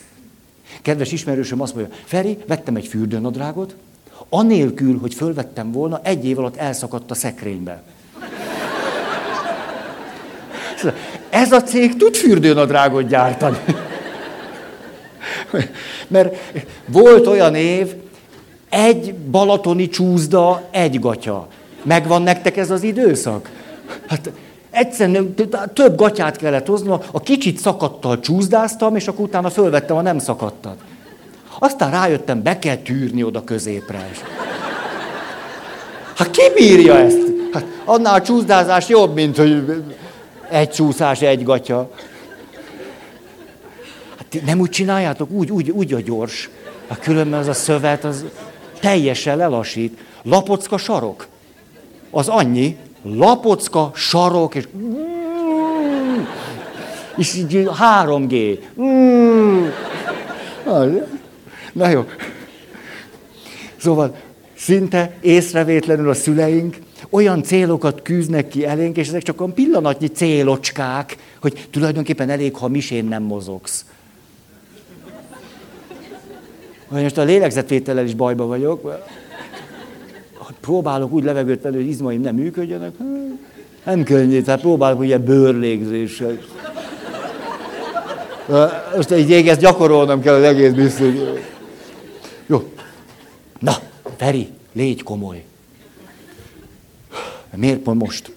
Kedves 0.82 1.12
ismerősöm 1.12 1.60
azt 1.60 1.74
mondja, 1.74 1.94
Feri, 2.04 2.38
vettem 2.46 2.76
egy 2.76 2.86
fürdőnadrágot, 2.86 3.74
anélkül, 4.28 4.98
hogy 4.98 5.14
fölvettem 5.14 5.72
volna, 5.72 6.00
egy 6.02 6.24
év 6.24 6.38
alatt 6.38 6.56
elszakadt 6.56 7.10
a 7.10 7.14
szekrénybe. 7.14 7.82
Ez 11.30 11.52
a 11.52 11.62
cég 11.62 11.96
tud 11.96 12.14
fürdőnadrágot 12.14 13.08
gyártani. 13.08 13.58
Mert 16.08 16.36
volt 16.86 17.26
olyan 17.26 17.54
év, 17.54 17.94
egy 18.68 19.14
balatoni 19.14 19.88
csúzda, 19.88 20.68
egy 20.70 21.00
gatya. 21.00 21.48
Megvan 21.86 22.22
nektek 22.22 22.56
ez 22.56 22.70
az 22.70 22.82
időszak? 22.82 23.50
Hát 24.06 24.30
egyszerűen 24.70 25.34
több 25.72 25.96
gatyát 25.96 26.36
kellett 26.36 26.66
hoznom, 26.66 27.00
a 27.10 27.20
kicsit 27.20 27.58
szakadtal 27.58 28.20
csúszdáztam, 28.20 28.96
és 28.96 29.08
akkor 29.08 29.24
utána 29.24 29.50
fölvettem 29.50 29.96
a 29.96 30.02
nem 30.02 30.18
szakadtat. 30.18 30.76
Aztán 31.58 31.90
rájöttem, 31.90 32.42
be 32.42 32.58
kell 32.58 32.76
tűrni 32.76 33.22
oda 33.22 33.44
középre. 33.44 34.10
Hát 36.16 36.30
ki 36.30 36.42
bírja 36.54 36.98
ezt? 36.98 37.18
Hát 37.52 37.64
annál 37.84 38.14
a 38.14 38.22
csúszdázás 38.22 38.88
jobb, 38.88 39.14
mint 39.14 39.36
hogy 39.36 39.82
egy 40.48 40.70
csúszás, 40.70 41.20
egy 41.20 41.44
gatya. 41.44 41.90
Hát 44.16 44.44
nem 44.44 44.60
úgy 44.60 44.70
csináljátok, 44.70 45.30
úgy, 45.30 45.50
úgy, 45.50 45.70
úgy 45.70 45.92
a 45.92 46.00
gyors. 46.00 46.50
Hát 46.88 47.00
különben 47.00 47.40
az 47.40 47.48
a 47.48 47.52
szövet, 47.52 48.04
az 48.04 48.24
teljesen 48.80 49.36
lelassít. 49.36 49.98
Lapocka 50.22 50.78
sarok 50.78 51.26
az 52.10 52.28
annyi, 52.28 52.76
lapocka, 53.02 53.90
sarok, 53.94 54.54
és 54.54 54.68
és 57.16 57.34
így 57.34 57.68
3G. 57.80 58.58
Na 61.72 61.88
jó. 61.88 62.04
Szóval 63.76 64.14
szinte 64.56 65.16
észrevétlenül 65.20 66.08
a 66.08 66.14
szüleink 66.14 66.76
olyan 67.10 67.42
célokat 67.42 68.02
küzdnek 68.02 68.48
ki 68.48 68.66
elénk, 68.66 68.96
és 68.96 69.08
ezek 69.08 69.22
csak 69.22 69.40
olyan 69.40 69.54
pillanatnyi 69.54 70.06
célocskák, 70.06 71.16
hogy 71.40 71.68
tulajdonképpen 71.70 72.30
elég, 72.30 72.54
ha 72.54 72.68
misén 72.68 73.04
nem 73.04 73.22
mozogsz. 73.22 73.84
Most 76.88 77.18
a 77.18 77.22
lélegzetvétellel 77.22 78.04
is 78.04 78.14
bajba 78.14 78.46
vagyok 78.46 78.82
próbálok 80.60 81.12
úgy 81.12 81.24
levegőt 81.24 81.62
venni, 81.62 81.76
hogy 81.76 81.86
izmaim 81.86 82.20
nem 82.20 82.34
működjenek. 82.34 82.92
Nem 83.84 84.02
könnyű, 84.02 84.42
tehát 84.42 84.60
próbálok 84.60 85.04
ilyen 85.04 85.24
bőrlégzéssel. 85.24 86.38
Most 88.96 89.10
egy 89.10 89.32
ezt 89.32 89.60
gyakorolnom 89.60 90.20
kell 90.20 90.34
az 90.34 90.42
egész 90.42 90.72
biztos. 90.72 91.14
Jó. 92.46 92.72
Na, 93.58 93.72
Feri, 94.16 94.48
légy 94.72 95.02
komoly. 95.02 95.44
Miért 97.54 97.78
pont 97.78 98.00
most? 98.00 98.32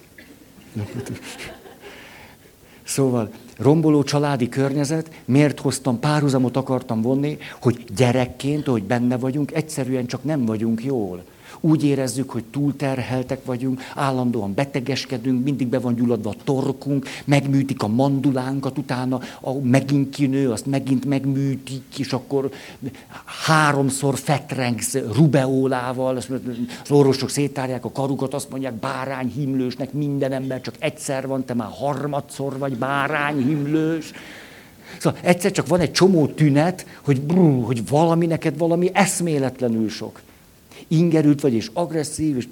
Szóval, 2.84 3.30
romboló 3.58 4.02
családi 4.02 4.48
környezet, 4.48 5.10
miért 5.24 5.60
hoztam, 5.60 6.00
párhuzamot 6.00 6.56
akartam 6.56 7.02
vonni, 7.02 7.38
hogy 7.60 7.84
gyerekként, 7.96 8.66
hogy 8.66 8.82
benne 8.82 9.16
vagyunk, 9.16 9.52
egyszerűen 9.52 10.06
csak 10.06 10.24
nem 10.24 10.44
vagyunk 10.44 10.84
jól. 10.84 11.24
Úgy 11.60 11.84
érezzük, 11.84 12.30
hogy 12.30 12.44
túlterheltek 12.44 13.44
vagyunk, 13.44 13.80
állandóan 13.94 14.54
betegeskedünk, 14.54 15.44
mindig 15.44 15.66
be 15.66 15.78
van 15.78 15.94
gyulladva 15.94 16.30
a 16.30 16.34
torkunk, 16.44 17.06
megműtik 17.24 17.82
a 17.82 17.88
mandulánkat, 17.88 18.78
utána 18.78 19.20
a, 19.40 19.52
megint 19.52 20.14
kinő, 20.14 20.50
azt 20.50 20.66
megint 20.66 21.04
megműtik, 21.04 21.98
és 21.98 22.12
akkor 22.12 22.50
háromszor 23.46 24.18
fetrengsz 24.18 24.94
rubeolával, 24.94 26.16
az 26.16 26.28
orvosok 26.90 27.30
szétárják 27.30 27.84
a 27.84 27.92
karukat, 27.92 28.34
azt 28.34 28.50
mondják 28.50 28.74
bárányhimlősnek, 28.74 29.92
minden 29.92 30.32
ember 30.32 30.60
csak 30.60 30.74
egyszer 30.78 31.26
van, 31.26 31.44
te 31.44 31.54
már 31.54 31.70
harmadszor 31.70 32.58
vagy 32.58 32.76
bárányhimlős. 32.76 34.12
Szóval 34.98 35.18
egyszer 35.22 35.50
csak 35.50 35.66
van 35.66 35.80
egy 35.80 35.92
csomó 35.92 36.26
tünet, 36.26 36.86
hogy, 37.04 37.20
brú, 37.20 37.60
hogy 37.60 37.88
valami 37.88 38.26
neked 38.26 38.58
valami 38.58 38.90
eszméletlenül 38.92 39.88
sok 39.88 40.20
ingerült 40.90 41.40
vagy, 41.40 41.52
és 41.52 41.70
agresszív, 41.72 42.36
és 42.36 42.48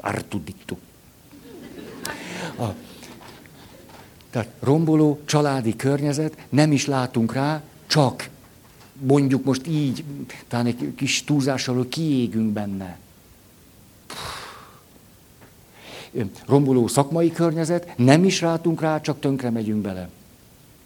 Artudittu. 0.00 0.76
A, 2.58 2.64
tehát 4.30 4.48
romboló 4.60 5.20
családi 5.24 5.76
környezet, 5.76 6.46
nem 6.48 6.72
is 6.72 6.86
látunk 6.86 7.32
rá, 7.32 7.62
csak 7.86 8.28
mondjuk 9.00 9.44
most 9.44 9.66
így, 9.66 10.04
talán 10.48 10.66
egy 10.66 10.94
kis 10.96 11.24
túlzással, 11.24 11.86
kiégünk 11.88 12.52
benne. 12.52 12.98
Romboló 16.46 16.86
szakmai 16.86 17.32
környezet, 17.32 17.96
nem 17.96 18.24
is 18.24 18.40
látunk 18.40 18.80
rá, 18.80 19.00
csak 19.00 19.20
tönkre 19.20 19.50
megyünk 19.50 19.82
bele. 19.82 20.08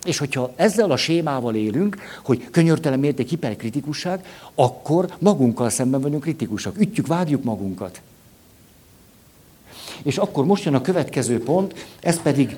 És 0.05 0.18
hogyha 0.18 0.52
ezzel 0.57 0.90
a 0.90 0.96
sémával 0.96 1.55
élünk, 1.55 1.96
hogy 2.22 2.50
könyörtelen 2.50 2.98
mérték 2.98 3.28
hiperkritikusság, 3.28 4.26
akkor 4.55 5.14
magunkkal 5.18 5.70
szemben 5.70 6.00
vagyunk 6.00 6.22
kritikusak. 6.22 6.80
Ütjük, 6.80 7.07
vágjuk 7.07 7.44
magunkat. 7.44 8.00
És 10.02 10.18
akkor 10.18 10.44
most 10.44 10.64
jön 10.64 10.74
a 10.74 10.80
következő 10.80 11.42
pont, 11.42 11.86
ez 12.00 12.22
pedig, 12.22 12.57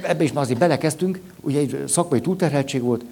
ebbe 0.00 0.24
is 0.24 0.32
már 0.32 0.44
azért 0.44 0.58
belekezdtünk, 0.58 1.20
ugye 1.40 1.58
egy 1.58 1.84
szakmai 1.88 2.20
túlterheltség 2.20 2.82
volt, 2.82 3.04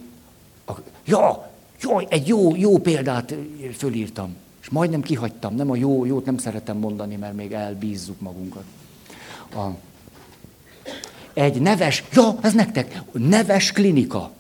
ja, 1.05 1.51
jó, 1.81 1.99
egy 1.99 2.29
jó, 2.29 2.57
jó 2.57 2.79
példát 2.79 3.35
fölírtam, 3.77 4.37
és 4.61 4.69
majdnem 4.69 5.03
kihagytam, 5.03 5.55
nem 5.55 5.71
a 5.71 5.77
jó, 5.77 6.05
jót 6.05 6.25
nem 6.25 6.39
szeretem 6.39 6.77
mondani, 6.77 7.17
mert 7.17 7.35
még 7.35 7.53
elbízzuk 7.53 8.21
magunkat. 8.21 8.65
A, 9.55 9.69
egy 11.35 11.61
neves, 11.61 12.05
ja, 12.13 12.37
ez 12.41 12.53
nektek, 12.53 13.03
neves 13.13 13.73
klinika. 13.73 14.31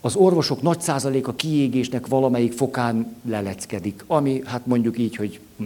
Az 0.00 0.14
orvosok 0.14 0.62
nagy 0.62 0.80
százaléka 0.80 1.34
kiégésnek 1.34 2.06
valamelyik 2.06 2.52
fokán 2.52 3.16
leleckedik, 3.26 4.04
ami 4.06 4.42
hát 4.44 4.66
mondjuk 4.66 4.98
így, 4.98 5.16
hogy 5.16 5.40
hm, 5.56 5.64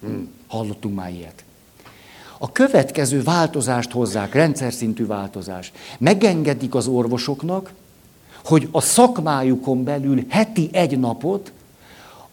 hm, 0.00 0.22
hallottunk 0.46 0.94
már 0.94 1.10
ilyet. 1.10 1.44
A 2.38 2.52
következő 2.52 3.22
változást 3.22 3.90
hozzák, 3.90 4.34
rendszer 4.34 4.72
szintű 4.72 5.06
változás. 5.06 5.72
Megengedik 5.98 6.74
az 6.74 6.86
orvosoknak, 6.86 7.72
hogy 8.44 8.68
a 8.70 8.80
szakmájukon 8.80 9.84
belül 9.84 10.24
heti 10.28 10.68
egy 10.72 10.98
napot 10.98 11.52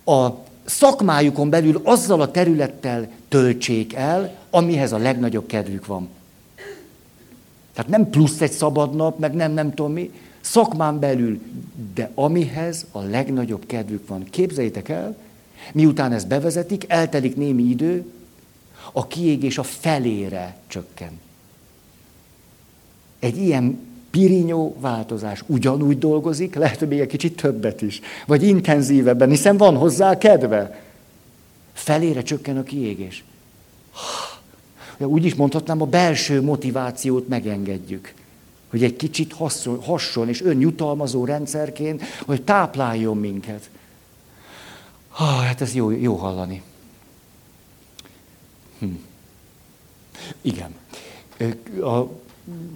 a 0.05 0.29
szakmájukon 0.68 1.49
belül 1.49 1.82
azzal 1.84 2.22
a 2.22 2.32
területtel 2.32 3.09
töltsék 3.28 3.93
el, 3.93 4.36
amihez 4.49 4.91
a 4.91 4.97
legnagyobb 4.97 5.45
kedvük 5.47 5.86
van. 5.86 6.09
Tehát 7.74 7.91
nem 7.91 8.09
plusz 8.09 8.41
egy 8.41 8.51
szabad 8.51 8.95
nap, 8.95 9.20
meg 9.20 9.34
nem, 9.34 9.51
nem 9.51 9.74
tudom 9.74 9.93
mi, 9.93 10.11
szakmán 10.41 10.99
belül, 10.99 11.41
de 11.93 12.11
amihez 12.15 12.86
a 12.91 13.01
legnagyobb 13.01 13.65
kedvük 13.65 14.07
van. 14.07 14.24
Képzeljétek 14.24 14.89
el, 14.89 15.18
miután 15.74 16.11
ezt 16.11 16.28
bevezetik, 16.28 16.86
eltelik 16.88 17.36
némi 17.36 17.63
idő, 17.63 18.11
a 18.91 19.07
kiégés 19.07 19.57
a 19.57 19.63
felére 19.63 20.55
csökken. 20.68 21.20
Egy 23.20 23.38
ilyen 23.38 23.86
pirinyó 24.18 24.76
változás 24.80 25.43
ugyanúgy 25.45 25.97
dolgozik, 25.97 26.55
lehet, 26.55 26.80
hogy 26.80 26.88
még 26.88 26.99
egy 26.99 27.07
kicsit 27.07 27.36
többet 27.36 27.82
is, 27.82 28.01
vagy 28.26 28.43
intenzívebben, 28.43 29.30
hiszen 29.30 29.57
van 29.57 29.76
hozzá 29.76 30.18
kedve. 30.18 30.82
Felére 31.74 32.22
csökken 32.22 32.57
a 32.57 32.63
kiégés. 32.63 33.24
Úgy 34.97 35.26
is 35.26 35.36
mondhatnám, 35.36 35.82
a 35.82 35.86
belső 35.86 36.41
motivációt 36.41 37.28
megengedjük. 37.28 38.13
Hogy 38.70 38.84
egy 38.84 38.95
kicsit 38.95 39.34
hasson, 39.34 39.84
hasson 39.84 40.28
és 40.28 40.41
önjutalmazó 40.41 41.26
rendszerként, 41.26 42.03
hogy 42.26 42.41
tápláljon 42.41 43.18
minket. 43.18 43.70
Ah, 45.11 45.43
hát 45.43 45.61
ez 45.61 45.74
jó, 45.74 45.91
jó 45.91 46.15
hallani. 46.15 46.61
Hm. 48.80 48.88
Igen. 50.41 50.76
A 51.82 52.26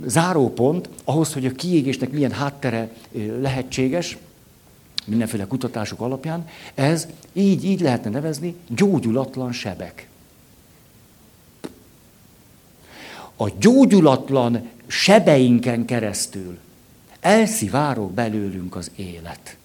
zárópont 0.06 0.90
ahhoz, 1.04 1.34
hogy 1.34 1.46
a 1.46 1.52
kiégésnek 1.52 2.12
milyen 2.12 2.32
háttere 2.32 2.90
lehetséges, 3.40 4.18
mindenféle 5.06 5.46
kutatások 5.46 6.02
alapján, 6.02 6.48
ez 6.74 7.08
így, 7.34 7.66
így 7.66 7.82
lehetne 7.82 8.10
nevezni 8.10 8.56
gyógyulatlan 8.68 9.52
sebek. 9.52 10.08
A 13.36 13.50
gyógyulatlan 13.60 14.70
sebeinken 14.88 15.86
keresztül 15.86 16.58
elszivárog 17.20 18.12
belőlünk 18.12 18.76
az 18.76 18.92
élet. 18.96 19.58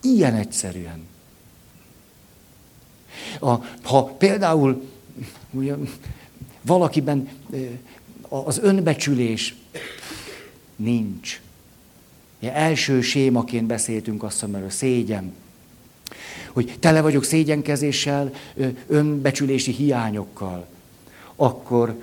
Ilyen 0.00 0.34
egyszerűen. 0.34 1.06
A, 3.40 3.54
ha 3.82 4.04
például 4.04 4.88
ugye, 5.50 5.74
valakiben 6.62 7.28
az 8.32 8.58
önbecsülés 8.58 9.54
nincs. 10.76 11.40
Ja, 12.40 12.52
első 12.52 13.00
sémaként 13.00 13.66
beszéltünk 13.66 14.22
azt 14.22 14.40
hiszem, 14.40 14.64
a 14.66 14.70
szégyen. 14.70 15.34
Hogy 16.52 16.76
tele 16.80 17.00
vagyok 17.00 17.24
szégyenkezéssel, 17.24 18.34
önbecsülési 18.86 19.72
hiányokkal. 19.72 20.66
Akkor 21.36 22.02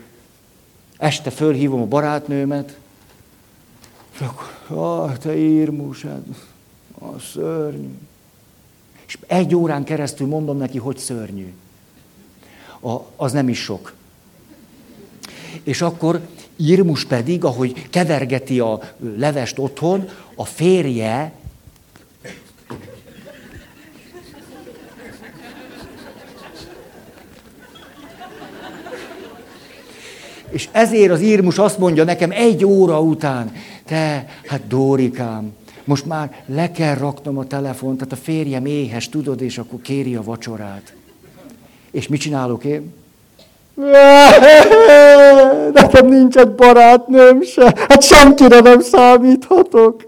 este 0.97 1.29
fölhívom 1.29 1.81
a 1.81 1.85
barátnőmet, 1.85 2.77
és 4.13 4.19
akkor, 4.19 4.77
ah, 4.77 5.17
te 5.17 5.37
írmus, 5.37 6.01
hát, 6.01 6.25
a 6.99 7.19
szörnyű. 7.19 7.97
És 9.07 9.17
egy 9.27 9.55
órán 9.55 9.83
keresztül 9.83 10.27
mondom 10.27 10.57
neki, 10.57 10.77
hogy 10.77 10.97
szörnyű. 10.97 11.53
A, 12.81 12.97
az 13.15 13.31
nem 13.31 13.49
is 13.49 13.59
sok. 13.59 13.93
És 15.63 15.81
akkor 15.81 16.19
Irmus 16.55 17.05
pedig, 17.05 17.43
ahogy 17.43 17.89
kevergeti 17.89 18.59
a 18.59 18.79
levest 19.17 19.59
otthon, 19.59 20.09
a 20.35 20.45
férje 20.45 21.33
És 30.49 30.69
ezért 30.71 31.11
az 31.11 31.21
írmus 31.21 31.57
azt 31.57 31.77
mondja 31.77 32.03
nekem 32.03 32.31
egy 32.31 32.65
óra 32.65 33.01
után, 33.01 33.51
te, 33.85 34.27
hát 34.45 34.67
Dórikám, 34.67 35.53
most 35.83 36.05
már 36.05 36.43
le 36.45 36.71
kell 36.71 36.95
raknom 36.95 37.37
a 37.37 37.47
telefont, 37.47 37.97
tehát 37.97 38.13
a 38.13 38.15
férjem 38.15 38.65
éhes, 38.65 39.09
tudod, 39.09 39.41
és 39.41 39.57
akkor 39.57 39.81
kéri 39.81 40.15
a 40.15 40.23
vacsorát. 40.23 40.93
És 41.91 42.07
mit 42.07 42.19
csinálok 42.19 42.63
én? 42.63 42.93
Nekem 45.73 46.07
nincs 46.07 46.35
egy 46.35 46.51
barátnőm 46.51 47.41
se, 47.41 47.75
hát 47.89 48.03
senkire 48.03 48.59
nem 48.59 48.81
számíthatok. 48.81 50.07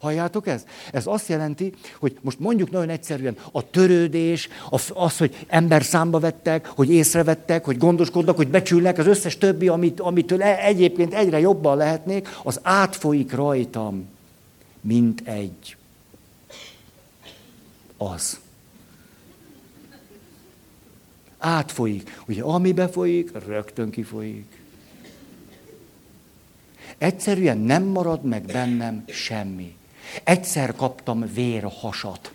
Halljátok 0.00 0.46
ezt? 0.46 0.66
Ez 0.92 1.06
azt 1.06 1.28
jelenti, 1.28 1.72
hogy 1.98 2.16
most 2.20 2.38
mondjuk 2.38 2.70
nagyon 2.70 2.88
egyszerűen 2.88 3.36
a 3.52 3.70
törődés, 3.70 4.48
az, 4.94 5.18
hogy 5.18 5.46
ember 5.48 5.82
számba 5.82 6.18
vettek, 6.18 6.66
hogy 6.66 6.90
észrevettek, 6.90 7.64
hogy 7.64 7.78
gondoskodnak, 7.78 8.36
hogy 8.36 8.48
becsülnek, 8.48 8.98
az 8.98 9.06
összes 9.06 9.38
többi, 9.38 9.68
amit, 9.68 10.00
amitől 10.00 10.42
e- 10.42 10.64
egyébként 10.64 11.14
egyre 11.14 11.40
jobban 11.40 11.76
lehetnék, 11.76 12.28
az 12.42 12.60
átfolyik 12.62 13.34
rajtam, 13.34 14.08
mint 14.80 15.22
egy. 15.24 15.76
Az. 17.96 18.40
Átfolyik. 21.40 22.22
Ugye 22.26 22.42
ami 22.42 22.72
befolyik, 22.72 23.30
rögtön 23.46 23.90
kifolyik. 23.90 24.58
Egyszerűen 26.98 27.58
nem 27.58 27.82
marad 27.82 28.24
meg 28.24 28.42
bennem 28.42 29.04
semmi. 29.08 29.76
Egyszer 30.24 30.76
kaptam 30.76 31.32
vérhasat. 31.32 32.32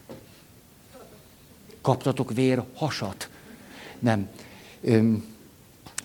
Kaptatok 1.82 2.34
vérhasat? 2.34 3.30
Nem. 4.00 4.30
Öm, 4.82 5.26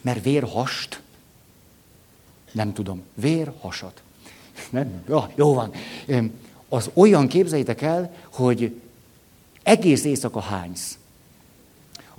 mert 0.01 0.24
vérhast, 0.24 1.01
nem 2.53 2.72
tudom, 2.72 3.03
vérhasat. 3.14 4.03
Nem? 4.70 5.03
Jó, 5.09 5.20
jó 5.34 5.55
van. 5.55 5.72
Az 6.68 6.90
olyan 6.94 7.28
képzeljétek 7.28 7.82
el, 7.82 8.14
hogy 8.32 8.80
egész 9.62 10.05
éjszaka 10.05 10.40
hánysz. 10.40 10.98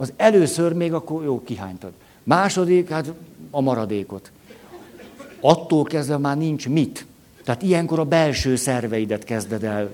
Az 0.01 0.13
először 0.15 0.73
még 0.73 0.93
akkor 0.93 1.23
jó, 1.23 1.43
kihánytad. 1.43 1.91
Második, 2.23 2.89
hát 2.89 3.13
a 3.51 3.61
maradékot. 3.61 4.31
Attól 5.39 5.83
kezdve 5.83 6.17
már 6.17 6.37
nincs 6.37 6.69
mit. 6.69 7.05
Tehát 7.43 7.61
ilyenkor 7.61 7.99
a 7.99 8.05
belső 8.05 8.55
szerveidet 8.55 9.23
kezded 9.23 9.63
el. 9.63 9.93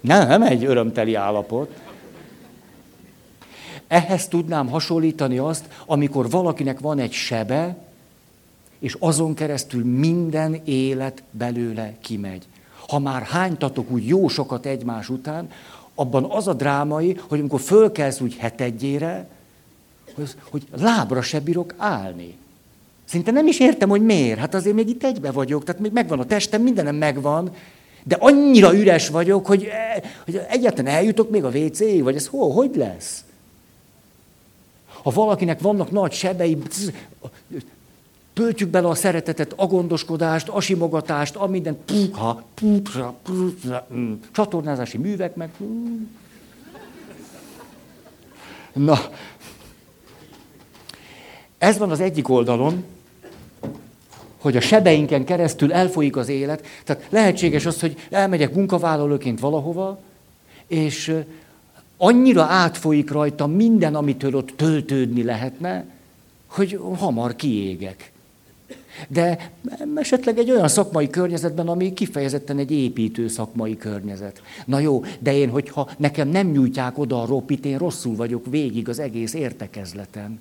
Nem, 0.00 0.28
nem 0.28 0.42
egy 0.42 0.64
örömteli 0.64 1.14
állapot. 1.14 1.80
Ehhez 3.86 4.28
tudnám 4.28 4.68
hasonlítani 4.68 5.38
azt, 5.38 5.64
amikor 5.86 6.30
valakinek 6.30 6.80
van 6.80 6.98
egy 6.98 7.12
sebe, 7.12 7.76
és 8.78 8.96
azon 8.98 9.34
keresztül 9.34 9.84
minden 9.84 10.60
élet 10.64 11.22
belőle 11.30 11.94
kimegy. 12.00 12.46
Ha 12.88 12.98
már 12.98 13.22
hánytatok 13.22 13.90
úgy 13.90 14.06
jó 14.06 14.28
sokat 14.28 14.66
egymás 14.66 15.08
után, 15.08 15.50
abban 15.98 16.24
az 16.24 16.48
a 16.48 16.52
drámai, 16.52 17.20
hogy 17.28 17.38
amikor 17.38 17.60
fölkelsz 17.60 18.20
úgy 18.20 18.36
hetedjére, 18.36 19.28
hogy, 20.14 20.34
hogy 20.50 20.66
lábra 20.76 21.22
se 21.22 21.40
bírok 21.40 21.74
állni. 21.76 22.36
Szinte 23.04 23.30
nem 23.30 23.46
is 23.46 23.60
értem, 23.60 23.88
hogy 23.88 24.02
miért. 24.02 24.38
Hát 24.38 24.54
azért 24.54 24.74
még 24.74 24.88
itt 24.88 25.04
egybe 25.04 25.30
vagyok, 25.30 25.64
tehát 25.64 25.80
még 25.80 25.92
megvan 25.92 26.18
a 26.18 26.24
testem, 26.24 26.62
mindenem 26.62 26.96
megvan, 26.96 27.50
de 28.04 28.16
annyira 28.18 28.74
üres 28.74 29.08
vagyok, 29.08 29.46
hogy, 29.46 29.64
e, 29.64 30.02
hogy 30.24 30.40
egyáltalán 30.48 30.94
eljutok 30.94 31.30
még 31.30 31.44
a 31.44 31.48
WC-ig, 31.48 32.02
vagy 32.02 32.16
ez 32.16 32.26
hol, 32.26 32.52
hogy 32.52 32.76
lesz? 32.76 33.24
Ha 35.02 35.10
valakinek 35.10 35.60
vannak 35.60 35.90
nagy 35.90 36.12
sebei, 36.12 36.58
töltjük 38.38 38.68
bele 38.68 38.88
a 38.88 38.94
szeretetet, 38.94 39.52
a 39.56 39.66
gondoskodást, 39.66 40.48
a 40.48 40.60
simogatást, 40.60 41.36
a 41.36 41.46
minden, 41.46 41.76
puha, 41.84 42.42
puha, 42.54 43.14
puha, 43.22 43.86
mm, 43.94 44.12
csatornázási 44.32 44.98
művek 44.98 45.34
meg. 45.34 45.50
Mm. 45.62 46.02
Na, 48.72 48.98
ez 51.58 51.78
van 51.78 51.90
az 51.90 52.00
egyik 52.00 52.28
oldalon, 52.28 52.84
hogy 54.38 54.56
a 54.56 54.60
sebeinken 54.60 55.24
keresztül 55.24 55.72
elfolyik 55.72 56.16
az 56.16 56.28
élet. 56.28 56.66
Tehát 56.84 57.06
lehetséges 57.10 57.66
az, 57.66 57.80
hogy 57.80 57.96
elmegyek 58.10 58.54
munkavállalóként 58.54 59.40
valahova, 59.40 60.00
és 60.66 61.14
annyira 61.96 62.42
átfolyik 62.42 63.10
rajta 63.10 63.46
minden, 63.46 63.94
amitől 63.94 64.34
ott 64.34 64.52
töltődni 64.56 65.22
lehetne, 65.22 65.84
hogy 66.46 66.80
hamar 66.98 67.36
kiégek. 67.36 68.12
De 69.08 69.50
esetleg 69.94 70.38
egy 70.38 70.50
olyan 70.50 70.68
szakmai 70.68 71.10
környezetben, 71.10 71.68
ami 71.68 71.92
kifejezetten 71.92 72.58
egy 72.58 72.70
építő 72.70 73.28
szakmai 73.28 73.76
környezet. 73.76 74.42
Na 74.66 74.78
jó, 74.78 75.04
de 75.18 75.36
én, 75.36 75.50
hogyha 75.50 75.88
nekem 75.96 76.28
nem 76.28 76.50
nyújtják 76.50 76.98
oda 76.98 77.22
a 77.22 77.26
ropit, 77.26 77.64
én 77.64 77.78
rosszul 77.78 78.16
vagyok 78.16 78.46
végig 78.50 78.88
az 78.88 78.98
egész 78.98 79.34
értekezleten. 79.34 80.40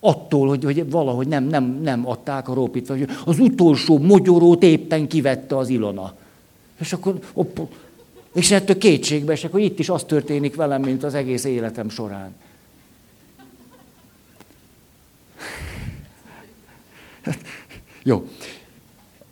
Attól, 0.00 0.48
hogy, 0.48 0.64
hogy 0.64 0.90
valahogy 0.90 1.28
nem, 1.28 1.44
nem, 1.44 1.80
nem 1.82 2.08
adták 2.08 2.48
a 2.48 2.54
ropit, 2.54 2.86
vagy 2.86 3.08
az 3.24 3.38
utolsó 3.38 3.98
mogyorót 3.98 4.62
éppen 4.62 5.08
kivette 5.08 5.56
az 5.56 5.68
Ilona. 5.68 6.14
És 6.80 6.92
akkor, 6.92 7.18
opp, 7.32 7.58
és 8.34 8.50
ettől 8.50 8.78
kétségbe 8.78 9.32
esek, 9.32 9.52
hogy 9.52 9.62
itt 9.62 9.78
is 9.78 9.88
az 9.88 10.04
történik 10.04 10.54
velem, 10.54 10.82
mint 10.82 11.04
az 11.04 11.14
egész 11.14 11.44
életem 11.44 11.88
során. 11.88 12.34
Jó. 18.02 18.28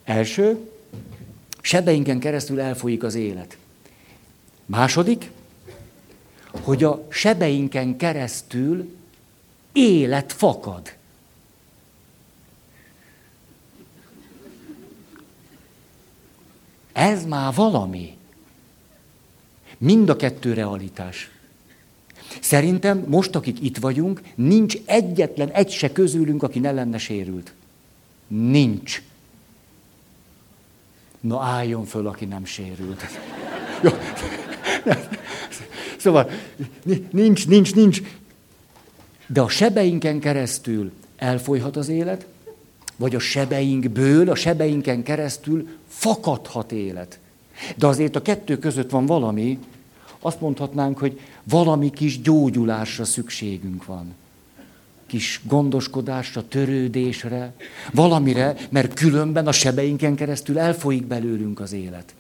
Első, 0.04 0.70
sebeinken 1.60 2.18
keresztül 2.18 2.60
elfolyik 2.60 3.02
az 3.02 3.14
élet. 3.14 3.56
Második, 4.66 5.30
hogy 6.50 6.84
a 6.84 7.06
sebeinken 7.08 7.96
keresztül 7.96 8.96
élet 9.72 10.32
fakad. 10.32 10.92
Ez 16.92 17.24
már 17.24 17.54
valami. 17.54 18.16
Mind 19.78 20.08
a 20.08 20.16
kettő 20.16 20.52
realitás. 20.52 21.30
Szerintem 22.40 23.04
most, 23.06 23.34
akik 23.34 23.62
itt 23.62 23.76
vagyunk, 23.76 24.20
nincs 24.34 24.76
egyetlen 24.84 25.48
egy 25.50 25.70
se 25.70 25.92
közülünk, 25.92 26.42
aki 26.42 26.58
ne 26.58 26.72
lenne 26.72 26.98
sérült. 26.98 27.52
Nincs. 28.42 29.02
Na 31.20 31.42
álljon 31.42 31.84
föl, 31.84 32.06
aki 32.06 32.24
nem 32.24 32.44
sérült. 32.44 33.02
Jó. 33.82 33.90
Szóval 35.96 36.30
nincs, 37.10 37.46
nincs, 37.46 37.74
nincs. 37.74 38.02
De 39.26 39.40
a 39.40 39.48
sebeinken 39.48 40.20
keresztül 40.20 40.92
elfolyhat 41.16 41.76
az 41.76 41.88
élet, 41.88 42.26
vagy 42.96 43.14
a 43.14 43.18
sebeinkből, 43.18 44.30
a 44.30 44.34
sebeinken 44.34 45.02
keresztül 45.02 45.68
fakadhat 45.88 46.72
élet. 46.72 47.18
De 47.76 47.86
azért 47.86 48.16
a 48.16 48.22
kettő 48.22 48.58
között 48.58 48.90
van 48.90 49.06
valami, 49.06 49.58
azt 50.20 50.40
mondhatnánk, 50.40 50.98
hogy 50.98 51.20
valami 51.42 51.90
kis 51.90 52.20
gyógyulásra 52.20 53.04
szükségünk 53.04 53.84
van. 53.84 54.14
Kis 55.06 55.40
gondoskodásra, 55.44 56.48
törődésre, 56.48 57.52
valamire, 57.92 58.56
mert 58.70 58.94
különben 58.94 59.46
a 59.46 59.52
sebeinken 59.52 60.14
keresztül 60.14 60.58
elfolyik 60.58 61.06
belőlünk 61.06 61.60
az 61.60 61.72
élet. 61.72 62.14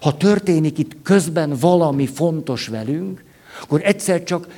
Ha 0.00 0.16
történik 0.16 0.78
itt 0.78 0.96
közben 1.02 1.56
valami 1.60 2.06
fontos 2.06 2.66
velünk, 2.66 3.24
akkor 3.62 3.80
egyszer 3.84 4.22
csak 4.22 4.48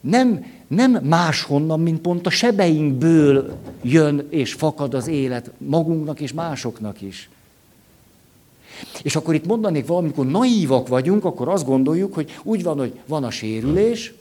nem, 0.00 0.44
nem 0.66 0.98
máshonnan, 1.02 1.80
mint 1.80 2.00
pont 2.00 2.26
a 2.26 2.30
sebeinkből 2.30 3.58
jön 3.82 4.26
és 4.30 4.52
fakad 4.52 4.94
az 4.94 5.06
élet 5.06 5.50
magunknak 5.58 6.20
és 6.20 6.32
másoknak 6.32 7.00
is. 7.00 7.28
És 9.02 9.16
akkor 9.16 9.34
itt 9.34 9.46
mondanék 9.46 9.86
valamikor 9.86 10.26
naívak 10.26 10.88
vagyunk, 10.88 11.24
akkor 11.24 11.48
azt 11.48 11.64
gondoljuk, 11.64 12.14
hogy 12.14 12.38
úgy 12.42 12.62
van, 12.62 12.78
hogy 12.78 12.98
van 13.06 13.24
a 13.24 13.30
sérülés, 13.30 14.12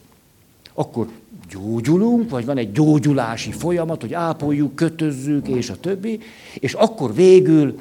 akkor 0.73 1.07
gyógyulunk, 1.49 2.29
vagy 2.29 2.45
van 2.45 2.57
egy 2.57 2.71
gyógyulási 2.71 3.51
folyamat, 3.51 4.01
hogy 4.01 4.13
ápoljuk, 4.13 4.75
kötözzük, 4.75 5.47
és 5.47 5.69
a 5.69 5.79
többi, 5.79 6.19
és 6.53 6.73
akkor 6.73 7.15
végül 7.15 7.79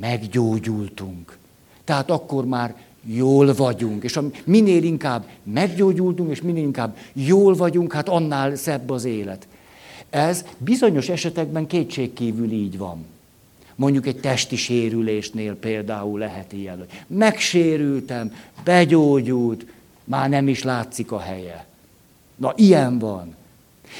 meggyógyultunk. 0.00 1.38
Tehát 1.84 2.10
akkor 2.10 2.46
már 2.46 2.74
jól 3.04 3.54
vagyunk, 3.54 4.04
és 4.04 4.18
minél 4.44 4.82
inkább 4.82 5.28
meggyógyultunk, 5.42 6.30
és 6.30 6.42
minél 6.42 6.62
inkább 6.62 6.96
jól 7.12 7.54
vagyunk, 7.54 7.92
hát 7.92 8.08
annál 8.08 8.56
szebb 8.56 8.90
az 8.90 9.04
élet. 9.04 9.46
Ez 10.10 10.44
bizonyos 10.58 11.08
esetekben 11.08 11.66
kétségkívül 11.66 12.50
így 12.50 12.78
van. 12.78 13.04
Mondjuk 13.74 14.06
egy 14.06 14.20
testi 14.20 14.56
sérülésnél 14.56 15.54
például 15.54 16.18
lehet 16.18 16.52
ilyen, 16.52 16.78
hogy 16.78 16.88
megsérültem, 17.06 18.34
begyógyult, 18.64 19.66
már 20.04 20.28
nem 20.28 20.48
is 20.48 20.62
látszik 20.62 21.12
a 21.12 21.18
helye. 21.18 21.65
Na, 22.36 22.52
ilyen 22.56 22.98
van. 22.98 23.34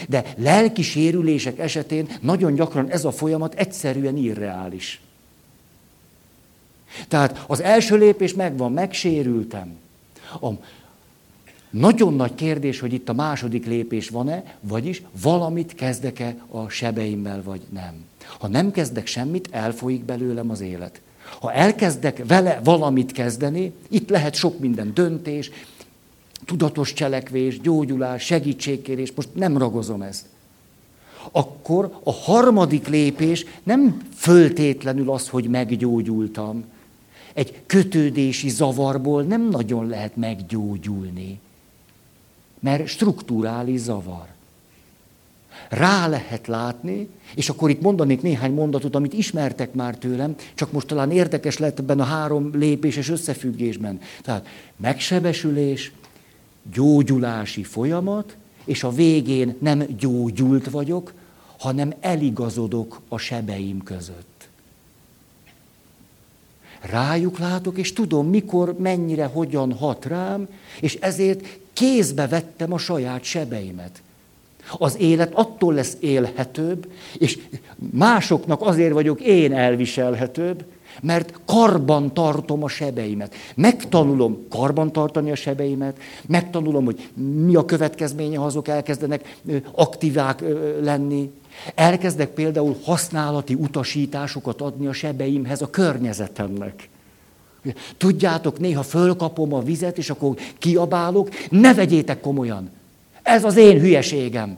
De 0.09 0.25
lelki 0.37 0.83
sérülések 0.83 1.59
esetén 1.59 2.09
nagyon 2.21 2.55
gyakran 2.55 2.91
ez 2.91 3.05
a 3.05 3.13
folyamat 3.13 3.55
egyszerűen 3.55 4.17
irreális. 4.17 5.01
Tehát 7.09 7.45
az 7.47 7.61
első 7.63 7.97
lépés 7.97 8.35
megvan, 8.35 8.73
megsérültem. 8.73 9.77
A 10.41 10.49
nagyon 11.71 12.15
nagy 12.15 12.35
kérdés, 12.35 12.81
hogy 12.81 12.93
itt 12.93 13.09
a 13.09 13.13
második 13.13 13.67
lépés 13.67 14.09
van-e, 14.09 14.57
vagyis 14.61 15.03
valamit 15.23 15.75
kezdek-e 15.75 16.37
a 16.49 16.69
sebeimmel, 16.69 17.43
vagy 17.43 17.61
nem. 17.73 18.05
Ha 18.39 18.49
nem 18.49 18.71
kezdek 18.71 19.07
semmit, 19.07 19.49
elfolyik 19.51 20.05
belőlem 20.05 20.51
az 20.51 20.61
élet. 20.61 21.01
Ha 21.41 21.53
elkezdek 21.53 22.27
vele 22.27 22.61
valamit 22.65 23.13
kezdeni, 23.13 23.73
itt 23.89 24.09
lehet 24.09 24.35
sok 24.35 24.59
minden 24.59 24.95
döntés, 24.95 25.51
tudatos 26.45 26.93
cselekvés, 26.93 27.61
gyógyulás, 27.61 28.25
segítségkérés, 28.25 29.13
most 29.15 29.29
nem 29.33 29.59
ragozom 29.59 30.03
ezt. 30.03 30.27
Akkor 31.33 31.99
a 32.03 32.13
harmadik 32.13 32.89
lépés 32.89 33.45
nem 33.63 34.09
föltétlenül 34.15 35.11
az, 35.11 35.29
hogy 35.29 35.49
meggyógyultam. 35.49 36.65
Egy 37.35 37.61
kötődési 37.67 38.49
zavarból 38.49 39.23
nem 39.23 39.49
nagyon 39.49 39.87
lehet 39.87 40.17
meggyógyulni, 40.17 41.41
mert 42.61 42.87
strukturális 42.87 43.81
zavar 43.81 44.35
rá 45.69 46.07
lehet 46.09 46.47
látni, 46.47 47.09
és 47.35 47.49
akkor 47.49 47.71
itt 47.71 47.81
mondanék 47.81 48.23
néhány 48.23 48.53
mondatot, 48.53 48.95
amit 48.95 49.13
ismertek 49.13 49.75
már 49.75 49.97
tőlem, 49.97 50.35
csak 50.55 50.73
most 50.73 50.87
talán 50.87 51.11
érdekes 51.11 51.59
lett 51.59 51.79
ebben 51.79 52.01
a 52.01 52.05
három 52.05 52.51
lépéses 52.55 53.09
összefüggésben. 53.09 54.01
Tehát 54.23 54.47
megsebesülés, 54.77 55.93
gyógyulási 56.73 57.63
folyamat, 57.63 58.37
és 58.65 58.83
a 58.83 58.91
végén 58.91 59.57
nem 59.59 59.87
gyógyult 59.99 60.71
vagyok, 60.71 61.13
hanem 61.59 61.95
eligazodok 62.01 63.01
a 63.09 63.19
sebeim 63.19 63.83
között. 63.83 64.49
Rájuk 66.81 67.39
látok, 67.39 67.79
és 67.79 67.93
tudom, 67.93 68.29
mikor, 68.29 68.75
mennyire, 68.79 69.25
hogyan 69.25 69.73
hat 69.73 70.05
rám, 70.05 70.49
és 70.81 70.95
ezért 70.95 71.59
kézbe 71.73 72.27
vettem 72.27 72.73
a 72.73 72.79
saját 72.79 73.23
sebeimet. 73.23 74.03
Az 74.79 74.97
élet 74.99 75.35
attól 75.35 75.75
lesz 75.75 75.97
élhetőbb, 76.01 76.93
és 77.19 77.39
másoknak 77.91 78.63
azért 78.63 78.93
vagyok 78.93 79.21
én 79.21 79.53
elviselhetőbb, 79.53 80.65
mert 81.03 81.41
karban 81.45 82.15
tartom 82.15 82.63
a 82.63 82.69
sebeimet. 82.69 83.35
Megtanulom 83.55 84.47
karban 84.49 84.93
tartani 84.93 85.31
a 85.31 85.35
sebeimet, 85.35 85.99
megtanulom, 86.27 86.85
hogy 86.85 87.09
mi 87.45 87.55
a 87.55 87.65
következménye, 87.65 88.39
ha 88.39 88.45
azok 88.45 88.69
elkezdenek 88.69 89.37
aktívák 89.73 90.45
lenni. 90.83 91.31
Elkezdek 91.75 92.29
például 92.29 92.77
használati 92.85 93.55
utasításokat 93.55 94.61
adni 94.61 94.87
a 94.87 94.93
sebeimhez 94.93 95.63
a 95.63 95.71
környezetemnek. 95.71 96.89
Tudjátok, 97.97 98.59
néha 98.59 98.83
fölkapom 98.83 99.55
a 99.55 99.63
vizet, 99.63 99.99
és 99.99 100.11
akkor 100.11 100.37
kiabálok, 100.59 101.29
ne 101.51 101.75
vegyétek 101.75 102.21
komolyan. 102.21 102.71
Ez 103.23 103.45
az 103.45 103.57
én 103.57 103.81
hülyeségem. 103.81 104.57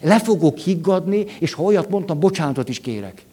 Le 0.00 0.20
fogok 0.20 0.58
higgadni, 0.58 1.26
és 1.38 1.52
ha 1.52 1.62
olyat 1.62 1.90
mondtam, 1.90 2.20
bocsánatot 2.20 2.68
is 2.68 2.80
kérek. 2.80 3.24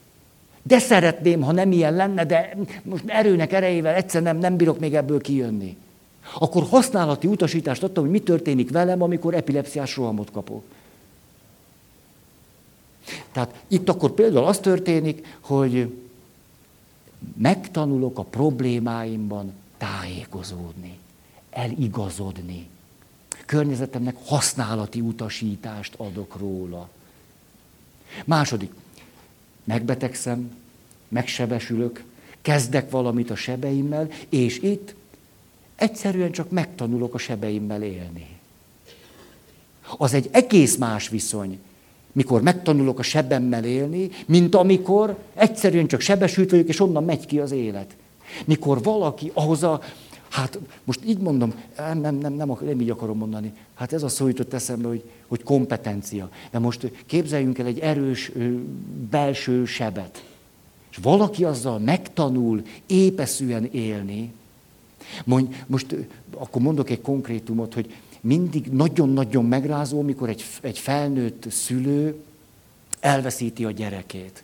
De 0.68 0.80
szeretném, 0.80 1.42
ha 1.42 1.52
nem 1.52 1.72
ilyen 1.72 1.94
lenne, 1.94 2.26
de 2.26 2.58
most 2.84 3.04
erőnek 3.08 3.54
erejével 3.54 3.96
egyszer 3.96 4.22
nem, 4.22 4.38
nem 4.38 4.58
bírok 4.58 4.80
még 4.80 4.96
ebből 4.96 5.22
kijönni. 5.22 5.78
Akkor 6.40 6.64
használati 6.64 7.28
utasítást 7.28 7.84
adtam, 7.84 8.04
hogy 8.04 8.12
mi 8.12 8.20
történik 8.20 8.72
velem, 8.72 9.02
amikor 9.02 9.34
epilepsziás 9.34 9.96
rohamot 9.96 10.32
kapok. 10.32 10.64
Tehát 13.32 13.64
itt 13.68 13.90
akkor 13.90 14.12
például 14.12 14.46
az 14.46 14.60
történik, 14.60 15.38
hogy 15.40 15.94
megtanulok 17.38 18.18
a 18.20 18.24
problémáimban 18.24 19.54
tájékozódni, 19.78 20.98
eligazodni. 21.50 22.68
Környezetemnek 23.46 24.16
használati 24.26 25.02
utasítást 25.02 25.94
adok 25.98 26.38
róla. 26.40 26.90
Második, 28.26 28.72
megbetegszem, 29.64 30.57
megsebesülök, 31.08 32.04
kezdek 32.42 32.90
valamit 32.90 33.30
a 33.30 33.36
sebeimmel, 33.36 34.10
és 34.30 34.60
itt 34.60 34.96
egyszerűen 35.76 36.32
csak 36.32 36.50
megtanulok 36.50 37.14
a 37.14 37.18
sebeimmel 37.18 37.84
élni. 37.84 38.28
Az 39.98 40.14
egy 40.14 40.30
egész 40.32 40.76
más 40.76 41.10
viszony, 41.10 41.60
mikor 42.12 42.42
megtanulok 42.42 43.00
a 43.00 43.04
sebemmel 43.04 43.66
élni, 43.66 44.10
mint 44.26 44.56
amikor 44.56 45.18
egyszerűen 45.34 45.88
csak 45.88 46.00
sebesült 46.00 46.52
vagyok, 46.52 46.68
és 46.68 46.80
onnan 46.80 47.04
megy 47.04 47.26
ki 47.26 47.40
az 47.40 47.52
élet. 47.52 47.96
Mikor 48.46 48.84
valaki 48.84 49.32
ahhoz 49.34 49.64
a, 49.64 49.82
hát 50.30 50.60
most 50.84 51.00
így 51.06 51.18
mondom, 51.18 51.54
nem, 51.78 52.00
nem, 52.00 52.16
nem, 52.16 52.34
nem, 52.34 52.58
nem 52.62 52.82
így 52.82 52.90
akarom 52.90 53.18
mondani, 53.18 53.54
hát 53.76 53.94
ez 53.94 54.04
a 54.04 54.08
szó 54.08 54.28
jutott 54.28 54.54
eszembe, 54.54 54.88
hogy, 54.88 55.04
hogy 55.28 55.44
kompetencia. 55.44 56.30
De 56.52 56.60
most 56.60 56.92
képzeljünk 57.06 57.58
el 57.58 57.66
egy 57.66 57.80
erős 57.80 58.32
belső 59.10 59.66
sebet. 59.66 60.24
És 60.98 61.04
valaki 61.04 61.44
azzal 61.44 61.80
megtanul 61.80 62.64
épeszűen 62.86 63.70
élni, 63.72 64.34
mondj, 65.26 65.56
most 65.66 65.96
akkor 66.38 66.62
mondok 66.62 66.90
egy 66.90 67.02
konkrétumot, 67.02 67.74
hogy 67.74 67.96
mindig 68.22 68.66
nagyon-nagyon 68.66 69.46
megrázó, 69.46 70.02
mikor 70.02 70.30
egy, 70.30 70.44
egy 70.62 70.80
felnőtt 70.80 71.52
szülő 71.52 72.24
elveszíti 73.00 73.66
a 73.66 73.72
gyerekét. 73.72 74.44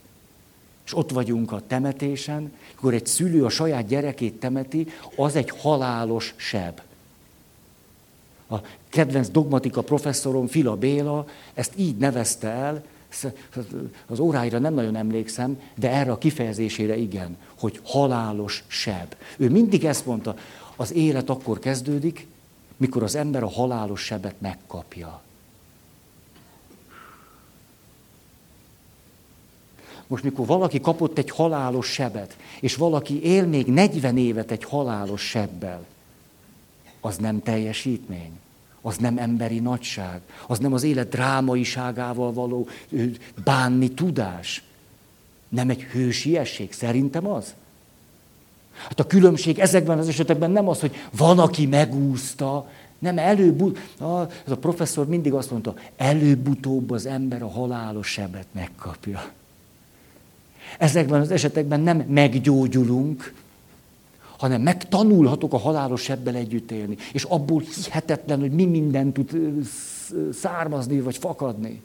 És 0.85 0.97
ott 0.97 1.11
vagyunk 1.11 1.51
a 1.51 1.61
temetésen, 1.67 2.51
akkor 2.75 2.93
egy 2.93 3.05
szülő 3.05 3.45
a 3.45 3.49
saját 3.49 3.87
gyerekét 3.87 4.39
temeti, 4.39 4.87
az 5.15 5.35
egy 5.35 5.49
halálos 5.49 6.33
seb. 6.37 6.81
A 8.49 8.55
kedvenc 8.89 9.29
dogmatika 9.29 9.81
professzorom, 9.81 10.47
Fila 10.47 10.75
Béla, 10.75 11.27
ezt 11.53 11.73
így 11.75 11.97
nevezte 11.97 12.47
el, 12.47 12.83
az 14.07 14.19
óráira 14.19 14.59
nem 14.59 14.73
nagyon 14.73 14.95
emlékszem, 14.95 15.61
de 15.75 15.89
erre 15.91 16.11
a 16.11 16.17
kifejezésére 16.17 16.95
igen, 16.95 17.37
hogy 17.59 17.79
halálos 17.83 18.63
seb. 18.67 19.15
Ő 19.37 19.49
mindig 19.49 19.85
ezt 19.85 20.05
mondta, 20.05 20.35
az 20.75 20.93
élet 20.93 21.29
akkor 21.29 21.59
kezdődik, 21.59 22.27
mikor 22.77 23.03
az 23.03 23.15
ember 23.15 23.43
a 23.43 23.49
halálos 23.49 24.01
sebet 24.01 24.35
megkapja. 24.41 25.21
Most, 30.07 30.23
mikor 30.23 30.45
valaki 30.45 30.81
kapott 30.81 31.17
egy 31.17 31.29
halálos 31.29 31.87
sebet, 31.87 32.37
és 32.59 32.75
valaki 32.75 33.23
él 33.23 33.45
még 33.45 33.67
40 33.67 34.17
évet 34.17 34.51
egy 34.51 34.63
halálos 34.63 35.21
sebbel, 35.21 35.85
az 37.01 37.17
nem 37.17 37.41
teljesítmény, 37.41 38.39
az 38.85 38.97
nem 38.97 39.17
emberi 39.17 39.59
nagyság, 39.59 40.21
az 40.47 40.59
nem 40.59 40.73
az 40.73 40.83
élet 40.83 41.09
drámaiságával 41.09 42.33
való 42.33 42.67
bánni 43.43 43.91
tudás, 43.91 44.63
nem 45.49 45.69
egy 45.69 45.81
hősiesség, 45.81 46.71
szerintem 46.73 47.27
az. 47.27 47.53
Hát 48.73 48.99
a 48.99 49.07
különbség 49.07 49.59
ezekben 49.59 49.97
az 49.97 50.07
esetekben 50.07 50.51
nem 50.51 50.67
az, 50.67 50.79
hogy 50.79 50.95
van, 51.17 51.39
aki 51.39 51.65
megúszta, 51.65 52.69
nem 52.99 53.17
előbb, 53.17 53.77
ez 54.45 54.51
a 54.51 54.57
professzor 54.59 55.07
mindig 55.07 55.33
azt 55.33 55.51
mondta, 55.51 55.75
előbb-utóbb 55.97 56.91
az 56.91 57.05
ember 57.05 57.43
a 57.43 57.49
halálos 57.49 58.07
sebet 58.07 58.47
megkapja. 58.51 59.31
Ezekben 60.77 61.21
az 61.21 61.31
esetekben 61.31 61.79
nem 61.79 61.97
meggyógyulunk, 61.97 63.33
hanem 64.43 64.61
megtanulhatok 64.61 65.53
a 65.53 65.57
halálos 65.57 66.01
sebbel 66.01 66.35
együtt 66.35 66.71
élni. 66.71 66.97
És 67.13 67.23
abból 67.23 67.61
hihetetlen, 67.61 68.39
hogy 68.39 68.51
mi 68.51 68.65
minden 68.65 69.11
tud 69.11 69.31
származni 70.33 71.01
vagy 71.01 71.17
fakadni. 71.17 71.81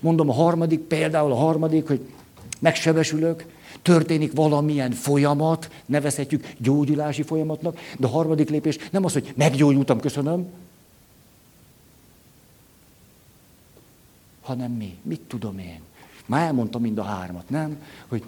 Mondom 0.00 0.28
a 0.28 0.32
harmadik, 0.32 0.80
például 0.80 1.32
a 1.32 1.36
harmadik, 1.36 1.86
hogy 1.86 2.08
megsebesülök, 2.58 3.46
történik 3.82 4.32
valamilyen 4.32 4.90
folyamat, 4.90 5.70
nevezhetjük 5.86 6.52
gyógyulási 6.58 7.22
folyamatnak, 7.22 7.78
de 7.98 8.06
a 8.06 8.10
harmadik 8.10 8.50
lépés 8.50 8.78
nem 8.90 9.04
az, 9.04 9.12
hogy 9.12 9.32
meggyógyultam, 9.36 10.00
köszönöm, 10.00 10.46
hanem 14.42 14.72
mi? 14.72 14.98
Mit 15.02 15.20
tudom 15.20 15.58
én? 15.58 15.80
Már 16.26 16.46
elmondtam 16.46 16.80
mind 16.80 16.98
a 16.98 17.02
hármat, 17.02 17.50
nem? 17.50 17.82
Hogy 18.08 18.22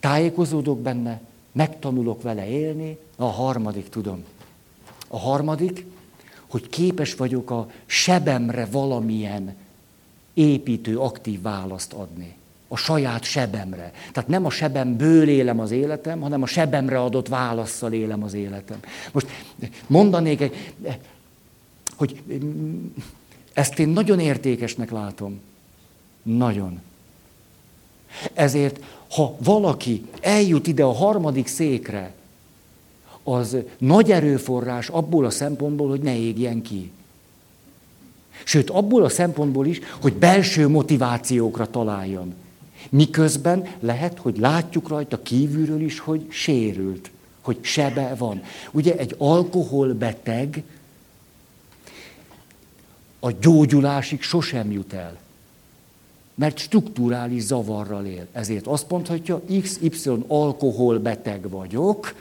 tájékozódok 0.00 0.80
benne, 0.80 1.20
megtanulok 1.52 2.22
vele 2.22 2.48
élni, 2.48 2.98
a 3.16 3.24
harmadik 3.24 3.88
tudom. 3.88 4.24
A 5.08 5.18
harmadik, 5.18 5.86
hogy 6.46 6.68
képes 6.68 7.14
vagyok 7.14 7.50
a 7.50 7.70
sebemre 7.86 8.66
valamilyen 8.66 9.56
építő, 10.34 10.98
aktív 10.98 11.42
választ 11.42 11.92
adni 11.92 12.36
a 12.68 12.76
saját 12.76 13.24
sebemre. 13.24 13.92
Tehát 14.12 14.28
nem 14.28 14.44
a 14.44 14.50
sebemből 14.50 15.28
élem 15.28 15.60
az 15.60 15.70
életem, 15.70 16.20
hanem 16.20 16.42
a 16.42 16.46
sebemre 16.46 17.00
adott 17.00 17.28
válaszsal 17.28 17.92
élem 17.92 18.22
az 18.22 18.34
életem. 18.34 18.78
Most 19.12 19.26
mondanék, 19.86 20.40
egy, 20.40 20.72
hogy 21.96 22.22
ezt 23.52 23.78
én 23.78 23.88
nagyon 23.88 24.20
értékesnek 24.20 24.90
látom. 24.90 25.40
Nagyon. 26.22 26.80
Ezért, 28.32 28.84
ha 29.10 29.36
valaki 29.38 30.04
eljut 30.20 30.66
ide 30.66 30.84
a 30.84 30.92
harmadik 30.92 31.46
székre, 31.46 32.12
az 33.22 33.56
nagy 33.78 34.10
erőforrás 34.10 34.88
abból 34.88 35.24
a 35.24 35.30
szempontból, 35.30 35.88
hogy 35.88 36.00
ne 36.00 36.16
égjen 36.16 36.62
ki. 36.62 36.90
Sőt, 38.44 38.70
abból 38.70 39.04
a 39.04 39.08
szempontból 39.08 39.66
is, 39.66 39.80
hogy 40.00 40.12
belső 40.12 40.68
motivációkra 40.68 41.70
találjon. 41.70 42.34
Miközben 42.90 43.66
lehet, 43.80 44.18
hogy 44.18 44.38
látjuk 44.38 44.88
rajta 44.88 45.22
kívülről 45.22 45.80
is, 45.80 45.98
hogy 45.98 46.26
sérült, 46.28 47.10
hogy 47.40 47.58
sebe 47.60 48.14
van. 48.18 48.42
Ugye 48.70 48.96
egy 48.96 49.14
alkoholbeteg 49.18 50.62
a 53.20 53.30
gyógyulásig 53.30 54.22
sosem 54.22 54.72
jut 54.72 54.92
el, 54.92 55.18
mert 56.38 56.58
strukturális 56.58 57.42
zavarral 57.42 58.04
él. 58.04 58.26
Ezért 58.32 58.66
azt 58.66 58.90
mondhatja, 58.90 59.42
XY 59.62 60.10
alkoholbeteg 60.26 61.50
vagyok, 61.50 62.14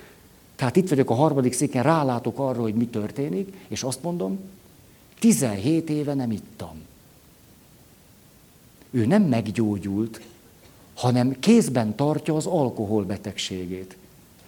tehát 0.56 0.76
itt 0.76 0.90
vagyok 0.90 1.10
a 1.10 1.14
harmadik 1.14 1.54
széken, 1.54 1.84
rálátok 1.84 2.40
arra, 2.40 2.62
hogy 2.62 2.74
mi 2.74 2.86
történik, 2.86 3.54
és 3.68 3.84
azt 3.84 4.04
mondom, 4.04 4.40
17 5.20 5.90
éve 5.90 6.14
nem 6.14 6.32
ittam. 6.32 6.76
Ő 8.92 9.06
nem 9.06 9.24
meggyógyult, 9.24 10.22
hanem 10.94 11.40
kézben 11.40 11.96
tartja 11.96 12.36
az 12.36 12.46
alkoholbetegségét. 12.46 13.98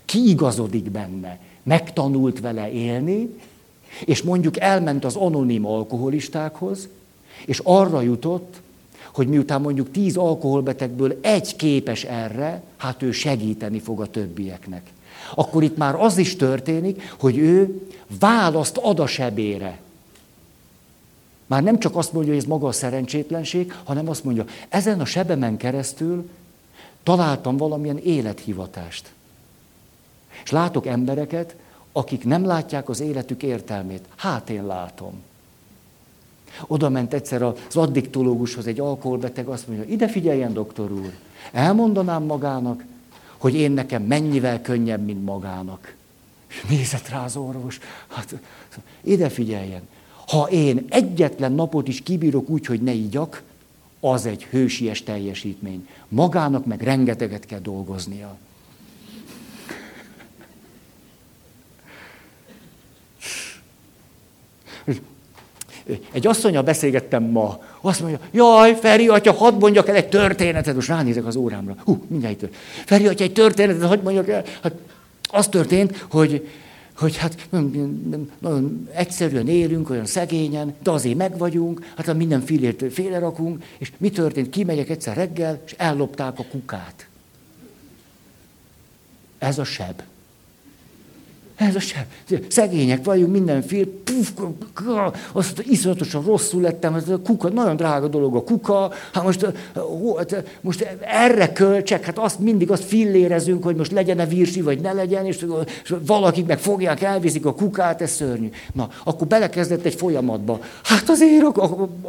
Kiigazodik 0.06 0.92
benne, 0.92 1.40
megtanult 1.64 2.40
vele 2.40 2.72
élni, 2.72 3.40
és 4.06 4.22
mondjuk 4.22 4.60
elment 4.60 5.06
az 5.06 5.16
anonim 5.16 5.66
alkoholistákhoz, 5.66 6.88
és 7.46 7.62
arra 7.64 8.02
jutott, 8.02 8.62
hogy 9.14 9.28
miután 9.28 9.62
mondjuk 9.62 9.92
tíz 9.92 10.18
alkoholbetegből 10.18 11.18
egy 11.22 11.56
képes 11.56 12.04
erre, 12.04 12.62
hát 12.78 13.02
ő 13.02 13.12
segíteni 13.12 13.80
fog 13.80 14.02
a 14.02 14.06
többieknek. 14.06 14.90
Akkor 15.36 15.64
itt 15.64 15.78
már 15.78 15.96
az 15.96 16.18
is 16.18 16.36
történik, 16.36 17.16
hogy 17.20 17.38
ő 17.38 17.82
választ 18.20 18.78
ad 18.78 19.00
a 19.00 19.08
sebére. 19.08 19.80
Már 21.46 21.64
nem 21.64 21.80
csak 21.80 21.96
azt 21.96 22.14
mondja, 22.14 22.32
hogy 22.32 22.42
ez 22.42 22.48
maga 22.48 22.68
a 22.68 22.72
szerencsétlenség, 22.72 23.74
hanem 23.84 24.10
azt 24.10 24.24
mondja, 24.24 24.46
ezen 24.70 25.00
a 25.00 25.06
sebemen 25.06 25.58
keresztül 25.58 26.30
találtam 27.04 27.58
valamilyen 27.58 27.98
élethivatást. 27.98 29.12
És 30.44 30.52
látok 30.52 30.86
embereket, 30.86 31.56
akik 31.92 32.24
nem 32.24 32.46
látják 32.46 32.90
az 32.90 33.00
életük 33.00 33.44
értelmét. 33.44 34.06
Hát 34.16 34.50
én 34.50 34.66
látom. 34.66 35.14
Oda 36.68 36.90
ment 36.90 37.14
egyszer 37.14 37.42
az 37.42 37.76
addiktológushoz 37.76 38.68
egy 38.68 38.80
alkoholbeteg, 38.80 39.48
azt 39.48 39.68
mondja, 39.68 39.86
ide 39.86 40.08
figyeljen, 40.08 40.54
doktor 40.54 40.92
úr, 40.92 41.14
elmondanám 41.52 42.24
magának, 42.24 42.84
hogy 43.38 43.56
én 43.56 43.72
nekem 43.72 44.04
mennyivel 44.04 44.62
könnyebb, 44.62 45.06
mint 45.06 45.26
magának. 45.26 45.96
És 46.48 46.64
nézett 46.70 47.10
rá 47.10 47.24
az 47.24 47.36
orvos, 47.36 47.80
hát 48.08 48.36
ide 49.02 49.30
figyeljen, 49.30 49.82
ha 50.28 50.50
én 50.50 50.86
egyetlen 50.90 51.52
napot 51.52 51.88
is 51.88 52.02
kibírok 52.02 52.50
úgy, 52.50 52.66
hogy 52.66 52.82
ne 52.82 52.92
igyak, 52.92 53.44
az 54.00 54.26
egy 54.26 54.44
hősies 54.44 55.04
teljesítmény. 55.04 55.88
Magának 56.08 56.66
meg 56.66 56.82
rengeteget 56.82 57.46
kell 57.46 57.60
dolgoznia. 57.60 58.38
Egy 66.12 66.28
asszonyal 66.28 66.64
beszélgettem 66.64 67.24
ma, 67.24 67.64
azt 67.82 68.00
mondja, 68.00 68.20
jaj, 68.32 68.76
Feri 68.76 69.08
atya, 69.08 69.34
hadd 69.34 69.60
mondjak 69.60 69.88
el 69.88 69.96
egy 69.96 70.10
történetet, 70.10 70.76
most 70.76 70.88
ránézek 70.88 71.26
az 71.26 71.36
órámra. 71.36 71.76
Hú, 71.84 72.04
mindjárt 72.08 72.42
itt. 72.42 72.56
Feri 72.86 73.08
atya, 73.08 73.24
egy 73.24 73.34
történetet, 73.34 73.88
hadd 73.88 74.04
mondjak 74.04 74.30
el. 74.30 74.44
Hát 74.62 74.74
az 75.32 75.48
történt, 75.48 76.06
hogy, 76.10 76.48
hogy 76.98 77.18
hát 77.18 77.48
nagyon 78.40 78.90
egyszerűen 78.94 79.48
élünk, 79.48 79.90
olyan 79.90 80.06
szegényen, 80.06 80.76
de 80.84 80.92
azért 80.92 81.18
megvagyunk, 81.18 81.94
hát 81.96 82.14
minden 82.14 82.42
filét 82.42 82.86
félrerakunk, 82.92 83.64
és 83.78 83.92
mi 83.98 84.10
történt? 84.10 84.50
Kimegyek 84.50 84.90
egyszer 84.90 85.16
reggel, 85.16 85.62
és 85.66 85.76
ellopták 85.78 86.40
a 86.40 86.46
kukát. 86.52 87.08
Ez 89.38 89.60
a 89.60 89.64
seb. 89.64 90.02
Ez 91.60 91.76
a 91.76 91.80
sem. 91.80 92.04
Szegények 92.48 93.06
vagyunk, 93.06 93.32
mindenféle, 93.32 93.86
puf, 94.04 94.32
azt 95.32 95.56
mondta, 95.56 95.62
iszonyatosan 95.66 96.24
rosszul 96.24 96.62
lettem, 96.62 96.96
ez 96.96 97.10
a 97.10 97.20
kuka, 97.20 97.50
nagyon 97.50 97.76
drága 97.76 98.08
dolog 98.08 98.36
a 98.36 98.44
kuka, 98.44 98.92
hát 99.14 99.24
most, 99.24 99.46
hát 100.18 100.44
most 100.62 100.88
erre 101.00 101.52
költsek, 101.52 102.06
hát 102.06 102.18
azt 102.18 102.40
mindig 102.40 102.72
azt 102.72 102.84
fillérezünk, 102.84 103.64
hogy 103.64 103.76
most 103.76 103.92
legyen-e 103.92 104.26
virsi, 104.26 104.62
vagy 104.62 104.82
ne 104.82 104.92
legyen, 104.92 105.26
és, 105.26 105.46
és 105.84 105.94
valakik 106.06 106.46
meg 106.46 106.60
fogják, 106.60 107.02
elviszik 107.02 107.46
a 107.46 107.54
kukát, 107.54 108.02
ez 108.02 108.12
szörnyű. 108.12 108.50
Na, 108.74 108.90
akkor 109.04 109.28
belekezdett 109.28 109.86
egy 109.86 109.96
folyamatba. 109.96 110.60
Hát 110.84 111.10
azért 111.10 111.58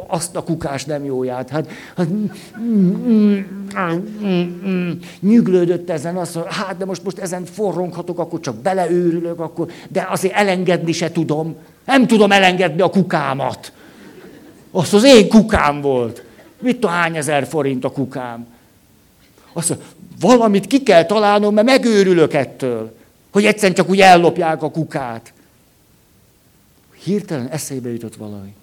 azt 0.07 0.35
a 0.35 0.43
kukás 0.43 0.85
nem 0.85 1.05
jóját, 1.05 1.49
hát, 1.49 1.69
hát 1.95 2.07
nyüglődött 5.19 5.89
ezen, 5.89 6.17
azt 6.17 6.35
mondja, 6.35 6.53
hát 6.53 6.77
de 6.77 6.85
most, 6.85 7.03
most 7.03 7.19
ezen 7.19 7.45
forronghatok, 7.45 8.19
akkor 8.19 8.39
csak 8.39 8.55
beleőrülök, 8.55 9.39
akkor, 9.41 9.71
de 9.87 10.07
azért 10.09 10.33
elengedni 10.33 10.91
se 10.91 11.11
tudom. 11.11 11.55
Nem 11.85 12.07
tudom 12.07 12.31
elengedni 12.31 12.81
a 12.81 12.89
kukámat. 12.89 13.71
Azt 14.71 14.93
az 14.93 15.03
én 15.03 15.29
kukám 15.29 15.81
volt. 15.81 16.23
Mit 16.59 16.73
tudom, 16.73 16.91
hány 16.91 17.17
ezer 17.17 17.47
forint 17.47 17.83
a 17.83 17.91
kukám? 17.91 18.47
Azt 19.53 19.69
mondja, 19.69 19.87
valamit 20.19 20.67
ki 20.67 20.83
kell 20.83 21.05
találnom, 21.05 21.53
mert 21.53 21.67
megőrülök 21.67 22.33
ettől, 22.33 22.95
hogy 23.31 23.45
egyszerűen 23.45 23.73
csak 23.73 23.89
úgy 23.89 24.01
ellopják 24.01 24.63
a 24.63 24.71
kukát. 24.71 25.33
Hirtelen 27.03 27.47
eszébe 27.47 27.91
jutott 27.91 28.15
valami. 28.15 28.53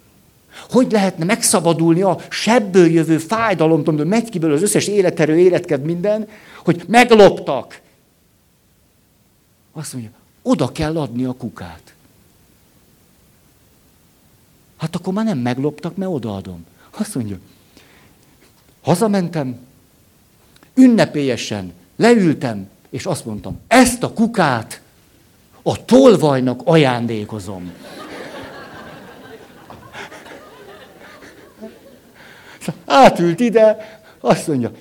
Hogy 0.71 0.93
lehetne 0.93 1.25
megszabadulni 1.25 2.03
a 2.03 2.19
sebből 2.29 2.87
jövő 2.87 3.19
fájdalomtól, 3.19 3.97
hogy 3.97 4.07
megy 4.07 4.29
kiből 4.29 4.53
az 4.53 4.63
összes 4.63 4.87
életerő, 4.87 5.39
életked 5.39 5.83
minden, 5.83 6.29
hogy 6.65 6.83
megloptak. 6.87 7.81
Azt 9.73 9.93
mondja, 9.93 10.11
oda 10.49 10.73
kell 10.73 10.99
adni 10.99 11.25
a 11.25 11.33
kukát. 11.33 11.95
Hát 14.77 14.97
akkor 14.97 15.13
már 15.13 15.25
nem 15.25 15.39
megloptak, 15.39 15.97
mert 15.97 16.11
odaadom. 16.11 16.67
Azt 16.91 17.15
mondja, 17.15 17.39
hazamentem, 18.81 19.59
ünnepélyesen 20.75 21.73
leültem, 21.97 22.69
és 22.91 23.07
azt 23.07 23.25
mondtam, 23.25 23.61
ezt 23.67 24.03
a 24.03 24.13
kukát 24.13 24.81
a 25.63 25.85
tolvajnak 25.85 26.61
ajándékozom. 26.65 27.73
Átült 32.85 33.41
ide, 33.41 34.01
azt 34.21 34.47
mondja, 34.47 34.73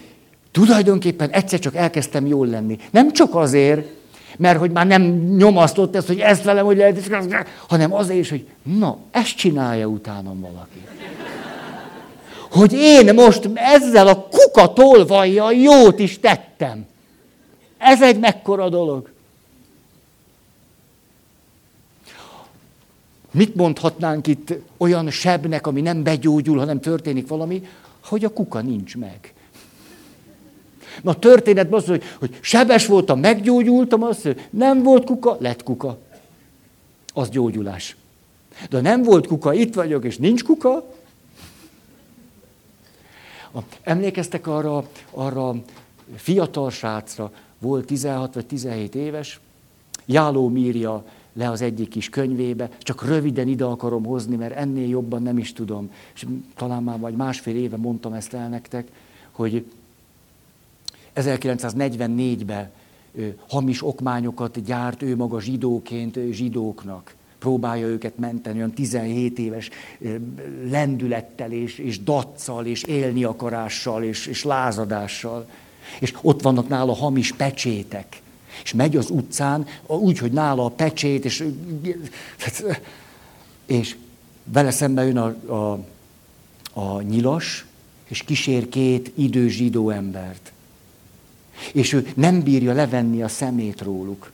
tulajdonképpen 0.52 1.30
egyszer 1.30 1.60
csak 1.60 1.76
elkezdtem 1.76 2.26
jól 2.26 2.48
lenni. 2.48 2.80
Nem 2.92 3.12
csak 3.12 3.36
azért, 3.36 3.97
mert 4.38 4.60
hogy 4.60 4.72
már 4.72 4.88
nem 4.88 5.02
nyomasztott 5.38 5.96
ezt, 5.96 6.08
hogy 6.08 6.20
ezt 6.20 6.44
velem, 6.44 6.66
hogy 6.66 6.78
lehet, 6.78 7.48
hanem 7.68 7.94
azért 7.94 8.20
is, 8.20 8.30
hogy 8.30 8.48
na, 8.64 8.98
ezt 9.12 9.36
csinálja 9.36 9.86
utánam 9.86 10.40
valaki. 10.40 10.86
Hogy 12.52 12.74
én 12.74 13.14
most 13.14 13.50
ezzel 13.54 14.08
a 14.08 14.28
kuka 14.32 14.74
tolvajjal 14.74 15.54
jót 15.54 16.00
is 16.00 16.20
tettem. 16.20 16.86
Ez 17.78 18.02
egy 18.02 18.20
mekkora 18.20 18.70
dolog. 18.70 19.10
Mit 23.32 23.56
mondhatnánk 23.56 24.28
itt 24.28 24.54
olyan 24.78 25.10
sebnek, 25.10 25.68
ami 25.68 25.82
nem 25.82 26.04
begyógyul, 26.04 26.58
hanem 26.58 26.80
történik 26.80 27.28
valami, 27.28 27.68
hogy 28.06 28.24
a 28.26 28.30
kuka 28.30 28.62
nincs 28.62 28.96
meg. 28.98 29.34
Na 31.02 31.12
a 31.12 31.20
történetben 31.20 31.80
az, 31.80 31.86
hogy, 31.86 32.04
hogy 32.20 32.38
sebes 32.42 32.86
voltam, 32.86 33.20
meggyógyultam, 33.20 34.04
az, 34.04 34.22
hogy 34.22 34.48
nem 34.50 34.84
volt 34.84 35.06
kuka, 35.06 35.38
lett 35.40 35.64
kuka. 35.64 35.98
Az 37.14 37.30
gyógyulás. 37.30 37.96
De 38.70 38.82
nem 38.82 39.04
volt 39.04 39.28
kuka, 39.28 39.54
itt 39.54 39.74
vagyok, 39.74 40.06
és 40.06 40.18
nincs 40.18 40.44
kuka. 40.44 40.84
Emlékeztek 43.84 44.48
arra, 44.48 44.88
arra 45.12 45.56
fiatal 46.16 46.72
srácra, 46.72 47.32
volt 47.60 47.86
16 47.86 48.34
vagy 48.34 48.46
17 48.46 48.96
éves, 48.96 49.40
Jáló 50.06 50.48
Míria 50.48 51.04
le 51.34 51.50
az 51.50 51.62
egyik 51.62 51.90
kis 51.90 52.10
könyvébe, 52.10 52.70
csak 52.80 53.06
röviden 53.06 53.48
ide 53.48 53.64
akarom 53.64 54.06
hozni, 54.06 54.36
mert 54.36 54.56
ennél 54.56 54.88
jobban 54.88 55.22
nem 55.22 55.38
is 55.38 55.54
tudom. 55.54 55.92
És 56.14 56.26
talán 56.56 56.84
már 56.84 57.00
vagy 57.00 57.16
másfél 57.16 57.56
éve 57.56 57.78
mondtam 57.78 58.14
ezt 58.14 58.34
el 58.34 58.50
nektek, 58.50 58.88
hogy 59.32 59.66
1944-ben 61.18 62.70
hamis 63.48 63.86
okmányokat 63.86 64.64
gyárt 64.64 65.02
ő 65.02 65.16
maga 65.16 65.42
zsidóként 65.42 66.20
zsidóknak. 66.32 67.16
Próbálja 67.40 67.86
őket 67.86 68.18
menteni, 68.18 68.58
olyan 68.58 68.74
17 68.74 69.40
éves 69.40 69.70
lendülettel, 70.70 71.52
és, 71.52 71.78
és 71.78 72.04
daccal, 72.04 72.66
és 72.66 72.84
élni 72.84 73.24
akarással, 73.24 74.04
és, 74.04 74.26
és 74.26 74.44
lázadással. 74.44 75.50
És 76.00 76.14
ott 76.22 76.42
vannak 76.42 76.68
nála 76.68 76.94
hamis 76.94 77.34
pecsétek. 77.34 78.22
És 78.64 78.74
megy 78.74 78.96
az 78.96 79.10
utcán, 79.10 79.68
úgy, 79.86 80.18
hogy 80.18 80.32
nála 80.32 80.66
a 80.66 80.70
pecsét, 80.70 81.26
és, 81.26 81.48
és 83.66 83.96
vele 84.44 84.72
szembe 84.72 85.06
jön 85.06 85.18
a, 85.18 85.54
a, 85.54 85.80
a 86.74 87.02
nyilas, 87.02 87.66
és 88.08 88.24
kísér 88.24 88.70
két 88.70 89.12
idős 89.16 89.54
zsidó 89.54 89.90
embert. 89.90 90.52
És 91.74 91.94
ő 91.94 92.08
nem 92.16 92.44
bírja 92.44 92.74
levenni 92.74 93.22
a 93.22 93.28
szemét 93.28 93.82
róluk. 93.82 94.32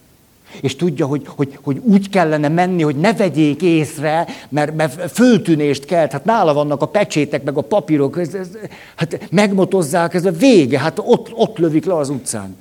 És 0.62 0.76
tudja, 0.76 1.06
hogy, 1.06 1.22
hogy, 1.28 1.58
hogy 1.62 1.82
úgy 1.84 2.10
kellene 2.10 2.48
menni, 2.48 2.82
hogy 2.82 2.96
ne 2.96 3.14
vegyék 3.14 3.62
észre, 3.62 4.28
mert, 4.50 4.76
mert 4.76 5.12
föltűnést 5.12 5.86
kelt. 5.86 6.12
Hát 6.12 6.26
nála 6.26 6.54
vannak 6.54 6.82
a 6.82 6.88
pecsétek, 6.88 7.44
meg 7.44 7.58
a 7.58 7.62
papírok, 7.62 8.20
ez, 8.20 8.34
ez, 8.34 8.48
hát 8.96 9.28
megmotozzák, 9.32 10.14
ez 10.14 10.26
a 10.26 10.32
vége, 10.32 10.80
hát 10.80 11.00
ott, 11.06 11.34
ott 11.34 11.58
lövik 11.58 11.86
le 11.86 11.96
az 11.96 12.10
utcán. 12.10 12.56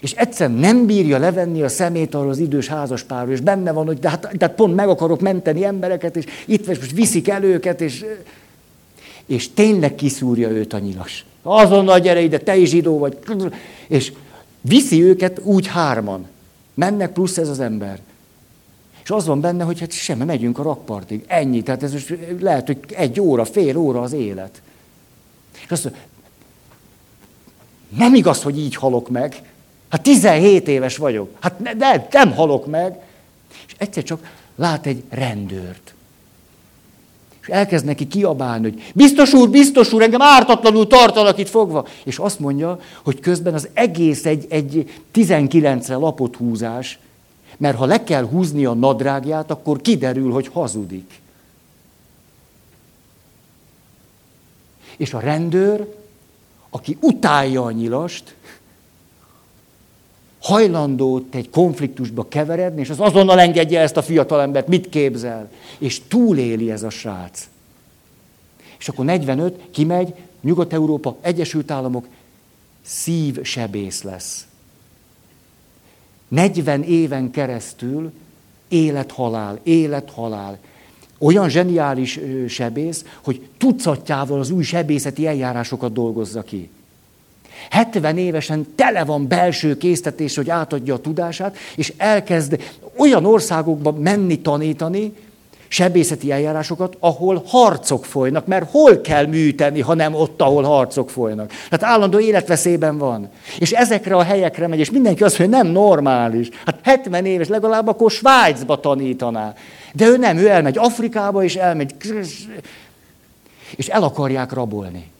És 0.00 0.12
egyszer 0.12 0.54
nem 0.54 0.86
bírja 0.86 1.18
levenni 1.18 1.62
a 1.62 1.68
szemét 1.68 2.14
arra 2.14 2.28
az 2.28 2.38
idős 2.38 2.68
házaspárról, 2.68 3.32
és 3.32 3.40
benne 3.40 3.72
van, 3.72 3.86
hogy 3.86 3.98
de 3.98 4.08
hát, 4.08 4.30
tehát 4.38 4.54
pont 4.54 4.74
meg 4.74 4.88
akarok 4.88 5.20
menteni 5.20 5.64
embereket, 5.64 6.16
és 6.16 6.24
itt 6.46 6.66
most 6.66 6.92
viszik 6.92 7.28
el 7.28 7.44
őket, 7.44 7.80
és, 7.80 8.04
és 9.26 9.52
tényleg 9.54 9.94
kiszúrja 9.94 10.48
őt 10.48 10.72
a 10.72 10.78
nyilas. 10.78 11.24
Azonnal 11.42 11.98
gyere 12.00 12.20
ide, 12.20 12.38
te 12.38 12.56
is 12.56 12.68
zsidó 12.68 12.98
vagy. 12.98 13.18
És 13.88 14.12
viszi 14.60 15.02
őket 15.02 15.38
úgy 15.42 15.66
hárman. 15.66 16.26
Mennek 16.74 17.12
plusz 17.12 17.36
ez 17.36 17.48
az 17.48 17.60
ember. 17.60 17.98
És 19.02 19.10
az 19.10 19.26
van 19.26 19.40
benne, 19.40 19.64
hogy 19.64 19.80
hát 19.80 19.92
semmi, 19.92 20.24
megyünk 20.24 20.58
a 20.58 20.62
rakpartig. 20.62 21.24
Ennyi. 21.26 21.62
Tehát 21.62 21.82
ez 21.82 21.94
lehet, 22.40 22.66
hogy 22.66 22.78
egy 22.88 23.20
óra, 23.20 23.44
fél 23.44 23.76
óra 23.76 24.00
az 24.00 24.12
élet. 24.12 24.62
És 25.64 25.70
azt 25.70 25.84
mondja, 25.84 26.02
nem 27.96 28.14
igaz, 28.14 28.42
hogy 28.42 28.58
így 28.58 28.74
halok 28.74 29.08
meg. 29.08 29.42
Hát 29.88 30.02
17 30.02 30.68
éves 30.68 30.96
vagyok. 30.96 31.36
Hát 31.40 31.58
ne, 31.58 31.72
ne, 31.72 32.06
nem 32.10 32.32
halok 32.32 32.66
meg. 32.66 32.98
És 33.66 33.74
egyszer 33.78 34.02
csak 34.02 34.32
lát 34.56 34.86
egy 34.86 35.02
rendőrt. 35.08 35.87
És 37.48 37.54
elkezd 37.54 37.84
neki 37.84 38.06
kiabálni, 38.06 38.62
hogy 38.62 38.92
biztos 38.94 39.32
úr, 39.32 39.50
biztos 39.50 39.92
úr, 39.92 40.02
engem 40.02 40.22
ártatlanul 40.22 40.86
tartanak 40.86 41.38
itt 41.38 41.48
fogva. 41.48 41.86
És 42.04 42.18
azt 42.18 42.38
mondja, 42.38 42.80
hogy 43.04 43.20
közben 43.20 43.54
az 43.54 43.68
egész 43.72 44.24
egy, 44.24 44.46
egy 44.48 45.00
19-re 45.14 45.94
lapot 45.94 46.36
húzás, 46.36 46.98
mert 47.56 47.76
ha 47.76 47.84
le 47.84 48.04
kell 48.04 48.28
húzni 48.28 48.64
a 48.64 48.74
nadrágját, 48.74 49.50
akkor 49.50 49.80
kiderül, 49.80 50.32
hogy 50.32 50.48
hazudik. 50.52 51.20
És 54.96 55.14
a 55.14 55.20
rendőr, 55.20 55.94
aki 56.70 56.96
utálja 57.00 57.64
a 57.64 57.70
nyilast, 57.70 58.34
hajlandó 60.48 61.26
egy 61.30 61.50
konfliktusba 61.50 62.28
keveredni, 62.28 62.80
és 62.80 62.90
az 62.90 63.00
azonnal 63.00 63.40
engedje 63.40 63.80
ezt 63.80 63.96
a 63.96 64.02
fiatalembert, 64.02 64.68
mit 64.68 64.88
képzel. 64.88 65.50
És 65.78 66.00
túléli 66.08 66.70
ez 66.70 66.82
a 66.82 66.90
srác. 66.90 67.48
És 68.78 68.88
akkor 68.88 69.04
45, 69.04 69.60
kimegy, 69.70 70.14
Nyugat-Európa, 70.40 71.16
Egyesült 71.20 71.70
Államok, 71.70 72.06
szívsebész 72.82 74.02
lesz. 74.02 74.46
40 76.28 76.82
éven 76.82 77.30
keresztül 77.30 78.12
élet-halál, 78.68 79.60
élet-halál. 79.62 80.58
Olyan 81.18 81.48
zseniális 81.48 82.20
sebész, 82.48 83.04
hogy 83.24 83.48
tucatjával 83.58 84.40
az 84.40 84.50
új 84.50 84.62
sebészeti 84.62 85.26
eljárásokat 85.26 85.92
dolgozza 85.92 86.42
ki. 86.42 86.70
70 87.70 88.18
évesen 88.18 88.66
tele 88.74 89.04
van 89.04 89.28
belső 89.28 89.76
késztetés, 89.76 90.36
hogy 90.36 90.50
átadja 90.50 90.94
a 90.94 91.00
tudását, 91.00 91.56
és 91.76 91.92
elkezd 91.96 92.62
olyan 92.96 93.24
országokba 93.24 93.92
menni 93.92 94.40
tanítani, 94.40 95.12
sebészeti 95.68 96.32
eljárásokat, 96.32 96.96
ahol 97.00 97.42
harcok 97.46 98.04
folynak, 98.04 98.46
mert 98.46 98.70
hol 98.70 99.00
kell 99.00 99.26
műteni, 99.26 99.80
ha 99.80 99.94
nem 99.94 100.14
ott, 100.14 100.40
ahol 100.40 100.62
harcok 100.62 101.10
folynak. 101.10 101.52
Tehát 101.68 101.94
állandó 101.94 102.18
életveszélyben 102.18 102.98
van. 102.98 103.28
És 103.58 103.72
ezekre 103.72 104.16
a 104.16 104.22
helyekre 104.22 104.66
megy, 104.66 104.78
és 104.78 104.90
mindenki 104.90 105.22
azt 105.22 105.38
mondja, 105.38 105.56
hogy 105.56 105.66
nem 105.66 105.74
normális. 105.74 106.48
Hát 106.66 106.78
70 106.82 107.26
éves, 107.26 107.48
legalább 107.48 107.86
akkor 107.88 108.10
Svájcba 108.10 108.80
tanítaná. 108.80 109.54
De 109.92 110.06
ő 110.06 110.16
nem, 110.16 110.36
ő 110.36 110.48
elmegy 110.48 110.78
Afrikába, 110.78 111.44
és 111.44 111.56
elmegy, 111.56 111.94
és 113.76 113.88
el 113.88 114.02
akarják 114.02 114.52
rabolni. 114.52 115.10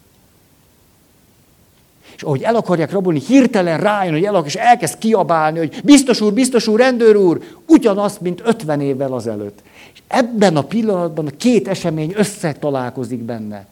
És 2.18 2.24
ahogy 2.24 2.42
el 2.42 2.56
akarják 2.56 2.92
rabolni, 2.92 3.20
hirtelen 3.26 3.80
rájön, 3.80 4.12
hogy 4.12 4.24
el 4.24 4.34
akar, 4.34 4.46
és 4.46 4.54
elkezd 4.54 4.98
kiabálni, 4.98 5.58
hogy 5.58 5.80
biztos 5.84 6.20
úr, 6.20 6.32
biztos 6.32 6.66
úr, 6.66 6.78
rendőr 6.78 7.16
úr, 7.16 7.40
ugyanazt, 7.66 8.20
mint 8.20 8.42
50 8.44 8.80
évvel 8.80 9.12
azelőtt. 9.12 9.58
És 9.94 10.00
ebben 10.06 10.56
a 10.56 10.62
pillanatban 10.62 11.26
a 11.26 11.36
két 11.36 11.68
esemény 11.68 12.12
összetalálkozik 12.16 13.18
benne. 13.18 13.66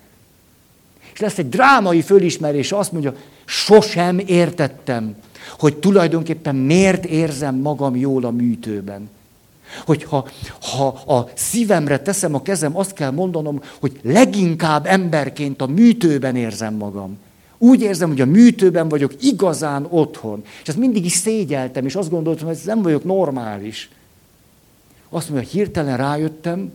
És 1.12 1.20
lesz 1.20 1.38
egy 1.38 1.48
drámai 1.48 2.02
fölismerés, 2.02 2.72
azt 2.72 2.92
mondja, 2.92 3.14
sosem 3.44 4.18
értettem, 4.18 5.16
hogy 5.58 5.76
tulajdonképpen 5.76 6.54
miért 6.54 7.04
érzem 7.04 7.54
magam 7.54 7.96
jól 7.96 8.24
a 8.24 8.30
műtőben. 8.30 9.10
Hogyha 9.86 10.28
ha 10.60 10.86
a 10.86 11.28
szívemre 11.34 11.98
teszem 11.98 12.34
a 12.34 12.42
kezem, 12.42 12.76
azt 12.76 12.92
kell 12.92 13.10
mondanom, 13.10 13.62
hogy 13.80 14.00
leginkább 14.02 14.86
emberként 14.86 15.60
a 15.60 15.66
műtőben 15.66 16.36
érzem 16.36 16.74
magam. 16.74 17.18
Úgy 17.58 17.80
érzem, 17.80 18.08
hogy 18.08 18.20
a 18.20 18.26
műtőben 18.26 18.88
vagyok 18.88 19.12
igazán 19.20 19.86
otthon. 19.88 20.44
És 20.62 20.68
ezt 20.68 20.78
mindig 20.78 21.04
is 21.04 21.12
szégyeltem, 21.12 21.86
és 21.86 21.94
azt 21.94 22.10
gondoltam, 22.10 22.46
hogy 22.46 22.56
ez 22.56 22.64
nem 22.64 22.82
vagyok 22.82 23.04
normális. 23.04 23.90
Azt 25.08 25.30
mondja, 25.30 25.48
hirtelen 25.48 25.96
rájöttem, 25.96 26.72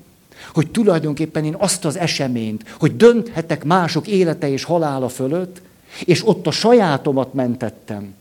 hogy 0.54 0.72
tulajdonképpen 0.72 1.46
én 1.46 1.56
azt 1.58 1.86
az 1.86 1.98
eseményt, 1.98 2.70
hogy 2.80 2.96
dönthetek 2.96 3.64
mások 3.64 4.08
élete 4.08 4.50
és 4.50 4.64
halála 4.64 5.10
fölött, 5.10 5.62
és 6.06 6.28
ott 6.28 6.48
a 6.48 6.52
sajátomat 6.52 7.34
mentettem, 7.34 8.14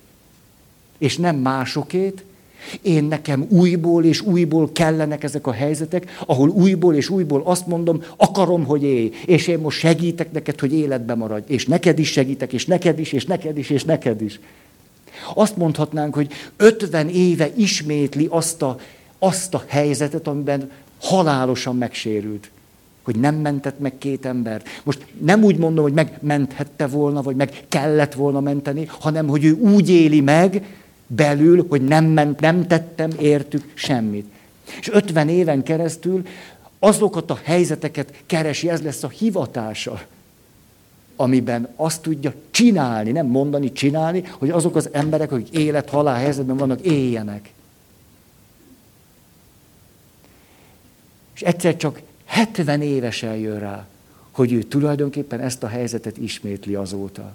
és 0.98 1.16
nem 1.16 1.36
másokét, 1.36 2.24
én 2.82 3.04
nekem 3.04 3.46
újból 3.48 4.04
és 4.04 4.20
újból 4.20 4.70
kellenek 4.72 5.24
ezek 5.24 5.46
a 5.46 5.52
helyzetek, 5.52 6.16
ahol 6.26 6.48
újból 6.48 6.94
és 6.94 7.08
újból 7.08 7.42
azt 7.44 7.66
mondom, 7.66 8.02
akarom, 8.16 8.64
hogy 8.64 8.82
élj, 8.82 9.10
és 9.26 9.46
én 9.46 9.58
most 9.58 9.78
segítek 9.78 10.32
neked, 10.32 10.60
hogy 10.60 10.74
életbe 10.74 11.14
maradj, 11.14 11.52
és 11.52 11.66
neked 11.66 11.98
is 11.98 12.10
segítek, 12.10 12.52
és 12.52 12.66
neked 12.66 12.98
is, 12.98 13.12
és 13.12 13.24
neked 13.26 13.58
is, 13.58 13.70
és 13.70 13.84
neked 13.84 14.22
is. 14.22 14.40
Azt 15.34 15.56
mondhatnánk, 15.56 16.14
hogy 16.14 16.32
50 16.56 17.08
éve 17.08 17.50
ismétli 17.56 18.26
azt 18.30 18.62
a, 18.62 18.78
azt 19.18 19.54
a 19.54 19.64
helyzetet, 19.66 20.26
amiben 20.26 20.70
halálosan 21.00 21.76
megsérült. 21.76 22.50
Hogy 23.02 23.16
nem 23.16 23.34
mentett 23.34 23.78
meg 23.78 23.98
két 23.98 24.26
embert. 24.26 24.68
Most 24.82 25.06
nem 25.18 25.44
úgy 25.44 25.56
mondom, 25.56 25.84
hogy 25.84 25.92
megmenthette 25.92 26.86
volna, 26.86 27.22
vagy 27.22 27.36
meg 27.36 27.64
kellett 27.68 28.14
volna 28.14 28.40
menteni, 28.40 28.88
hanem 28.98 29.28
hogy 29.28 29.44
ő 29.44 29.52
úgy 29.52 29.90
éli 29.90 30.20
meg, 30.20 30.64
belül, 31.16 31.66
hogy 31.68 31.84
nem, 31.84 32.04
ment, 32.04 32.40
nem 32.40 32.66
tettem 32.66 33.10
értük 33.18 33.72
semmit. 33.74 34.26
És 34.80 34.88
50 34.88 35.28
éven 35.28 35.62
keresztül 35.62 36.26
azokat 36.78 37.30
a 37.30 37.38
helyzeteket 37.42 38.22
keresi, 38.26 38.68
ez 38.68 38.82
lesz 38.82 39.02
a 39.02 39.08
hivatása, 39.08 40.02
amiben 41.16 41.68
azt 41.76 42.02
tudja 42.02 42.34
csinálni, 42.50 43.10
nem 43.10 43.26
mondani, 43.26 43.72
csinálni, 43.72 44.24
hogy 44.38 44.50
azok 44.50 44.76
az 44.76 44.88
emberek, 44.92 45.32
akik 45.32 45.48
élet-halál 45.48 46.18
helyzetben 46.18 46.56
vannak, 46.56 46.80
éljenek. 46.80 47.52
És 51.34 51.40
egyszer 51.40 51.76
csak 51.76 52.00
70 52.24 52.82
évesen 52.82 53.36
jön 53.36 53.58
rá, 53.58 53.86
hogy 54.30 54.52
ő 54.52 54.62
tulajdonképpen 54.62 55.40
ezt 55.40 55.62
a 55.62 55.68
helyzetet 55.68 56.16
ismétli 56.18 56.74
azóta. 56.74 57.32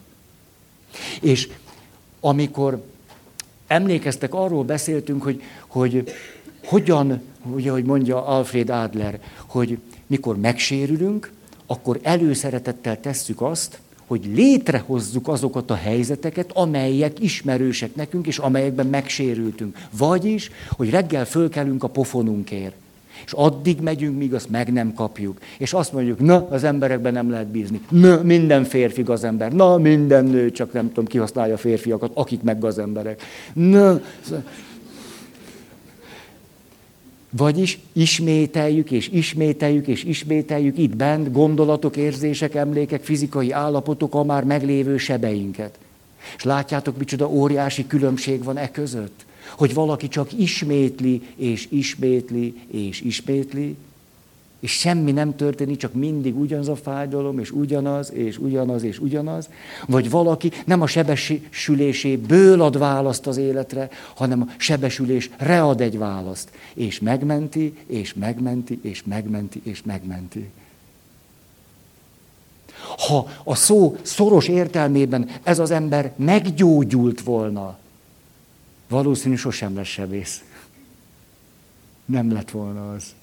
És 1.22 1.50
amikor 2.20 2.84
emlékeztek, 3.68 4.34
arról 4.34 4.64
beszéltünk, 4.64 5.24
hogy, 5.24 5.42
hogy 5.68 6.14
hogyan, 6.66 7.22
ugye, 7.54 7.72
hogy 7.72 7.86
mondja 7.86 8.26
Alfred 8.26 8.70
Adler, 8.70 9.20
hogy 9.46 9.78
mikor 10.08 10.38
megsérülünk, 10.38 11.32
akkor 11.66 12.00
előszeretettel 12.04 13.00
tesszük 13.00 13.42
azt, 13.42 13.80
hogy 14.08 14.30
létrehozzuk 14.34 15.28
azokat 15.28 15.72
a 15.72 15.76
helyzeteket, 15.76 16.52
amelyek 16.52 17.20
ismerősek 17.20 17.96
nekünk, 17.96 18.28
és 18.28 18.38
amelyekben 18.38 18.88
megsérültünk. 18.88 19.78
Vagyis, 19.98 20.52
hogy 20.70 20.90
reggel 20.90 21.26
fölkelünk 21.26 21.84
a 21.84 21.88
pofonunkért. 21.88 22.76
És 23.26 23.32
addig 23.32 23.80
megyünk, 23.80 24.18
míg 24.18 24.34
azt 24.34 24.50
meg 24.50 24.74
nem 24.74 24.94
kapjuk. 24.94 25.38
És 25.58 25.74
azt 25.74 25.94
mondjuk, 25.94 26.20
na, 26.20 26.48
az 26.50 26.64
emberekben 26.64 27.14
nem 27.14 27.30
lehet 27.30 27.48
bízni. 27.48 27.82
Na, 27.90 28.22
minden 28.24 28.64
férfi 28.64 29.02
gazember. 29.02 29.52
Na, 29.52 29.78
minden 29.78 30.26
nő, 30.26 30.52
csak 30.52 30.74
nem 30.74 30.88
tudom, 30.88 31.06
kihasználja 31.06 31.54
a 31.54 31.58
férfiakat, 31.58 32.12
akik 32.14 32.42
meg 32.42 32.60
gazemberek. 32.60 33.22
Na, 33.54 34.02
vagyis 37.38 37.80
ismételjük, 37.94 38.92
és 38.92 39.10
ismételjük, 39.10 39.88
és 39.88 40.04
ismételjük 40.04 40.78
itt 40.78 40.96
bent 40.96 41.32
gondolatok, 41.32 41.98
érzések, 41.98 42.56
emlékek, 42.56 43.04
fizikai 43.04 43.52
állapotok 43.52 44.16
a 44.16 44.24
már 44.24 44.44
meglévő 44.44 44.98
sebeinket. 44.98 45.78
És 46.38 46.44
látjátok, 46.44 46.98
micsoda 46.98 47.30
óriási 47.30 47.88
különbség 47.88 48.44
van 48.44 48.58
e 48.58 48.72
között? 48.72 49.26
Hogy 49.58 49.74
valaki 49.74 50.08
csak 50.08 50.40
ismétli, 50.40 51.22
és 51.36 51.68
ismétli, 51.72 52.54
és 52.68 53.02
ismétli, 53.02 53.76
és 54.66 54.72
semmi 54.72 55.12
nem 55.12 55.36
történik, 55.36 55.78
csak 55.78 55.94
mindig 55.94 56.40
ugyanaz 56.40 56.68
a 56.68 56.76
fájdalom, 56.76 57.40
és 57.40 57.52
ugyanaz, 57.52 58.12
és 58.14 58.38
ugyanaz, 58.38 58.84
és 58.84 59.00
ugyanaz. 59.00 59.50
Vagy 59.88 60.10
valaki 60.10 60.52
nem 60.66 60.82
a 60.82 60.88
sebesüléséből 60.88 62.62
ad 62.62 62.78
választ 62.78 63.28
az 63.28 63.38
életre, 63.38 63.90
hanem 64.16 64.42
a 64.42 64.54
sebesülésre 64.58 65.64
ad 65.64 65.82
egy 65.82 65.98
választ. 65.98 66.50
És 66.74 67.00
megmenti, 67.00 67.78
és 67.88 68.14
megmenti, 68.14 68.80
és 68.82 69.04
megmenti, 69.04 69.62
és 69.64 69.84
megmenti. 69.84 70.50
Ha 73.08 73.28
a 73.44 73.56
szó 73.56 73.96
szoros 74.02 74.48
értelmében 74.48 75.30
ez 75.44 75.60
az 75.60 75.72
ember 75.72 76.14
meggyógyult 76.16 77.22
volna, 77.22 77.78
valószínű 78.90 79.36
sosem 79.36 79.76
lesz 79.76 79.88
sebész. 79.88 80.44
Nem 82.06 82.32
lett 82.32 82.52
volna 82.52 82.92
az. 82.92 83.14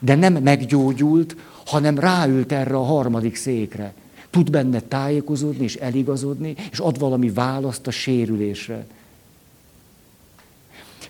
De 0.00 0.14
nem 0.14 0.32
meggyógyult, 0.32 1.36
hanem 1.66 1.98
ráült 1.98 2.52
erre 2.52 2.76
a 2.76 2.82
harmadik 2.82 3.36
székre. 3.36 3.94
Tud 4.30 4.50
benne 4.50 4.80
tájékozódni 4.80 5.64
és 5.64 5.74
eligazodni, 5.74 6.54
és 6.70 6.78
ad 6.78 6.98
valami 6.98 7.30
választ 7.30 7.86
a 7.86 7.90
sérülésre. 7.90 8.86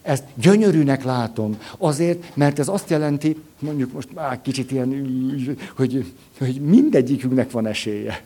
ezt 0.02 0.24
gyönyörűnek 0.34 1.04
látom, 1.04 1.58
azért, 1.78 2.36
mert 2.36 2.58
ez 2.58 2.68
azt 2.68 2.90
jelenti, 2.90 3.36
mondjuk 3.58 3.92
most 3.92 4.14
már 4.14 4.42
kicsit 4.42 4.70
ilyen, 4.70 5.56
hogy, 5.76 6.12
hogy 6.38 6.60
mindegyikünknek 6.60 7.50
van 7.50 7.66
esélye. 7.66 8.24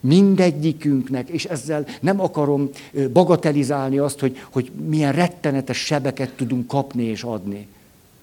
Mindegyikünknek, 0.00 1.28
és 1.28 1.44
ezzel 1.44 1.86
nem 2.00 2.20
akarom 2.20 2.70
bagatelizálni 3.12 3.98
azt, 3.98 4.20
hogy, 4.20 4.36
hogy 4.52 4.70
milyen 4.86 5.12
rettenetes 5.12 5.78
sebeket 5.78 6.30
tudunk 6.30 6.66
kapni 6.66 7.02
és 7.02 7.22
adni. 7.22 7.66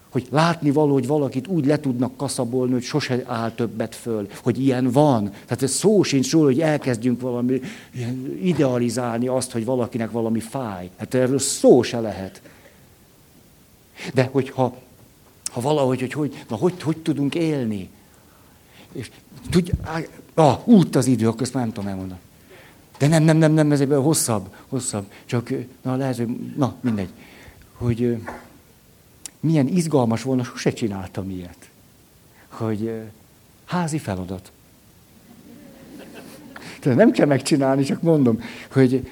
Hogy 0.09 0.27
látni 0.31 0.71
való, 0.71 0.93
hogy 0.93 1.07
valakit 1.07 1.47
úgy 1.47 1.65
le 1.65 1.79
tudnak 1.79 2.17
kaszabolni, 2.17 2.73
hogy 2.73 2.83
sose 2.83 3.23
áll 3.25 3.51
többet 3.51 3.95
föl, 3.95 4.27
hogy 4.43 4.61
ilyen 4.61 4.91
van. 4.91 5.23
Tehát 5.29 5.63
ez 5.63 5.71
szó 5.71 6.03
sincs 6.03 6.31
róla, 6.31 6.45
hogy 6.45 6.61
elkezdjünk 6.61 7.21
valami 7.21 7.61
idealizálni 8.41 9.27
azt, 9.27 9.51
hogy 9.51 9.65
valakinek 9.65 10.11
valami 10.11 10.39
fáj. 10.39 10.89
Hát 10.97 11.13
erről 11.13 11.39
szó 11.39 11.81
se 11.81 11.99
lehet. 11.99 12.41
De 14.13 14.29
hogyha 14.31 14.75
ha 15.55 15.61
valahogy, 15.61 15.99
hogy 15.99 16.13
hogy, 16.13 16.43
na, 16.49 16.55
hogy, 16.55 16.81
hogy 16.81 16.97
tudunk 16.97 17.35
élni, 17.35 17.89
és 18.91 19.11
tudja, 19.49 19.73
ah, 20.35 20.67
út 20.67 20.95
az 20.95 21.05
idő, 21.05 21.27
akkor 21.27 21.41
ezt 21.41 21.53
már 21.53 21.63
nem 21.63 21.73
tudom 21.73 21.89
elmondani. 21.89 22.19
De 22.97 23.07
nem, 23.07 23.23
nem, 23.23 23.37
nem, 23.37 23.51
nem, 23.51 23.71
ez 23.71 23.79
egy 23.79 23.89
hosszabb, 23.89 24.55
hosszabb. 24.67 25.05
Csak, 25.25 25.53
na 25.81 25.95
lehet, 25.95 26.17
hogy, 26.17 26.53
na 26.57 26.75
mindegy. 26.81 27.09
Hogy 27.73 28.17
milyen 29.39 29.67
izgalmas 29.67 30.21
volna, 30.21 30.43
sose 30.43 30.73
csináltam 30.73 31.29
ilyet. 31.29 31.69
Hogy 32.47 33.01
házi 33.65 33.97
feladat. 33.97 34.51
Tehát 36.79 36.97
nem 36.97 37.11
kell 37.11 37.25
megcsinálni, 37.25 37.83
csak 37.83 38.01
mondom, 38.01 38.41
hogy 38.71 39.09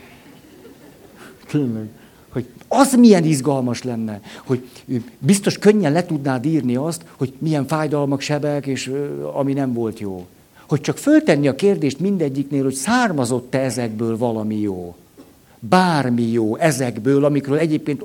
tényleg, 1.48 1.88
hogy 2.30 2.48
az 2.68 2.94
milyen 2.94 3.24
izgalmas 3.24 3.84
lenne, 3.84 4.22
hogy 4.46 4.70
biztos 5.20 5.58
könnyen 5.58 5.92
le 5.92 6.06
tudnád 6.06 6.46
írni 6.46 6.76
azt, 6.76 7.06
hogy 7.18 7.34
milyen 7.38 7.68
fájdalmak, 7.68 8.22
sebek, 8.22 8.66
és 8.66 8.92
ami 9.34 9.54
nem 9.54 9.74
volt 9.74 10.00
jó. 10.00 10.28
Hogy 10.68 10.82
csak 10.82 10.98
föltenni 10.98 11.48
a 11.48 11.56
kérdést 11.56 12.00
mindegyiknél, 12.00 12.64
hogy 12.64 12.74
származott-e 12.74 13.60
ezekből 13.60 14.18
valami 14.18 14.60
jó. 14.60 14.96
Bármi 15.60 16.32
jó 16.32 16.56
ezekből, 16.56 17.26
amikről 17.26 17.58
egyébként 17.58 18.04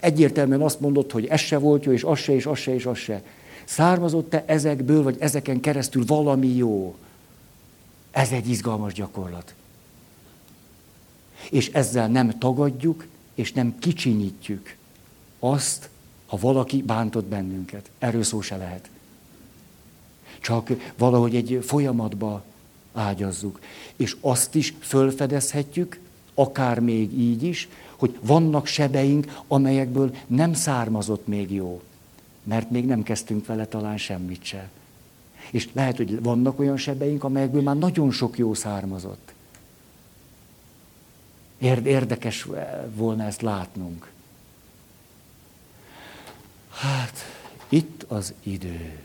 egyértelműen 0.00 0.60
azt 0.60 0.80
mondott, 0.80 1.12
hogy 1.12 1.26
ez 1.26 1.40
se 1.40 1.58
volt 1.58 1.84
jó, 1.84 1.92
és 1.92 2.04
az 2.04 2.18
se, 2.18 2.34
és 2.34 2.46
az 2.46 2.58
se, 2.58 2.74
és 2.74 2.86
az 2.86 2.96
se. 2.96 3.22
Származott-e 3.64 4.44
ezekből, 4.46 5.02
vagy 5.02 5.16
ezeken 5.18 5.60
keresztül 5.60 6.04
valami 6.06 6.56
jó? 6.56 6.94
Ez 8.10 8.30
egy 8.30 8.48
izgalmas 8.48 8.92
gyakorlat. 8.92 9.54
És 11.50 11.68
ezzel 11.68 12.08
nem 12.08 12.38
tagadjuk, 12.38 13.06
és 13.34 13.52
nem 13.52 13.78
kicsinyítjük 13.78 14.76
azt, 15.38 15.88
ha 16.26 16.36
valaki 16.40 16.82
bántott 16.82 17.24
bennünket. 17.24 17.90
Erről 17.98 18.22
szó 18.22 18.40
se 18.40 18.56
lehet. 18.56 18.90
Csak 20.42 20.70
valahogy 20.98 21.36
egy 21.36 21.58
folyamatba 21.62 22.44
ágyazzuk. 22.92 23.60
És 23.96 24.16
azt 24.20 24.54
is 24.54 24.74
fölfedezhetjük, 24.80 26.00
akár 26.34 26.78
még 26.80 27.18
így 27.18 27.42
is, 27.42 27.68
hogy 27.96 28.18
vannak 28.20 28.66
sebeink, 28.66 29.38
amelyekből 29.48 30.16
nem 30.26 30.52
származott 30.54 31.26
még 31.26 31.52
jó. 31.52 31.82
Mert 32.42 32.70
még 32.70 32.86
nem 32.86 33.02
kezdtünk 33.02 33.46
vele 33.46 33.66
talán 33.66 33.98
semmit 33.98 34.44
se. 34.44 34.70
És 35.50 35.68
lehet, 35.72 35.96
hogy 35.96 36.22
vannak 36.22 36.58
olyan 36.58 36.76
sebeink, 36.76 37.24
amelyekből 37.24 37.62
már 37.62 37.76
nagyon 37.76 38.10
sok 38.10 38.38
jó 38.38 38.54
származott. 38.54 39.32
Érdekes 41.84 42.46
volna 42.94 43.24
ezt 43.24 43.42
látnunk. 43.42 44.10
Hát, 46.70 47.16
itt 47.68 48.04
az 48.08 48.34
idő. 48.42 49.01